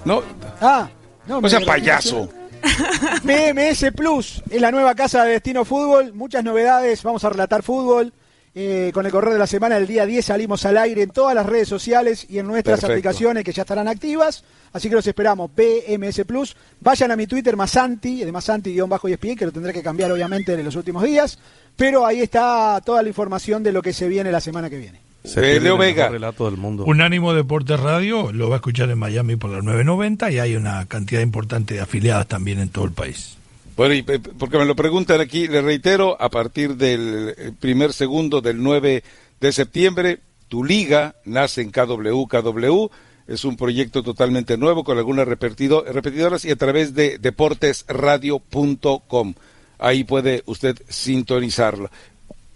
No, 0.06 0.24
Ah, 0.62 0.88
no. 1.28 1.42
no 1.42 1.50
sea 1.50 1.60
payaso. 1.60 2.30
BMS 3.24 3.92
Plus 3.96 4.42
es 4.50 4.62
la 4.62 4.72
nueva 4.72 4.96
casa 4.96 5.24
de 5.24 5.32
Destino 5.34 5.66
Fútbol. 5.66 6.14
Muchas 6.14 6.44
novedades. 6.44 7.04
Vamos 7.04 7.24
a 7.24 7.30
relatar 7.30 7.64
fútbol. 7.64 8.14
Eh, 8.54 8.92
con 8.94 9.06
el 9.06 9.12
correo 9.14 9.32
de 9.32 9.40
la 9.40 9.48
semana, 9.48 9.78
el 9.78 9.88
día 9.88 10.06
10 10.06 10.26
salimos 10.26 10.66
al 10.66 10.78
aire 10.78 11.04
en 11.04 11.12
todas 11.12 11.34
las 11.34 11.46
redes 11.46 11.70
sociales 11.70 12.26
y 12.28 12.38
en 12.38 12.48
nuestras 12.48 12.82
Perfecto. 12.82 12.92
aplicaciones 12.94 13.44
que 13.46 13.54
ya 13.54 13.62
estarán 13.62 13.88
activas. 13.88 14.44
Así 14.74 14.90
que 14.90 14.96
los 14.96 15.08
esperamos. 15.08 15.52
BMS 15.56 16.26
Plus. 16.26 16.56
Vayan 16.82 17.12
a 17.12 17.16
mi 17.16 17.28
Twitter, 17.28 17.56
Masanti, 17.56 18.24
de 18.24 18.32
Masanti-ESPN, 18.32 19.38
que 19.38 19.46
lo 19.46 19.52
tendré 19.52 19.72
que 19.72 19.82
cambiar 19.82 20.12
obviamente 20.12 20.54
en 20.54 20.66
los 20.66 20.76
últimos 20.76 21.04
días. 21.04 21.40
Pero 21.78 22.06
ahí 22.06 22.22
está 22.22 22.82
toda 22.86 23.02
la 23.02 23.08
información 23.08 23.64
de 23.64 23.72
lo 23.72 23.82
que 23.82 23.94
se 23.94 24.08
viene 24.08 24.32
la 24.32 24.42
semana 24.42 24.70
que 24.70 24.78
viene. 24.78 25.11
Se 25.24 25.42
pierde 25.42 25.60
Leo 25.62 25.74
el 25.74 25.80
mejor 25.80 25.96
Vega. 25.96 26.10
relato 26.10 26.46
del 26.46 26.58
mundo. 26.58 26.84
Unánimo 26.86 27.34
Deportes 27.34 27.80
Radio 27.80 28.32
lo 28.32 28.50
va 28.50 28.56
a 28.56 28.58
escuchar 28.58 28.90
en 28.90 28.98
Miami 29.00 29.36
por 29.36 29.52
las 29.52 29.64
9.90 29.64 30.34
y 30.34 30.40
hay 30.40 30.56
una 30.56 30.86
cantidad 30.88 31.22
importante 31.22 31.76
de 31.76 31.82
afiliadas 31.82 32.28
también 32.28 32.60
en 32.60 32.70
todo 32.70 32.86
el 32.86 32.92
país. 32.92 33.38
Bueno, 33.78 33.94
y 33.94 34.00
eh, 34.08 34.20
porque 34.38 34.58
me 34.58 34.66
lo 34.66 34.76
preguntan 34.76 35.22
aquí, 35.22 35.48
le 35.48 35.62
reitero, 35.62 36.20
a 36.22 36.30
partir 36.30 36.76
del 36.76 37.34
eh, 37.38 37.52
primer 37.60 37.94
segundo 37.94 38.42
del 38.42 38.62
9 38.62 39.04
de 39.40 39.52
septiembre, 39.52 40.20
tu 40.50 40.64
liga 40.64 41.16
nace 41.26 41.62
en 41.62 41.72
KW, 41.72 42.26
KW, 42.28 42.88
es 43.28 43.46
un 43.46 43.56
proyecto 43.56 44.02
totalmente 44.04 44.58
nuevo 44.58 44.84
con 44.84 44.98
algunas 44.98 45.28
repetido- 45.28 45.86
repetidoras 45.86 46.44
y 46.46 46.52
a 46.52 46.56
través 46.58 46.94
de 46.96 47.18
deportesradio.com. 47.20 49.34
Ahí 49.80 50.04
puede 50.04 50.44
usted 50.46 50.78
sintonizarlo. 50.90 51.90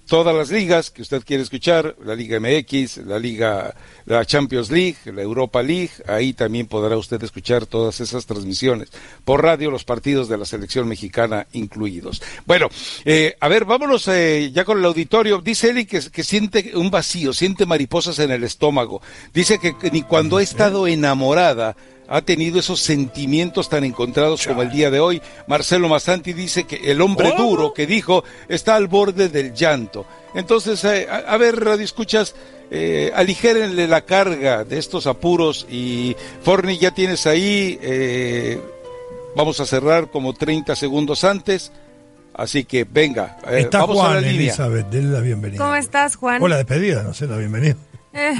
Todas 0.07 0.35
las 0.35 0.51
ligas 0.51 0.91
que 0.91 1.01
usted 1.01 1.23
quiere 1.25 1.41
escuchar, 1.41 1.95
la 2.03 2.13
Liga 2.13 2.39
MX, 2.39 2.97
la 3.07 3.17
Liga, 3.17 3.73
la 4.05 4.23
Champions 4.23 4.69
League, 4.69 4.97
la 5.05 5.23
Europa 5.23 5.63
League, 5.63 5.89
ahí 6.07 6.33
también 6.33 6.67
podrá 6.67 6.95
usted 6.95 7.23
escuchar 7.23 7.65
todas 7.65 7.99
esas 7.99 8.27
transmisiones. 8.27 8.89
Por 9.23 9.41
radio, 9.41 9.71
los 9.71 9.83
partidos 9.83 10.29
de 10.29 10.37
la 10.37 10.45
selección 10.45 10.87
mexicana 10.87 11.47
incluidos. 11.53 12.21
Bueno, 12.45 12.69
eh, 13.03 13.35
a 13.39 13.47
ver, 13.47 13.65
vámonos 13.65 14.07
eh, 14.07 14.51
ya 14.53 14.63
con 14.63 14.77
el 14.77 14.85
auditorio. 14.85 15.41
Dice 15.41 15.71
Eli 15.71 15.85
que, 15.85 16.01
siente 16.01 16.73
un 16.75 16.91
vacío, 16.91 17.33
siente 17.33 17.65
mariposas 17.65 18.19
en 18.19 18.29
el 18.29 18.43
estómago. 18.43 19.01
Dice 19.33 19.57
que, 19.57 19.75
que 19.75 19.89
ni 19.89 20.03
cuando 20.03 20.37
ha 20.37 20.43
estado 20.43 20.85
enamorada 20.85 21.75
ha 22.07 22.21
tenido 22.21 22.59
esos 22.59 22.79
sentimientos 22.81 23.67
tan 23.69 23.83
encontrados 23.83 24.45
como 24.45 24.61
el 24.61 24.71
día 24.71 24.91
de 24.91 24.99
hoy. 24.99 25.21
Marcelo 25.47 25.89
Masanti 25.89 26.33
dice 26.33 26.65
que 26.65 26.91
el 26.91 27.01
hombre 27.01 27.33
duro 27.37 27.73
que 27.73 27.87
dijo 27.87 28.23
está 28.47 28.75
al 28.75 28.87
borde 28.87 29.29
del 29.29 29.53
llanto. 29.53 30.05
Entonces, 30.35 30.83
eh, 30.83 31.07
a, 31.09 31.17
a 31.33 31.37
ver, 31.37 31.63
Radio 31.63 31.83
Escuchas, 31.83 32.35
eh, 32.71 33.11
aligérenle 33.15 33.87
la 33.87 34.01
carga 34.01 34.63
de 34.63 34.77
estos 34.77 35.07
apuros 35.07 35.65
y 35.69 36.15
Forni 36.43 36.77
ya 36.77 36.91
tienes 36.91 37.25
ahí, 37.25 37.79
eh, 37.81 38.59
vamos 39.35 39.59
a 39.59 39.65
cerrar 39.65 40.09
como 40.11 40.33
30 40.33 40.75
segundos 40.75 41.23
antes. 41.23 41.71
Así 42.37 42.65
que 42.65 42.83
venga, 42.83 43.37
eh, 43.47 43.59
Está 43.61 43.79
vamos 43.79 43.97
a 43.97 44.01
Juan, 44.01 44.13
la 44.15 44.21
línea. 44.21 44.35
Elizabeth, 44.47 44.87
denle 44.89 45.13
la 45.13 45.21
bienvenida. 45.21 45.63
¿Cómo 45.63 45.75
estás, 45.75 46.17
Juan? 46.17 46.41
O 46.43 46.47
la 46.49 46.57
despedida, 46.57 47.01
no 47.03 47.13
sé, 47.13 47.27
la 47.27 47.37
bienvenida. 47.37 47.77
Eh, 48.13 48.35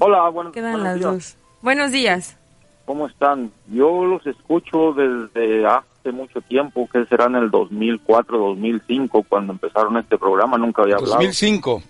Hola, 0.00 0.28
buenos- 0.30 0.52
Quedan 0.54 0.72
buenos 0.72 0.88
las 0.88 0.98
días. 0.98 1.12
dos. 1.12 1.36
Buenos 1.62 1.90
días. 1.92 2.36
¿Cómo 2.90 3.06
están? 3.06 3.52
Yo 3.68 4.04
los 4.04 4.26
escucho 4.26 4.92
desde 4.92 5.64
hace 5.64 6.10
mucho 6.10 6.40
tiempo, 6.40 6.88
que 6.92 7.04
será 7.04 7.26
en 7.26 7.36
el 7.36 7.48
2004, 7.48 8.36
2005, 8.36 9.24
cuando 9.28 9.52
empezaron 9.52 9.96
este 9.96 10.18
programa, 10.18 10.58
nunca 10.58 10.82
había 10.82 10.96
hablado. 10.96 11.14
2005. 11.14 11.82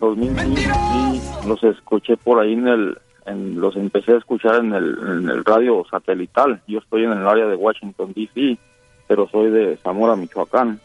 2005, 0.00 0.68
y 1.14 1.48
los 1.48 1.62
escuché 1.62 2.16
por 2.16 2.40
ahí 2.40 2.54
en 2.54 2.66
el, 2.66 2.98
en, 3.24 3.60
los 3.60 3.76
empecé 3.76 4.14
a 4.14 4.16
escuchar 4.16 4.56
en 4.56 4.74
el, 4.74 4.98
en 4.98 5.28
el 5.28 5.44
radio 5.44 5.84
satelital. 5.88 6.60
Yo 6.66 6.80
estoy 6.80 7.04
en 7.04 7.12
el 7.12 7.24
área 7.24 7.46
de 7.46 7.54
Washington, 7.54 8.12
D.C., 8.12 8.58
pero 9.06 9.28
soy 9.28 9.52
de 9.52 9.76
Zamora, 9.76 10.16
Michoacán. 10.16 10.80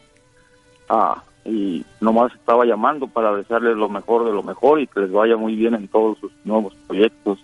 Ah, 0.87 1.23
y 1.45 1.83
nomás 1.99 2.31
estaba 2.35 2.63
llamando 2.63 3.07
para 3.07 3.35
desearles 3.35 3.75
lo 3.75 3.89
mejor 3.89 4.23
de 4.23 4.33
lo 4.33 4.43
mejor 4.43 4.79
y 4.79 4.85
que 4.85 4.99
les 4.99 5.11
vaya 5.11 5.35
muy 5.35 5.55
bien 5.55 5.73
en 5.73 5.87
todos 5.87 6.19
sus 6.19 6.31
nuevos 6.45 6.75
proyectos. 6.85 7.39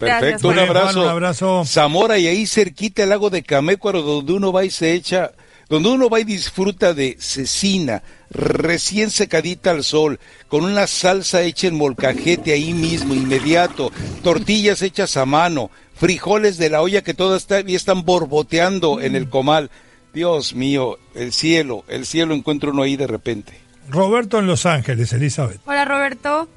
Perfecto, 0.00 0.48
un 0.48 0.58
abrazo. 0.58 1.02
un 1.02 1.08
abrazo. 1.08 1.64
Zamora 1.66 2.18
y 2.18 2.26
ahí 2.26 2.46
cerquita 2.46 3.02
el 3.02 3.10
lago 3.10 3.28
de 3.28 3.42
Camécuaro, 3.42 4.00
donde 4.00 4.32
uno 4.32 4.50
va 4.50 4.64
y 4.64 4.70
se 4.70 4.94
echa, 4.94 5.32
donde 5.68 5.90
uno 5.90 6.08
va 6.08 6.20
y 6.20 6.24
disfruta 6.24 6.94
de 6.94 7.16
cecina, 7.20 8.02
recién 8.30 9.10
secadita 9.10 9.72
al 9.72 9.84
sol, 9.84 10.18
con 10.48 10.64
una 10.64 10.86
salsa 10.86 11.42
hecha 11.42 11.66
en 11.68 11.76
molcajete 11.76 12.52
ahí 12.54 12.72
mismo, 12.72 13.12
inmediato, 13.14 13.92
tortillas 14.22 14.80
hechas 14.80 15.18
a 15.18 15.26
mano, 15.26 15.70
frijoles 15.94 16.56
de 16.56 16.70
la 16.70 16.80
olla 16.80 17.02
que 17.02 17.12
todas 17.12 17.46
están 17.50 18.04
borboteando 18.04 19.02
en 19.02 19.14
el 19.14 19.28
comal. 19.28 19.70
Dios 20.14 20.54
mío, 20.54 20.98
el 21.14 21.32
cielo, 21.32 21.84
el 21.88 22.06
cielo 22.06 22.34
encuentra 22.34 22.70
uno 22.70 22.82
ahí 22.82 22.96
de 22.96 23.06
repente. 23.06 23.52
Roberto 23.90 24.38
en 24.38 24.46
Los 24.46 24.64
Ángeles, 24.64 25.12
Elizabeth. 25.12 25.60
Hola, 25.66 25.84
Roberto. 25.84 26.48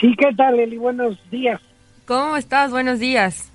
Sí, 0.00 0.14
¿qué 0.18 0.34
tal, 0.36 0.60
Eli? 0.60 0.76
Buenos 0.76 1.18
días. 1.30 1.60
¿Cómo 2.06 2.36
estás? 2.36 2.70
Buenos 2.70 2.98
días. 2.98 3.52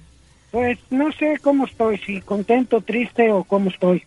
Pues 0.52 0.80
no 0.90 1.12
sé 1.12 1.38
cómo 1.42 1.66
estoy, 1.66 1.98
si 1.98 2.22
contento, 2.22 2.82
triste 2.82 3.32
o 3.32 3.44
cómo 3.44 3.70
estoy. 3.70 4.04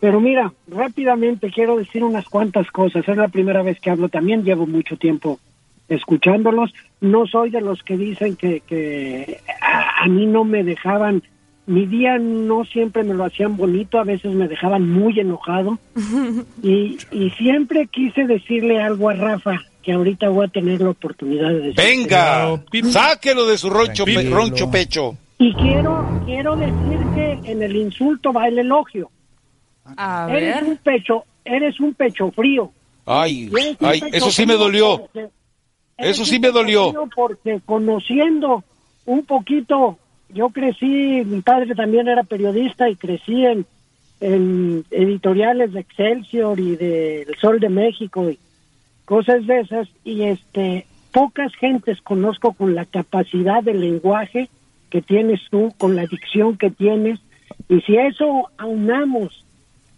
Pero 0.00 0.20
mira, 0.20 0.52
rápidamente 0.68 1.50
quiero 1.50 1.76
decir 1.76 2.04
unas 2.04 2.26
cuantas 2.26 2.70
cosas. 2.70 3.08
Es 3.08 3.16
la 3.16 3.28
primera 3.28 3.62
vez 3.62 3.80
que 3.80 3.90
hablo 3.90 4.08
también, 4.08 4.44
llevo 4.44 4.66
mucho 4.66 4.96
tiempo 4.96 5.40
escuchándolos. 5.88 6.72
No 7.00 7.26
soy 7.26 7.50
de 7.50 7.60
los 7.60 7.82
que 7.82 7.96
dicen 7.96 8.36
que, 8.36 8.60
que 8.60 9.40
a, 9.60 10.04
a 10.04 10.06
mí 10.06 10.26
no 10.26 10.44
me 10.44 10.62
dejaban, 10.62 11.22
mi 11.66 11.86
día 11.86 12.18
no 12.18 12.64
siempre 12.64 13.02
me 13.02 13.14
lo 13.14 13.24
hacían 13.24 13.56
bonito, 13.56 13.98
a 13.98 14.04
veces 14.04 14.32
me 14.34 14.48
dejaban 14.48 14.88
muy 14.88 15.18
enojado. 15.18 15.78
Y, 16.62 16.96
y 17.10 17.30
siempre 17.30 17.86
quise 17.88 18.26
decirle 18.26 18.80
algo 18.80 19.10
a 19.10 19.14
Rafa, 19.14 19.60
que 19.84 19.92
ahorita 19.92 20.28
voy 20.30 20.46
a 20.46 20.48
tener 20.48 20.80
la 20.80 20.90
oportunidad 20.90 21.48
de 21.50 21.58
decir. 21.60 21.74
Venga, 21.76 22.60
sáquelo 22.90 23.46
de 23.46 23.58
su 23.58 23.68
roncho, 23.70 24.04
pe- 24.04 24.28
roncho 24.30 24.70
pecho. 24.70 25.16
Y 25.38 25.52
quiero, 25.54 26.22
quiero 26.24 26.56
decir 26.56 26.98
que 27.14 27.50
en 27.52 27.62
el 27.62 27.76
insulto 27.76 28.32
va 28.32 28.48
el 28.48 28.58
elogio. 28.58 29.10
A 29.96 30.28
Eres 30.30 30.54
ver. 30.60 30.64
un 30.64 30.76
pecho, 30.78 31.24
eres 31.44 31.78
un 31.80 31.92
pecho 31.94 32.30
frío. 32.30 32.70
Ay, 33.04 33.50
ay, 33.80 34.00
pecho 34.00 34.16
eso 34.16 34.30
sí 34.30 34.46
me 34.46 34.54
dolió. 34.54 34.98
porque- 35.00 35.28
Eso 35.98 36.24
sí 36.24 36.38
me 36.40 36.50
dolió. 36.50 36.92
Porque 37.14 37.60
conociendo 37.66 38.64
un 39.04 39.24
poquito, 39.26 39.98
yo 40.30 40.48
crecí, 40.48 40.86
mi 40.86 41.42
padre 41.42 41.74
también 41.74 42.08
era 42.08 42.22
periodista 42.22 42.88
y 42.88 42.96
crecí 42.96 43.44
en, 43.44 43.66
en 44.20 44.84
editoriales 44.90 45.72
de 45.74 45.80
Excelsior 45.80 46.58
y 46.58 46.76
del 46.76 47.26
Sol 47.40 47.60
de 47.60 47.68
México 47.68 48.30
y 48.30 48.38
cosas 49.04 49.46
de 49.46 49.60
esas 49.60 49.88
y 50.04 50.22
este 50.22 50.86
pocas 51.12 51.54
gentes 51.54 52.00
conozco 52.02 52.52
con 52.52 52.74
la 52.74 52.84
capacidad 52.84 53.62
de 53.62 53.74
lenguaje 53.74 54.48
que 54.90 55.00
tienes 55.00 55.40
tú, 55.50 55.72
con 55.78 55.94
la 55.96 56.06
dicción 56.06 56.56
que 56.56 56.70
tienes. 56.70 57.20
Y 57.68 57.80
si 57.82 57.96
eso 57.96 58.50
aunamos 58.58 59.44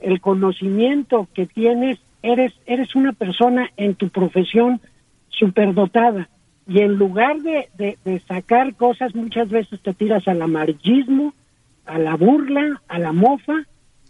el 0.00 0.20
conocimiento 0.20 1.28
que 1.34 1.46
tienes, 1.46 1.98
eres 2.22 2.52
eres 2.66 2.94
una 2.94 3.12
persona 3.12 3.70
en 3.76 3.94
tu 3.94 4.08
profesión 4.08 4.80
superdotada. 5.28 6.28
Y 6.68 6.80
en 6.80 6.96
lugar 6.96 7.40
de, 7.42 7.68
de, 7.78 7.96
de 8.04 8.20
sacar 8.20 8.74
cosas 8.74 9.14
muchas 9.14 9.48
veces 9.48 9.80
te 9.80 9.94
tiras 9.94 10.26
al 10.28 10.42
amarillismo, 10.42 11.32
a 11.86 11.98
la 11.98 12.16
burla, 12.16 12.82
a 12.88 12.98
la 12.98 13.12
mofa 13.12 13.64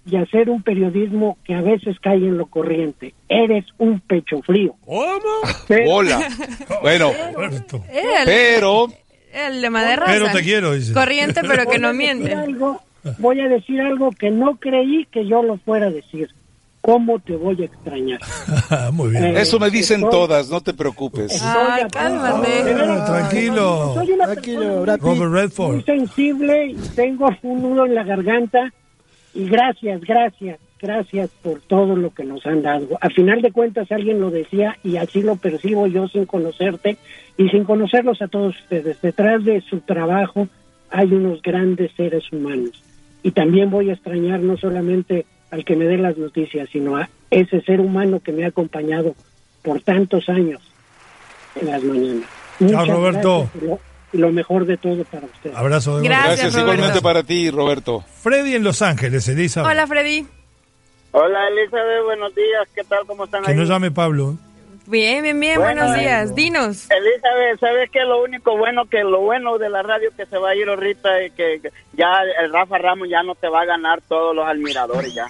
y 0.09 0.17
hacer 0.17 0.49
un 0.51 0.63
periodismo 0.63 1.37
que 1.45 1.55
a 1.55 1.61
veces 1.63 1.97
cae 2.01 2.17
en 2.17 2.39
lo 2.39 2.47
corriente. 2.47 3.13
Eres 3.29 3.65
un 3.79 4.01
pecho 4.01 4.41
frío. 4.43 4.75
¿Cómo? 4.85 5.21
Hola. 5.89 6.21
Bueno, 6.83 7.11
El, 7.13 8.25
pero 8.25 8.87
el 9.33 9.61
de 9.61 9.71
madera. 9.71 10.05
Pero 10.07 10.31
te 10.31 10.43
quiero, 10.43 10.73
dice. 10.75 10.93
Corriente, 10.93 11.41
pero 11.47 11.67
que 11.67 11.79
no 11.79 11.93
miente. 11.93 12.33
algo- 12.35 12.81
voy 13.19 13.41
a 13.41 13.49
decir 13.49 13.81
algo 13.81 14.11
que 14.13 14.31
no 14.31 14.57
creí 14.57 15.07
que 15.11 15.27
yo 15.27 15.43
lo 15.43 15.59
fuera 15.59 15.87
a 15.87 15.91
decir. 15.91 16.29
¿Cómo 16.83 17.19
te 17.19 17.35
voy 17.35 17.61
a 17.63 17.65
extrañar? 17.65 18.21
Muy 18.93 19.11
bien. 19.11 19.25
Eh, 19.37 19.41
eso 19.41 19.59
me 19.59 19.71
dicen 19.71 20.03
estoy- 20.03 20.11
todas, 20.11 20.49
no 20.51 20.61
te 20.61 20.73
preocupes. 20.73 21.43
Ay, 21.43 21.83
cálmate. 21.91 22.63
Tranquilo. 23.07 23.95
Soy 23.95 24.13
una 24.13 24.25
Tranquilo. 24.27 24.85
Robert 24.99 25.33
Redford. 25.33 25.75
muy 25.75 25.83
sensible 25.83 26.67
y 26.69 26.75
tengo 26.95 27.29
un 27.43 27.63
nudo 27.63 27.87
en 27.87 27.95
la 27.97 28.05
garganta 28.05 28.73
y 29.37 29.45
gracias, 29.49 30.01
gracias, 30.01 30.59
gracias 30.81 31.31
por 31.43 31.61
todo 31.61 31.95
lo 31.95 32.13
que 32.15 32.25
nos 32.25 32.47
han 32.47 32.63
dado. 32.63 32.97
A 33.03 33.11
final 33.11 33.43
de 33.43 33.53
cuentas 33.53 33.93
alguien 33.93 34.19
lo 34.19 34.31
decía 34.31 34.79
y 34.83 34.97
así 34.97 35.21
lo 35.23 35.37
percibo 35.37 35.87
yo 35.87 36.09
sin 36.09 36.25
conocerte 36.25 36.97
y 37.37 37.51
sin 37.51 37.65
conocerlos 37.65 38.23
a 38.23 38.29
todos 38.29 38.59
ustedes. 38.59 39.01
Detrás 39.03 39.45
de 39.45 39.61
su 39.61 39.81
trabajo 39.81 40.49
hay 40.91 41.13
unos 41.13 41.43
grandes 41.43 41.93
seres 41.97 42.33
humanos 42.33 42.83
y 43.23 43.33
también 43.33 43.71
voy 43.71 43.91
a 43.91 43.93
extrañar 43.93 44.41
no 44.41 44.57
solamente 44.57 45.27
al 45.51 45.65
que 45.65 45.77
me 45.77 45.85
dé 45.85 45.99
las 45.99 46.17
noticias, 46.17 46.69
sino 46.73 46.97
a 46.97 47.11
ese 47.31 47.61
ser 47.61 47.81
humano 47.81 48.21
que 48.21 48.33
me 48.33 48.45
ha 48.45 48.49
acompañado 48.49 49.15
por 49.63 49.83
tantos 49.83 50.29
años 50.31 50.63
en 51.61 51.67
las 51.67 51.85
mañanas. 51.85 52.29
Muchas 52.59 52.89
Roberto. 52.89 53.51
gracias 53.55 53.96
lo- 54.13 54.19
y 54.19 54.21
lo 54.21 54.33
mejor 54.33 54.67
de 54.67 54.77
todo 54.77 55.05
para 55.05 55.27
ustedes. 55.27 55.57
Abrazo 55.57 55.99
de 55.99 56.09
Gracias, 56.09 56.41
Gracias 56.41 56.63
igualmente 56.63 57.01
para 57.01 57.23
ti, 57.23 57.51
Roberto. 57.51 58.05
Freddy 58.23 58.55
en 58.55 58.65
Los 58.65 58.83
Ángeles, 58.83 59.27
Elizabeth. 59.29 59.71
Hola, 59.71 59.87
Freddy. 59.87 60.27
Hola 61.13 61.49
Elizabeth, 61.49 62.05
buenos 62.05 62.35
días, 62.35 62.69
¿qué 62.75 62.85
tal? 62.85 63.01
¿Cómo 63.07 63.25
están 63.25 63.43
Que 63.45 63.53
ahí? 63.53 63.57
no 63.57 63.65
llame 63.65 63.91
Pablo. 63.91 64.37
Bien, 64.87 65.23
bien, 65.23 65.41
bien. 65.41 65.59
Bueno, 65.59 65.81
Buenos 65.83 65.97
eh, 65.99 66.01
días. 66.03 66.35
Dinos. 66.35 66.87
Elizabeth, 66.91 67.59
¿sabes 67.59 67.91
qué? 67.91 68.01
Lo 68.05 68.23
único 68.23 68.57
bueno 68.57 68.85
que 68.85 69.03
lo 69.03 69.21
bueno 69.23 69.59
de 69.59 69.69
la 69.71 69.83
radio 69.83 70.11
que 70.17 70.27
se 70.27 70.37
va 70.39 70.51
a 70.51 70.55
ir 70.55 70.69
ahorita 70.69 71.19
es 71.21 71.33
que 71.33 71.61
ya 71.95 72.07
el 72.41 72.53
Rafa 72.53 72.79
Ramos 72.79 73.09
ya 73.09 73.23
no 73.23 73.35
te 73.35 73.49
va 73.49 73.63
a 73.63 73.65
ganar 73.65 74.01
todos 74.09 74.37
los 74.37 74.47
admiradores 74.47 75.13
ya. 75.15 75.29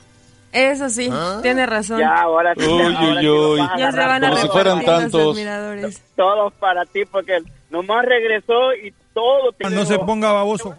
Eso 0.52 0.88
sí, 0.90 1.10
tiene 1.42 1.64
razón. 1.66 2.00
Ya 2.00 2.14
ahora 2.16 2.54
sí, 2.56 2.64
Uy, 2.66 2.82
ahora 2.94 3.20
uy, 3.20 3.28
uy. 3.28 3.60
Ya 3.78 3.92
se 3.92 3.98
van 3.98 4.24
a 4.24 4.28
Como 4.28 4.40
si 4.42 4.48
todos. 4.48 4.52
fueran 4.62 4.84
tantos. 4.84 5.32
admiradores. 5.34 6.02
Todos 6.16 6.52
para 6.54 6.84
ti 6.84 7.04
porque 7.04 7.38
nomás 7.70 8.04
regresó 8.04 8.74
y 8.74 8.92
todo 9.14 9.52
te 9.52 9.68
No 9.70 9.84
se 9.84 9.98
ponga 9.98 10.32
baboso. 10.32 10.76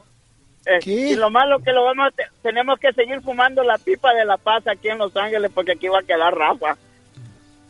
Eh. 0.66 0.80
Y 0.86 1.16
lo 1.16 1.30
malo 1.30 1.60
que 1.60 1.72
lo 1.72 1.86
vamos 1.86 2.08
a 2.08 2.12
te- 2.12 2.28
tenemos 2.42 2.78
que 2.80 2.92
seguir 2.94 3.22
fumando 3.22 3.64
la 3.64 3.78
pipa 3.78 4.14
de 4.14 4.26
la 4.26 4.38
paz 4.38 4.68
aquí 4.68 4.90
en 4.90 4.98
Los 4.98 5.16
Ángeles 5.16 5.50
porque 5.54 5.72
aquí 5.74 5.88
va 5.88 6.00
a 6.00 6.04
quedar 6.04 6.36
Rafa. 6.36 6.76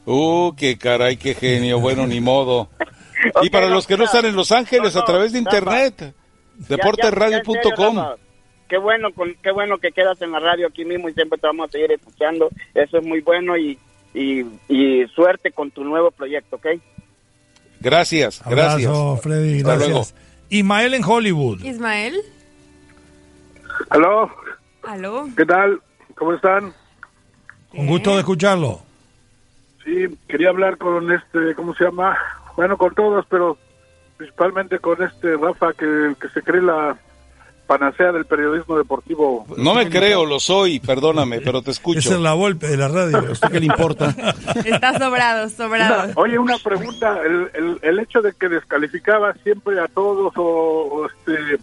Uh, 0.06 0.54
qué 0.56 0.78
caray, 0.78 1.18
qué 1.18 1.34
genio. 1.36 1.80
Bueno, 1.80 2.08
ni 2.08 2.20
modo. 2.22 2.70
Y 3.42 3.50
para 3.50 3.68
los 3.68 3.88
que 3.88 3.98
no 3.98 4.04
están 4.04 4.26
en 4.26 4.36
Los 4.36 4.52
Ángeles, 4.52 4.94
No, 4.94 5.02
a 5.02 5.06
través 5.06 5.34
de 5.34 5.40
internet, 5.40 5.96
Rafa. 6.00 6.14
Qué 8.70 8.78
bueno, 8.78 9.12
con, 9.12 9.34
qué 9.42 9.52
bueno 9.52 9.80
que 9.80 9.92
quedas 9.92 10.22
en 10.22 10.32
la 10.32 10.40
radio 10.40 10.68
aquí 10.68 10.86
mismo 10.86 11.10
y 11.10 11.14
siempre 11.14 11.40
te 11.40 11.48
vamos 11.48 11.68
a 11.68 11.72
seguir 11.72 11.92
escuchando. 11.92 12.50
Eso 12.76 12.98
es 13.00 13.04
muy 13.06 13.22
bueno 13.22 13.58
y, 13.58 13.78
y, 14.14 14.42
y 14.70 15.08
suerte 15.16 15.52
con 15.52 15.72
tu 15.72 15.84
nuevo 15.84 16.12
proyecto, 16.12 16.58
¿ok? 16.58 16.68
Gracias, 17.80 18.42
gracias. 18.46 18.88
Abrazo, 18.90 19.18
Freddy. 19.18 19.58
Hasta 19.60 19.76
Gracias. 19.76 20.16
Ismael 20.50 20.94
en 20.94 21.04
Hollywood. 21.04 21.64
Ismael. 21.64 22.18
Aló, 23.90 24.30
Aló. 24.84 25.28
¿qué 25.36 25.46
tal? 25.46 25.82
¿Cómo 26.16 26.34
están? 26.34 26.74
Un 27.74 27.88
gusto 27.88 28.14
de 28.14 28.20
escucharlo. 28.20 28.82
Sí, 29.84 30.08
quería 30.28 30.50
hablar 30.50 30.78
con 30.78 31.12
este, 31.12 31.54
¿cómo 31.56 31.74
se 31.76 31.86
llama? 31.86 32.18
Bueno, 32.56 32.78
con 32.78 32.94
todos, 32.96 33.26
pero 33.30 33.58
principalmente 34.18 34.80
con 34.80 35.02
este 35.04 35.38
Rafa 35.38 35.74
que, 35.74 36.16
que 36.20 36.28
se 36.30 36.42
cree 36.42 36.62
la 36.62 36.98
panacea 37.68 38.12
del 38.12 38.26
periodismo 38.26 38.78
deportivo. 38.78 39.46
No 39.58 39.76
me 39.76 39.90
creo, 39.90 40.26
lo 40.26 40.40
soy, 40.40 40.80
perdóname, 40.80 41.42
pero 41.42 41.62
te 41.62 41.72
escucho. 41.72 42.00
Esa 42.00 42.16
es 42.16 42.20
la 42.22 42.34
golpe 42.34 42.68
de 42.68 42.78
la 42.78 42.88
radio. 42.88 43.18
¿A 43.20 43.32
usted 43.32 43.50
qué 43.50 43.60
le 43.60 43.66
importa? 43.68 44.16
Está 44.66 44.98
sobrado, 44.98 45.50
sobrado. 45.50 46.06
Una- 46.06 46.14
oye, 46.16 46.40
una 46.40 46.58
pregunta, 46.58 47.20
el, 47.24 47.50
el, 47.54 47.80
el 47.82 48.00
hecho 48.00 48.22
de 48.22 48.34
que 48.34 48.50
descalificaba 48.50 49.34
siempre 49.44 49.80
a 49.80 49.88
todos 49.88 50.34
o, 50.38 50.42
o, 50.44 51.06
este 51.06 51.58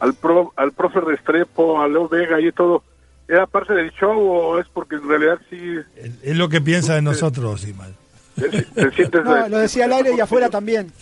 al 0.00 0.12
pro, 0.14 0.52
al 0.56 0.72
profe 0.72 1.00
Restrepo, 1.00 1.80
a 1.80 1.88
Leo 1.88 2.08
Vega 2.08 2.40
y 2.40 2.52
todo, 2.52 2.82
¿era 3.28 3.46
parte 3.46 3.72
del 3.72 3.90
show 3.92 4.18
o 4.20 4.58
es 4.58 4.66
porque 4.68 4.96
en 4.96 5.08
realidad 5.08 5.38
sí 5.48 5.76
Es 6.22 6.36
lo 6.36 6.48
que 6.48 6.60
piensa 6.60 6.94
de 6.96 7.02
nosotros, 7.02 7.64
Ismael. 7.66 7.94
Te 8.34 8.90
sientes... 8.92 9.24
No, 9.24 9.48
lo 9.48 9.58
decía 9.58 9.84
al 9.84 9.92
aire 9.92 10.14
y 10.16 10.20
afuera 10.20 10.50
también. 10.50 10.92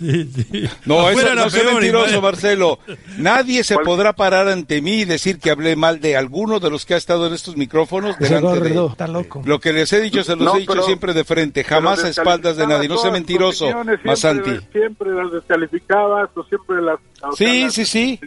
No, 0.87 1.01
Afuera 1.01 1.33
eso 1.33 1.45
no 1.45 1.51
peor, 1.51 1.73
mentiroso. 1.75 2.21
Marcelo. 2.23 2.79
Nadie 3.19 3.65
se 3.65 3.79
podrá 3.79 4.13
parar 4.13 4.49
ante 4.49 4.81
mí 4.83 5.01
y 5.01 5.05
decir 5.05 5.39
que 5.39 5.51
hablé 5.51 5.77
mal 5.77 6.01
de 6.01 6.17
alguno 6.17 6.61
de 6.61 6.71
los 6.71 6.85
que 6.87 6.95
ha 6.95 6.97
estado 6.99 7.27
en 7.27 7.35
estos 7.35 7.57
micrófonos 7.57 8.19
delante 8.19 8.61
de 8.61 8.87
está 8.87 9.09
loco. 9.09 9.43
Lo 9.45 9.59
que 9.61 9.73
les 9.73 9.93
he 9.93 10.01
dicho, 10.01 10.23
se 10.25 10.37
los 10.37 10.45
No, 10.45 10.57
he 10.57 10.61
dicho 10.61 10.73
pero- 10.73 10.85
siempre 10.85 11.13
de 11.15 11.25
frente, 11.25 11.65
jamás 11.65 12.05
a 12.05 12.09
espaldas 12.09 12.57
de 12.57 12.67
nadie. 12.67 12.89
No 12.89 12.99
descalificabas 12.99 13.11
mentiroso, 13.11 13.67
opiniones, 13.67 14.05
Masanti. 14.05 14.51
Siempre, 14.51 14.81
siempre 14.81 15.11
las 15.13 15.33
descalificabas 15.33 16.31
o 16.35 16.45
siempre 16.45 16.83
las... 16.83 16.99
o 17.23 17.33
Sí, 17.33 17.45
sea, 17.47 17.65
las 17.65 17.75
sí, 17.75 17.85
sí. 17.87 18.21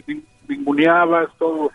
ninguneabas, 0.48 1.28
todo. 1.38 1.70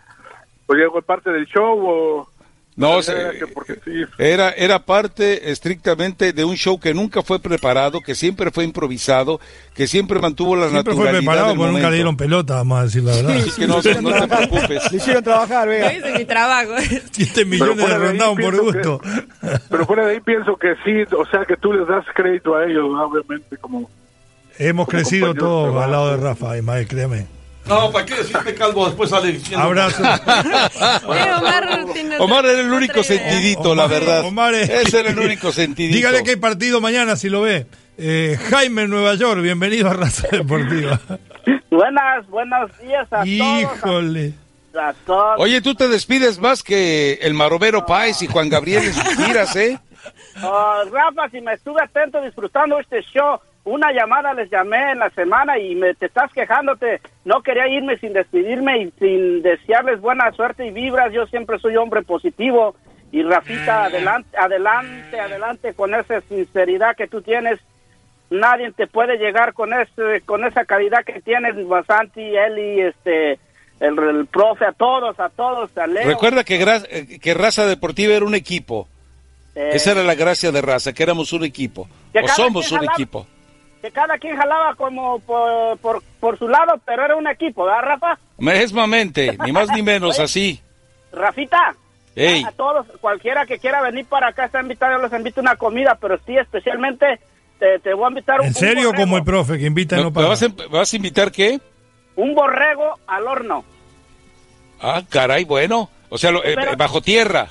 Pues 0.66 0.78
llegó 0.78 1.02
parte 1.02 1.30
del 1.30 1.46
show 1.46 1.78
o... 1.86 2.28
No, 2.74 2.94
Era 2.94 3.02
se- 3.02 3.38
que 3.38 3.46
porque 3.48 3.74
sí. 3.84 3.90
Era, 4.16 4.48
era 4.50 4.78
parte 4.78 5.50
estrictamente 5.50 6.32
de 6.32 6.42
un 6.44 6.56
show 6.56 6.80
que 6.80 6.94
nunca 6.94 7.22
fue 7.22 7.38
preparado, 7.38 8.00
que 8.00 8.14
siempre 8.14 8.50
fue 8.50 8.64
improvisado, 8.64 9.40
que 9.74 9.86
siempre 9.86 10.18
mantuvo 10.20 10.56
la 10.56 10.70
Siempre 10.70 10.94
fue 10.94 11.04
naturalidad 11.04 11.20
preparado, 11.20 11.48
del 11.48 11.58
pero 11.58 11.72
nunca 11.72 11.90
le 11.90 11.96
dieron 11.96 12.16
pelota, 12.16 12.54
vamos 12.54 12.80
a 12.80 12.84
decir 12.84 13.02
la 13.02 13.14
verdad. 13.16 13.36
Así 13.36 13.50
que 13.60 13.66
no, 13.66 13.74
no 13.76 13.82
te 13.82 14.26
preocupes. 14.36 14.90
Le 14.90 14.96
hicieron 14.96 15.22
trabajar, 15.22 15.68
vea. 15.68 15.92
hice 15.92 16.12
mi 16.18 16.24
trabajo. 16.24 16.72
7 17.10 17.44
millones 17.44 17.76
de 17.88 17.98
rondados 17.98 18.38
por 18.40 18.60
gusto. 18.62 19.00
Pero 19.68 19.86
fuera 19.86 20.06
de 20.06 20.14
ahí 20.14 20.20
pienso 20.20 20.56
que 20.56 20.74
sí, 20.82 21.14
o 21.14 21.26
sea 21.26 21.44
que 21.44 21.58
tú 21.58 21.74
les 21.74 21.86
das 21.86 22.06
crédito 22.14 22.54
a 22.56 22.64
ellos, 22.64 22.84
¿no? 22.90 23.04
obviamente, 23.04 23.58
como... 23.58 23.90
Hemos 24.58 24.86
Como 24.86 24.98
crecido 24.98 25.34
todos 25.34 25.82
al 25.82 25.90
lado 25.90 26.10
de 26.16 26.16
Rafa, 26.22 26.56
Ismael, 26.56 26.86
créeme. 26.88 27.26
No, 27.66 27.90
¿para 27.92 28.04
qué 28.04 28.14
decirte 28.16 28.54
calvo 28.54 28.86
después 28.86 29.08
sale 29.10 29.32
diciendo... 29.32 29.64
Abrazo. 29.64 30.02
Omar, 31.06 31.86
Omar 32.18 32.46
era 32.46 32.60
el 32.60 32.72
único 32.72 33.02
sentidito, 33.02 33.74
la 33.74 33.86
verdad. 33.86 34.24
Omar 34.24 34.54
es- 34.54 34.68
Ese 34.68 35.00
era 35.00 35.10
el 35.10 35.18
único 35.18 35.52
sentidito. 35.52 35.94
Dígale 35.96 36.22
que 36.24 36.30
hay 36.30 36.36
partido 36.36 36.80
mañana 36.80 37.16
si 37.16 37.28
lo 37.28 37.42
ve. 37.42 37.66
Eh, 37.98 38.36
Jaime 38.50 38.82
en 38.82 38.90
Nueva 38.90 39.14
York, 39.14 39.40
bienvenido 39.42 39.88
a 39.88 39.94
Raza 39.94 40.26
Deportiva. 40.30 41.00
Buenas, 41.70 42.26
buenos 42.28 42.70
días 42.80 43.06
a 43.12 43.26
Híjole. 43.26 44.32
todos. 44.72 44.84
A 44.84 44.92
todos. 45.06 45.34
Oye, 45.38 45.60
tú 45.60 45.74
te 45.74 45.86
despides 45.88 46.38
más 46.38 46.62
que 46.62 47.14
el 47.22 47.34
Maromero 47.34 47.84
Páez 47.86 48.22
y 48.22 48.26
Juan 48.26 48.48
Gabriel 48.48 48.84
en 48.84 48.94
sus 48.94 49.16
giras, 49.16 49.54
¿eh? 49.56 49.78
Oh, 50.42 50.82
Rafa, 50.90 51.28
si 51.30 51.40
me 51.42 51.52
estuve 51.52 51.82
atento 51.82 52.20
disfrutando 52.22 52.78
este 52.80 53.02
show, 53.12 53.38
una 53.64 53.92
llamada 53.92 54.34
les 54.34 54.50
llamé 54.50 54.92
en 54.92 54.98
la 54.98 55.10
semana 55.10 55.58
y 55.58 55.74
me 55.74 55.94
te 55.94 56.06
estás 56.06 56.32
quejándote. 56.32 57.00
No 57.24 57.42
quería 57.42 57.68
irme 57.68 57.96
sin 57.98 58.12
despedirme 58.12 58.82
y 58.82 58.90
sin 58.98 59.42
desearles 59.42 60.00
buena 60.00 60.32
suerte 60.32 60.66
y 60.66 60.70
vibras. 60.70 61.12
Yo 61.12 61.26
siempre 61.26 61.58
soy 61.58 61.76
hombre 61.76 62.02
positivo. 62.02 62.74
Y 63.12 63.22
Rafita, 63.22 63.84
adelante, 63.84 64.36
adelante, 64.38 65.20
adelante 65.20 65.74
con 65.74 65.94
esa 65.94 66.20
sinceridad 66.22 66.96
que 66.96 67.06
tú 67.06 67.20
tienes. 67.20 67.60
Nadie 68.30 68.72
te 68.72 68.86
puede 68.86 69.18
llegar 69.18 69.52
con 69.52 69.74
ese, 69.74 70.22
con 70.24 70.44
esa 70.44 70.64
calidad 70.64 71.04
que 71.04 71.20
tienes, 71.20 71.54
Basanti, 71.68 72.22
Eli, 72.34 72.80
este, 72.80 73.32
el, 73.78 73.98
el 73.98 74.26
profe, 74.26 74.64
a 74.64 74.72
todos, 74.72 75.20
a 75.20 75.28
todos, 75.28 75.76
a 75.76 75.86
Leo. 75.86 76.08
Recuerda 76.08 76.42
que, 76.42 76.62
eh, 76.62 77.18
que 77.20 77.34
Raza 77.34 77.66
Deportiva 77.66 78.14
era 78.14 78.24
un 78.24 78.34
equipo. 78.34 78.88
Eh, 79.54 79.72
Esa 79.74 79.92
era 79.92 80.02
la 80.02 80.14
gracia 80.14 80.50
de 80.50 80.62
Raza, 80.62 80.94
que 80.94 81.02
éramos 81.02 81.34
un 81.34 81.44
equipo. 81.44 81.86
O 82.14 82.28
somos 82.28 82.72
un 82.72 82.84
equipo. 82.84 83.26
Que 83.82 83.90
cada 83.90 84.16
quien 84.16 84.36
jalaba 84.36 84.74
como 84.76 85.18
por, 85.20 85.76
por, 85.78 86.02
por 86.20 86.38
su 86.38 86.48
lado, 86.48 86.80
pero 86.86 87.04
era 87.04 87.16
un 87.16 87.26
equipo, 87.26 87.64
¿verdad, 87.66 87.82
Rafa? 87.82 88.18
Mesmamente, 88.38 89.36
ni 89.44 89.52
más 89.52 89.70
ni 89.70 89.82
menos, 89.82 90.18
así. 90.18 90.60
Rafita, 91.12 91.74
Ey, 92.14 92.44
a 92.44 92.52
todos, 92.52 92.86
cualquiera 93.00 93.44
que 93.44 93.58
quiera 93.58 93.82
venir 93.82 94.06
para 94.06 94.28
acá 94.28 94.44
está 94.46 94.60
invitado, 94.60 94.92
yo 94.92 94.98
los 95.02 95.12
invito 95.12 95.40
a 95.40 95.42
una 95.42 95.56
comida, 95.56 95.98
pero 96.00 96.18
sí, 96.24 96.36
especialmente 96.36 97.18
te, 97.58 97.78
te 97.80 97.92
voy 97.94 98.04
a 98.04 98.08
invitar 98.08 98.40
un, 98.40 98.46
¿En 98.46 98.50
un 98.50 98.54
serio 98.54 98.88
borrego, 98.88 99.02
como 99.02 99.16
el 99.18 99.24
profe 99.24 99.58
que 99.58 99.66
invita 99.66 99.96
y 99.96 99.98
¿me 99.98 100.04
no 100.04 100.10
me 100.10 100.14
paga? 100.14 100.28
vas, 100.28 100.42
a, 100.42 100.48
me 100.48 100.66
vas 100.68 100.92
a 100.92 100.96
invitar 100.96 101.32
qué? 101.32 101.58
un 102.16 102.34
borrego 102.34 102.98
al 103.06 103.26
horno. 103.26 103.64
Ah, 104.80 105.02
caray, 105.08 105.44
bueno. 105.44 105.88
O 106.10 106.18
sea, 106.18 106.30
lo- 106.30 106.44
eh, 106.44 106.54
bajo 106.76 107.00
tierra. 107.00 107.48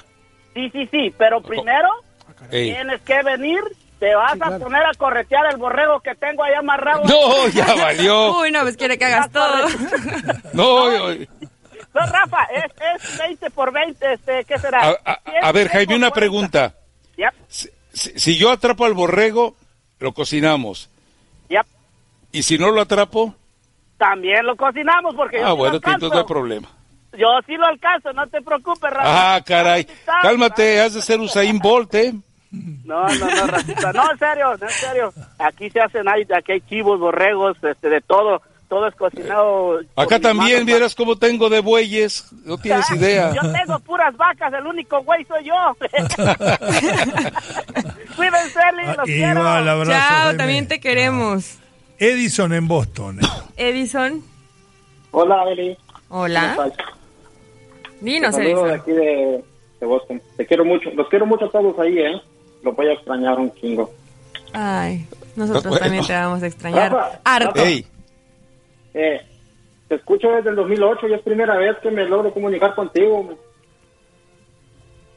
Sí, 0.54 0.70
sí, 0.72 0.88
sí, 0.92 1.14
pero 1.18 1.42
primero 1.42 1.90
tienes 2.50 3.02
que 3.02 3.24
venir, 3.24 3.60
te 4.02 4.16
vas 4.16 4.34
a 4.42 4.58
poner 4.58 4.82
a 4.84 4.92
corretear 4.98 5.46
el 5.52 5.58
borrego 5.58 6.00
que 6.00 6.16
tengo 6.16 6.44
ahí 6.44 6.56
amarrado. 6.56 7.04
No, 7.06 7.48
ya 7.50 7.72
valió. 7.76 8.36
Uy, 8.42 8.50
no, 8.52 8.62
pues 8.62 8.76
quiere 8.76 8.98
que 8.98 9.06
hagas 9.06 9.32
todo. 9.32 9.68
No, 10.54 10.90
No, 11.94 12.00
Rafa, 12.06 12.44
es, 12.56 13.04
es 13.04 13.18
20 13.20 13.50
por 13.52 13.72
20, 13.72 14.14
este, 14.14 14.44
¿qué 14.46 14.58
será? 14.58 14.82
a, 15.06 15.12
a- 15.12 15.20
a 15.44 15.52
ver, 15.52 15.68
Jaime, 15.68 15.96
una 15.96 16.10
pregunta. 16.12 16.74
Yep, 17.18 17.34
Si, 17.48 17.70
si 17.94 18.38
yo 18.38 18.50
atrapo 18.50 18.86
al 18.86 18.94
borrego, 18.94 19.56
lo 20.00 20.14
cocinamos. 20.14 20.90
yep. 21.50 21.66
Y 22.32 22.42
si 22.44 22.58
no 22.58 22.72
lo 22.72 22.82
atrapo, 22.82 23.36
También 23.98 24.46
lo 24.46 24.56
cocinamos 24.56 25.14
porque 25.16 25.40
yo 25.42 25.46
ah, 25.46 25.52
sí 25.52 25.56
bueno, 25.58 25.72
lo 25.74 25.78
entonces 25.78 25.94
alcanzo. 26.04 26.16
no 26.16 26.20
hay 26.22 26.26
problema. 26.28 26.70
Yo 27.18 27.28
sí 27.46 27.56
lo 27.58 27.68
alcanzo, 27.68 28.14
no 28.14 28.26
te 28.28 28.42
preocupes, 28.42 28.90
Rafa. 28.90 29.36
Ah, 29.36 29.42
caray. 29.46 29.86
Cálmate, 30.22 30.80
has 30.82 30.94
de 30.94 31.02
ser 31.02 31.20
Usain 31.20 31.60
Bolt, 31.60 31.94
¿eh? 31.96 32.14
No, 32.52 33.08
no, 33.08 33.30
no, 33.36 33.48
Rafita. 33.48 33.94
No, 33.94 34.12
en 34.12 34.20
serio, 34.20 34.58
no, 34.60 34.68
en 34.68 34.74
serio. 34.74 35.14
Aquí 35.40 35.70
se 35.70 35.80
hacen, 35.80 36.08
hay, 36.08 36.24
aquí 36.36 36.52
hay 36.54 36.62
chivos, 36.62 37.00
borregos, 37.00 37.56
este, 37.64 37.90
de 37.90 38.02
todo. 38.02 38.42
Todo 38.68 38.88
es 38.88 38.96
cocinado. 38.96 39.82
Acá 39.98 40.18
también 40.20 40.66
vieras 40.66 40.96
cómo 40.96 41.18
tengo 41.18 41.50
de 41.50 41.60
bueyes. 41.60 42.32
No 42.46 42.58
tienes 42.58 42.86
Ah, 42.90 42.96
idea. 42.96 43.34
Yo 43.34 43.42
tengo 43.52 43.78
puras 43.80 44.16
vacas, 44.16 44.54
el 44.54 44.66
único 44.66 45.02
güey 45.04 45.26
soy 45.26 45.44
yo. 45.44 45.54
Cuídense, 48.16 48.60
Eli, 48.74 48.86
los 48.96 49.06
quiero. 49.06 49.40
Igual, 49.42 49.70
abrazo. 49.70 49.92
Chao, 49.92 50.20
Jaime. 50.24 50.38
también 50.38 50.68
te 50.68 50.80
queremos. 50.80 51.58
Edison 52.00 52.54
en 52.54 52.68
Boston. 52.68 53.20
Edison, 53.58 54.24
Hola, 55.12 55.44
Eli. 55.52 55.78
hola. 56.10 56.72
Dinos, 58.00 58.34
saludo 58.36 58.64
de 58.64 58.70
Edison. 58.76 58.80
aquí 58.80 58.92
de, 58.92 59.44
de 59.82 59.86
Boston. 59.86 60.22
Te 60.38 60.46
quiero 60.46 60.64
mucho. 60.66 60.90
Los 60.96 61.08
quiero 61.10 61.26
mucho 61.26 61.46
a 61.46 61.50
todos 61.52 61.78
ahí, 61.80 61.98
¿eh? 62.00 62.22
Los 62.64 62.76
voy 62.76 62.88
a 62.88 62.94
extrañar 62.94 63.40
un 63.40 63.54
chingo. 63.56 63.92
Ay, 64.54 65.08
nosotros 65.36 65.64
Bueno. 65.66 65.80
también 65.80 66.06
te 66.06 66.14
vamos 66.14 66.44
a 66.44 66.48
extrañar. 66.48 66.92
Rafa, 66.92 67.20
Harto. 67.24 67.62
Eh, 68.94 69.22
te 69.88 69.96
escucho 69.96 70.30
desde 70.32 70.50
el 70.50 70.56
2008 70.58 71.08
y 71.08 71.14
es 71.14 71.22
primera 71.22 71.56
vez 71.58 71.78
que 71.82 71.90
me 71.92 72.06
logro 72.06 72.34
comunicar 72.34 72.76
contigo. 72.76 73.30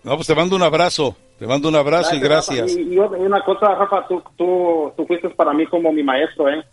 no, 0.02 0.14
pues 0.16 0.26
te 0.26 0.34
mando 0.34 0.56
un 0.56 0.62
abrazo. 0.62 1.16
Te 1.38 1.46
mando 1.48 1.68
un 1.68 1.74
abrazo 1.74 2.14
y 2.14 2.20
gracias. 2.20 2.76
Y, 2.76 2.94
y 2.94 2.98
una 2.98 3.42
cosa, 3.42 3.74
Rafa, 3.74 4.06
tú, 4.06 4.22
tú, 4.36 4.92
tú 4.96 5.04
fuiste 5.06 5.28
para 5.30 5.52
mí 5.52 5.66
como 5.66 5.92
mi 5.92 6.02
maestro, 6.02 6.48
¿eh? 6.48 6.64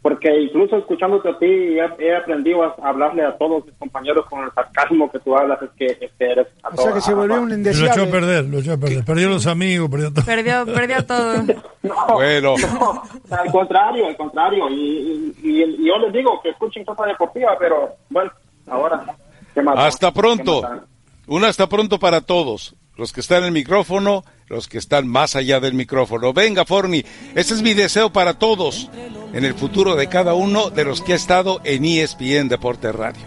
Porque 0.00 0.32
incluso 0.42 0.76
escuchándote 0.76 1.28
a 1.28 1.38
ti 1.38 1.46
he, 1.46 1.80
he 1.98 2.16
aprendido 2.16 2.62
a 2.62 2.74
hablarle 2.82 3.24
a 3.24 3.36
todos 3.36 3.66
mis 3.66 3.74
compañeros 3.74 4.24
con 4.30 4.44
el 4.44 4.52
sarcasmo 4.52 5.10
que 5.10 5.18
tú 5.18 5.36
hablas, 5.36 5.60
es 5.60 5.70
que, 5.76 5.86
es 5.86 6.12
que 6.16 6.24
eres 6.24 6.46
a 6.62 6.68
O 6.68 6.76
sea 6.76 6.92
que 6.94 7.00
se 7.00 7.12
volvió 7.14 7.40
un 7.42 7.48
Lo 7.48 7.54
echó 7.54 7.54
a 7.54 7.58
indeseable. 7.58 8.06
perder, 8.12 8.44
lo 8.44 8.58
echó 8.60 8.72
a 8.74 8.76
perder. 8.76 9.04
Perdió 9.04 9.28
los 9.28 9.46
amigos, 9.48 9.90
perdió 9.90 10.12
todo. 10.14 10.24
Perdió, 10.24 10.64
perdió 10.66 11.04
todo. 11.06 11.42
Bueno, 12.14 12.54
No, 12.78 13.02
al 13.36 13.50
contrario, 13.50 14.06
al 14.06 14.16
contrario. 14.16 14.68
Y, 14.70 14.74
y- 14.74 15.34
y- 15.42 15.62
y 15.64 15.86
yo 15.88 15.98
les 15.98 16.12
digo 16.12 16.40
que 16.42 16.50
escuchen 16.50 16.84
cosa 16.84 17.04
deportiva, 17.04 17.56
pero 17.58 17.96
bueno, 18.08 18.30
ahora. 18.70 19.04
¿qué 19.52 19.62
más? 19.62 19.76
hasta 19.78 20.12
¿Qué 20.12 20.20
pronto. 20.20 20.62
más? 20.62 20.80
Un 21.26 21.44
hasta 21.44 21.66
pronto 21.68 21.98
para 21.98 22.20
todos. 22.20 22.74
Los 22.98 23.12
que 23.12 23.20
están 23.20 23.38
en 23.38 23.44
el 23.44 23.52
micrófono, 23.52 24.24
los 24.48 24.66
que 24.66 24.76
están 24.76 25.06
más 25.06 25.36
allá 25.36 25.60
del 25.60 25.72
micrófono. 25.72 26.32
Venga, 26.32 26.64
Forni, 26.64 27.04
ese 27.36 27.54
es 27.54 27.62
mi 27.62 27.72
deseo 27.72 28.12
para 28.12 28.34
todos 28.34 28.90
en 29.32 29.44
el 29.44 29.54
futuro 29.54 29.94
de 29.94 30.08
cada 30.08 30.34
uno 30.34 30.68
de 30.70 30.84
los 30.84 31.00
que 31.00 31.12
ha 31.12 31.16
estado 31.16 31.60
en 31.62 31.84
ESPN 31.84 32.48
Deporte 32.48 32.90
Radio. 32.90 33.22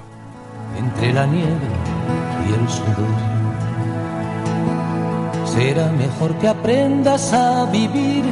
entre 0.77 1.13
la 1.13 1.25
nieve 1.25 1.67
y 2.49 2.53
el 2.53 2.69
sudor. 2.69 3.15
Será 5.45 5.89
mejor 5.91 6.37
que 6.39 6.47
aprendas 6.49 7.31
a 7.31 7.65
vivir 7.71 8.23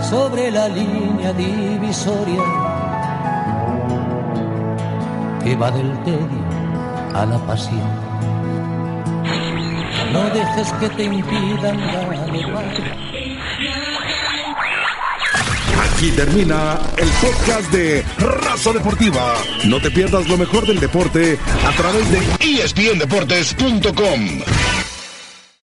sobre 0.00 0.50
la 0.50 0.68
línea 0.68 1.32
divisoria 1.32 2.42
que 5.44 5.54
va 5.56 5.70
del 5.70 5.92
tedio 6.04 6.44
a 7.14 7.24
la 7.24 7.38
pasión. 7.46 8.13
No 10.14 10.30
dejes 10.30 10.72
que 10.74 10.88
te 10.90 11.02
impidan. 11.02 11.76
Aquí 15.90 16.12
termina 16.12 16.78
el 16.96 17.08
podcast 17.08 17.68
de 17.72 18.04
Raza 18.18 18.72
Deportiva. 18.72 19.34
No 19.64 19.80
te 19.80 19.90
pierdas 19.90 20.28
lo 20.28 20.38
mejor 20.38 20.68
del 20.68 20.78
deporte 20.78 21.36
a 21.66 21.72
través 21.72 22.08
de 22.12 22.62
ESPNDeportes.com. 22.62 24.83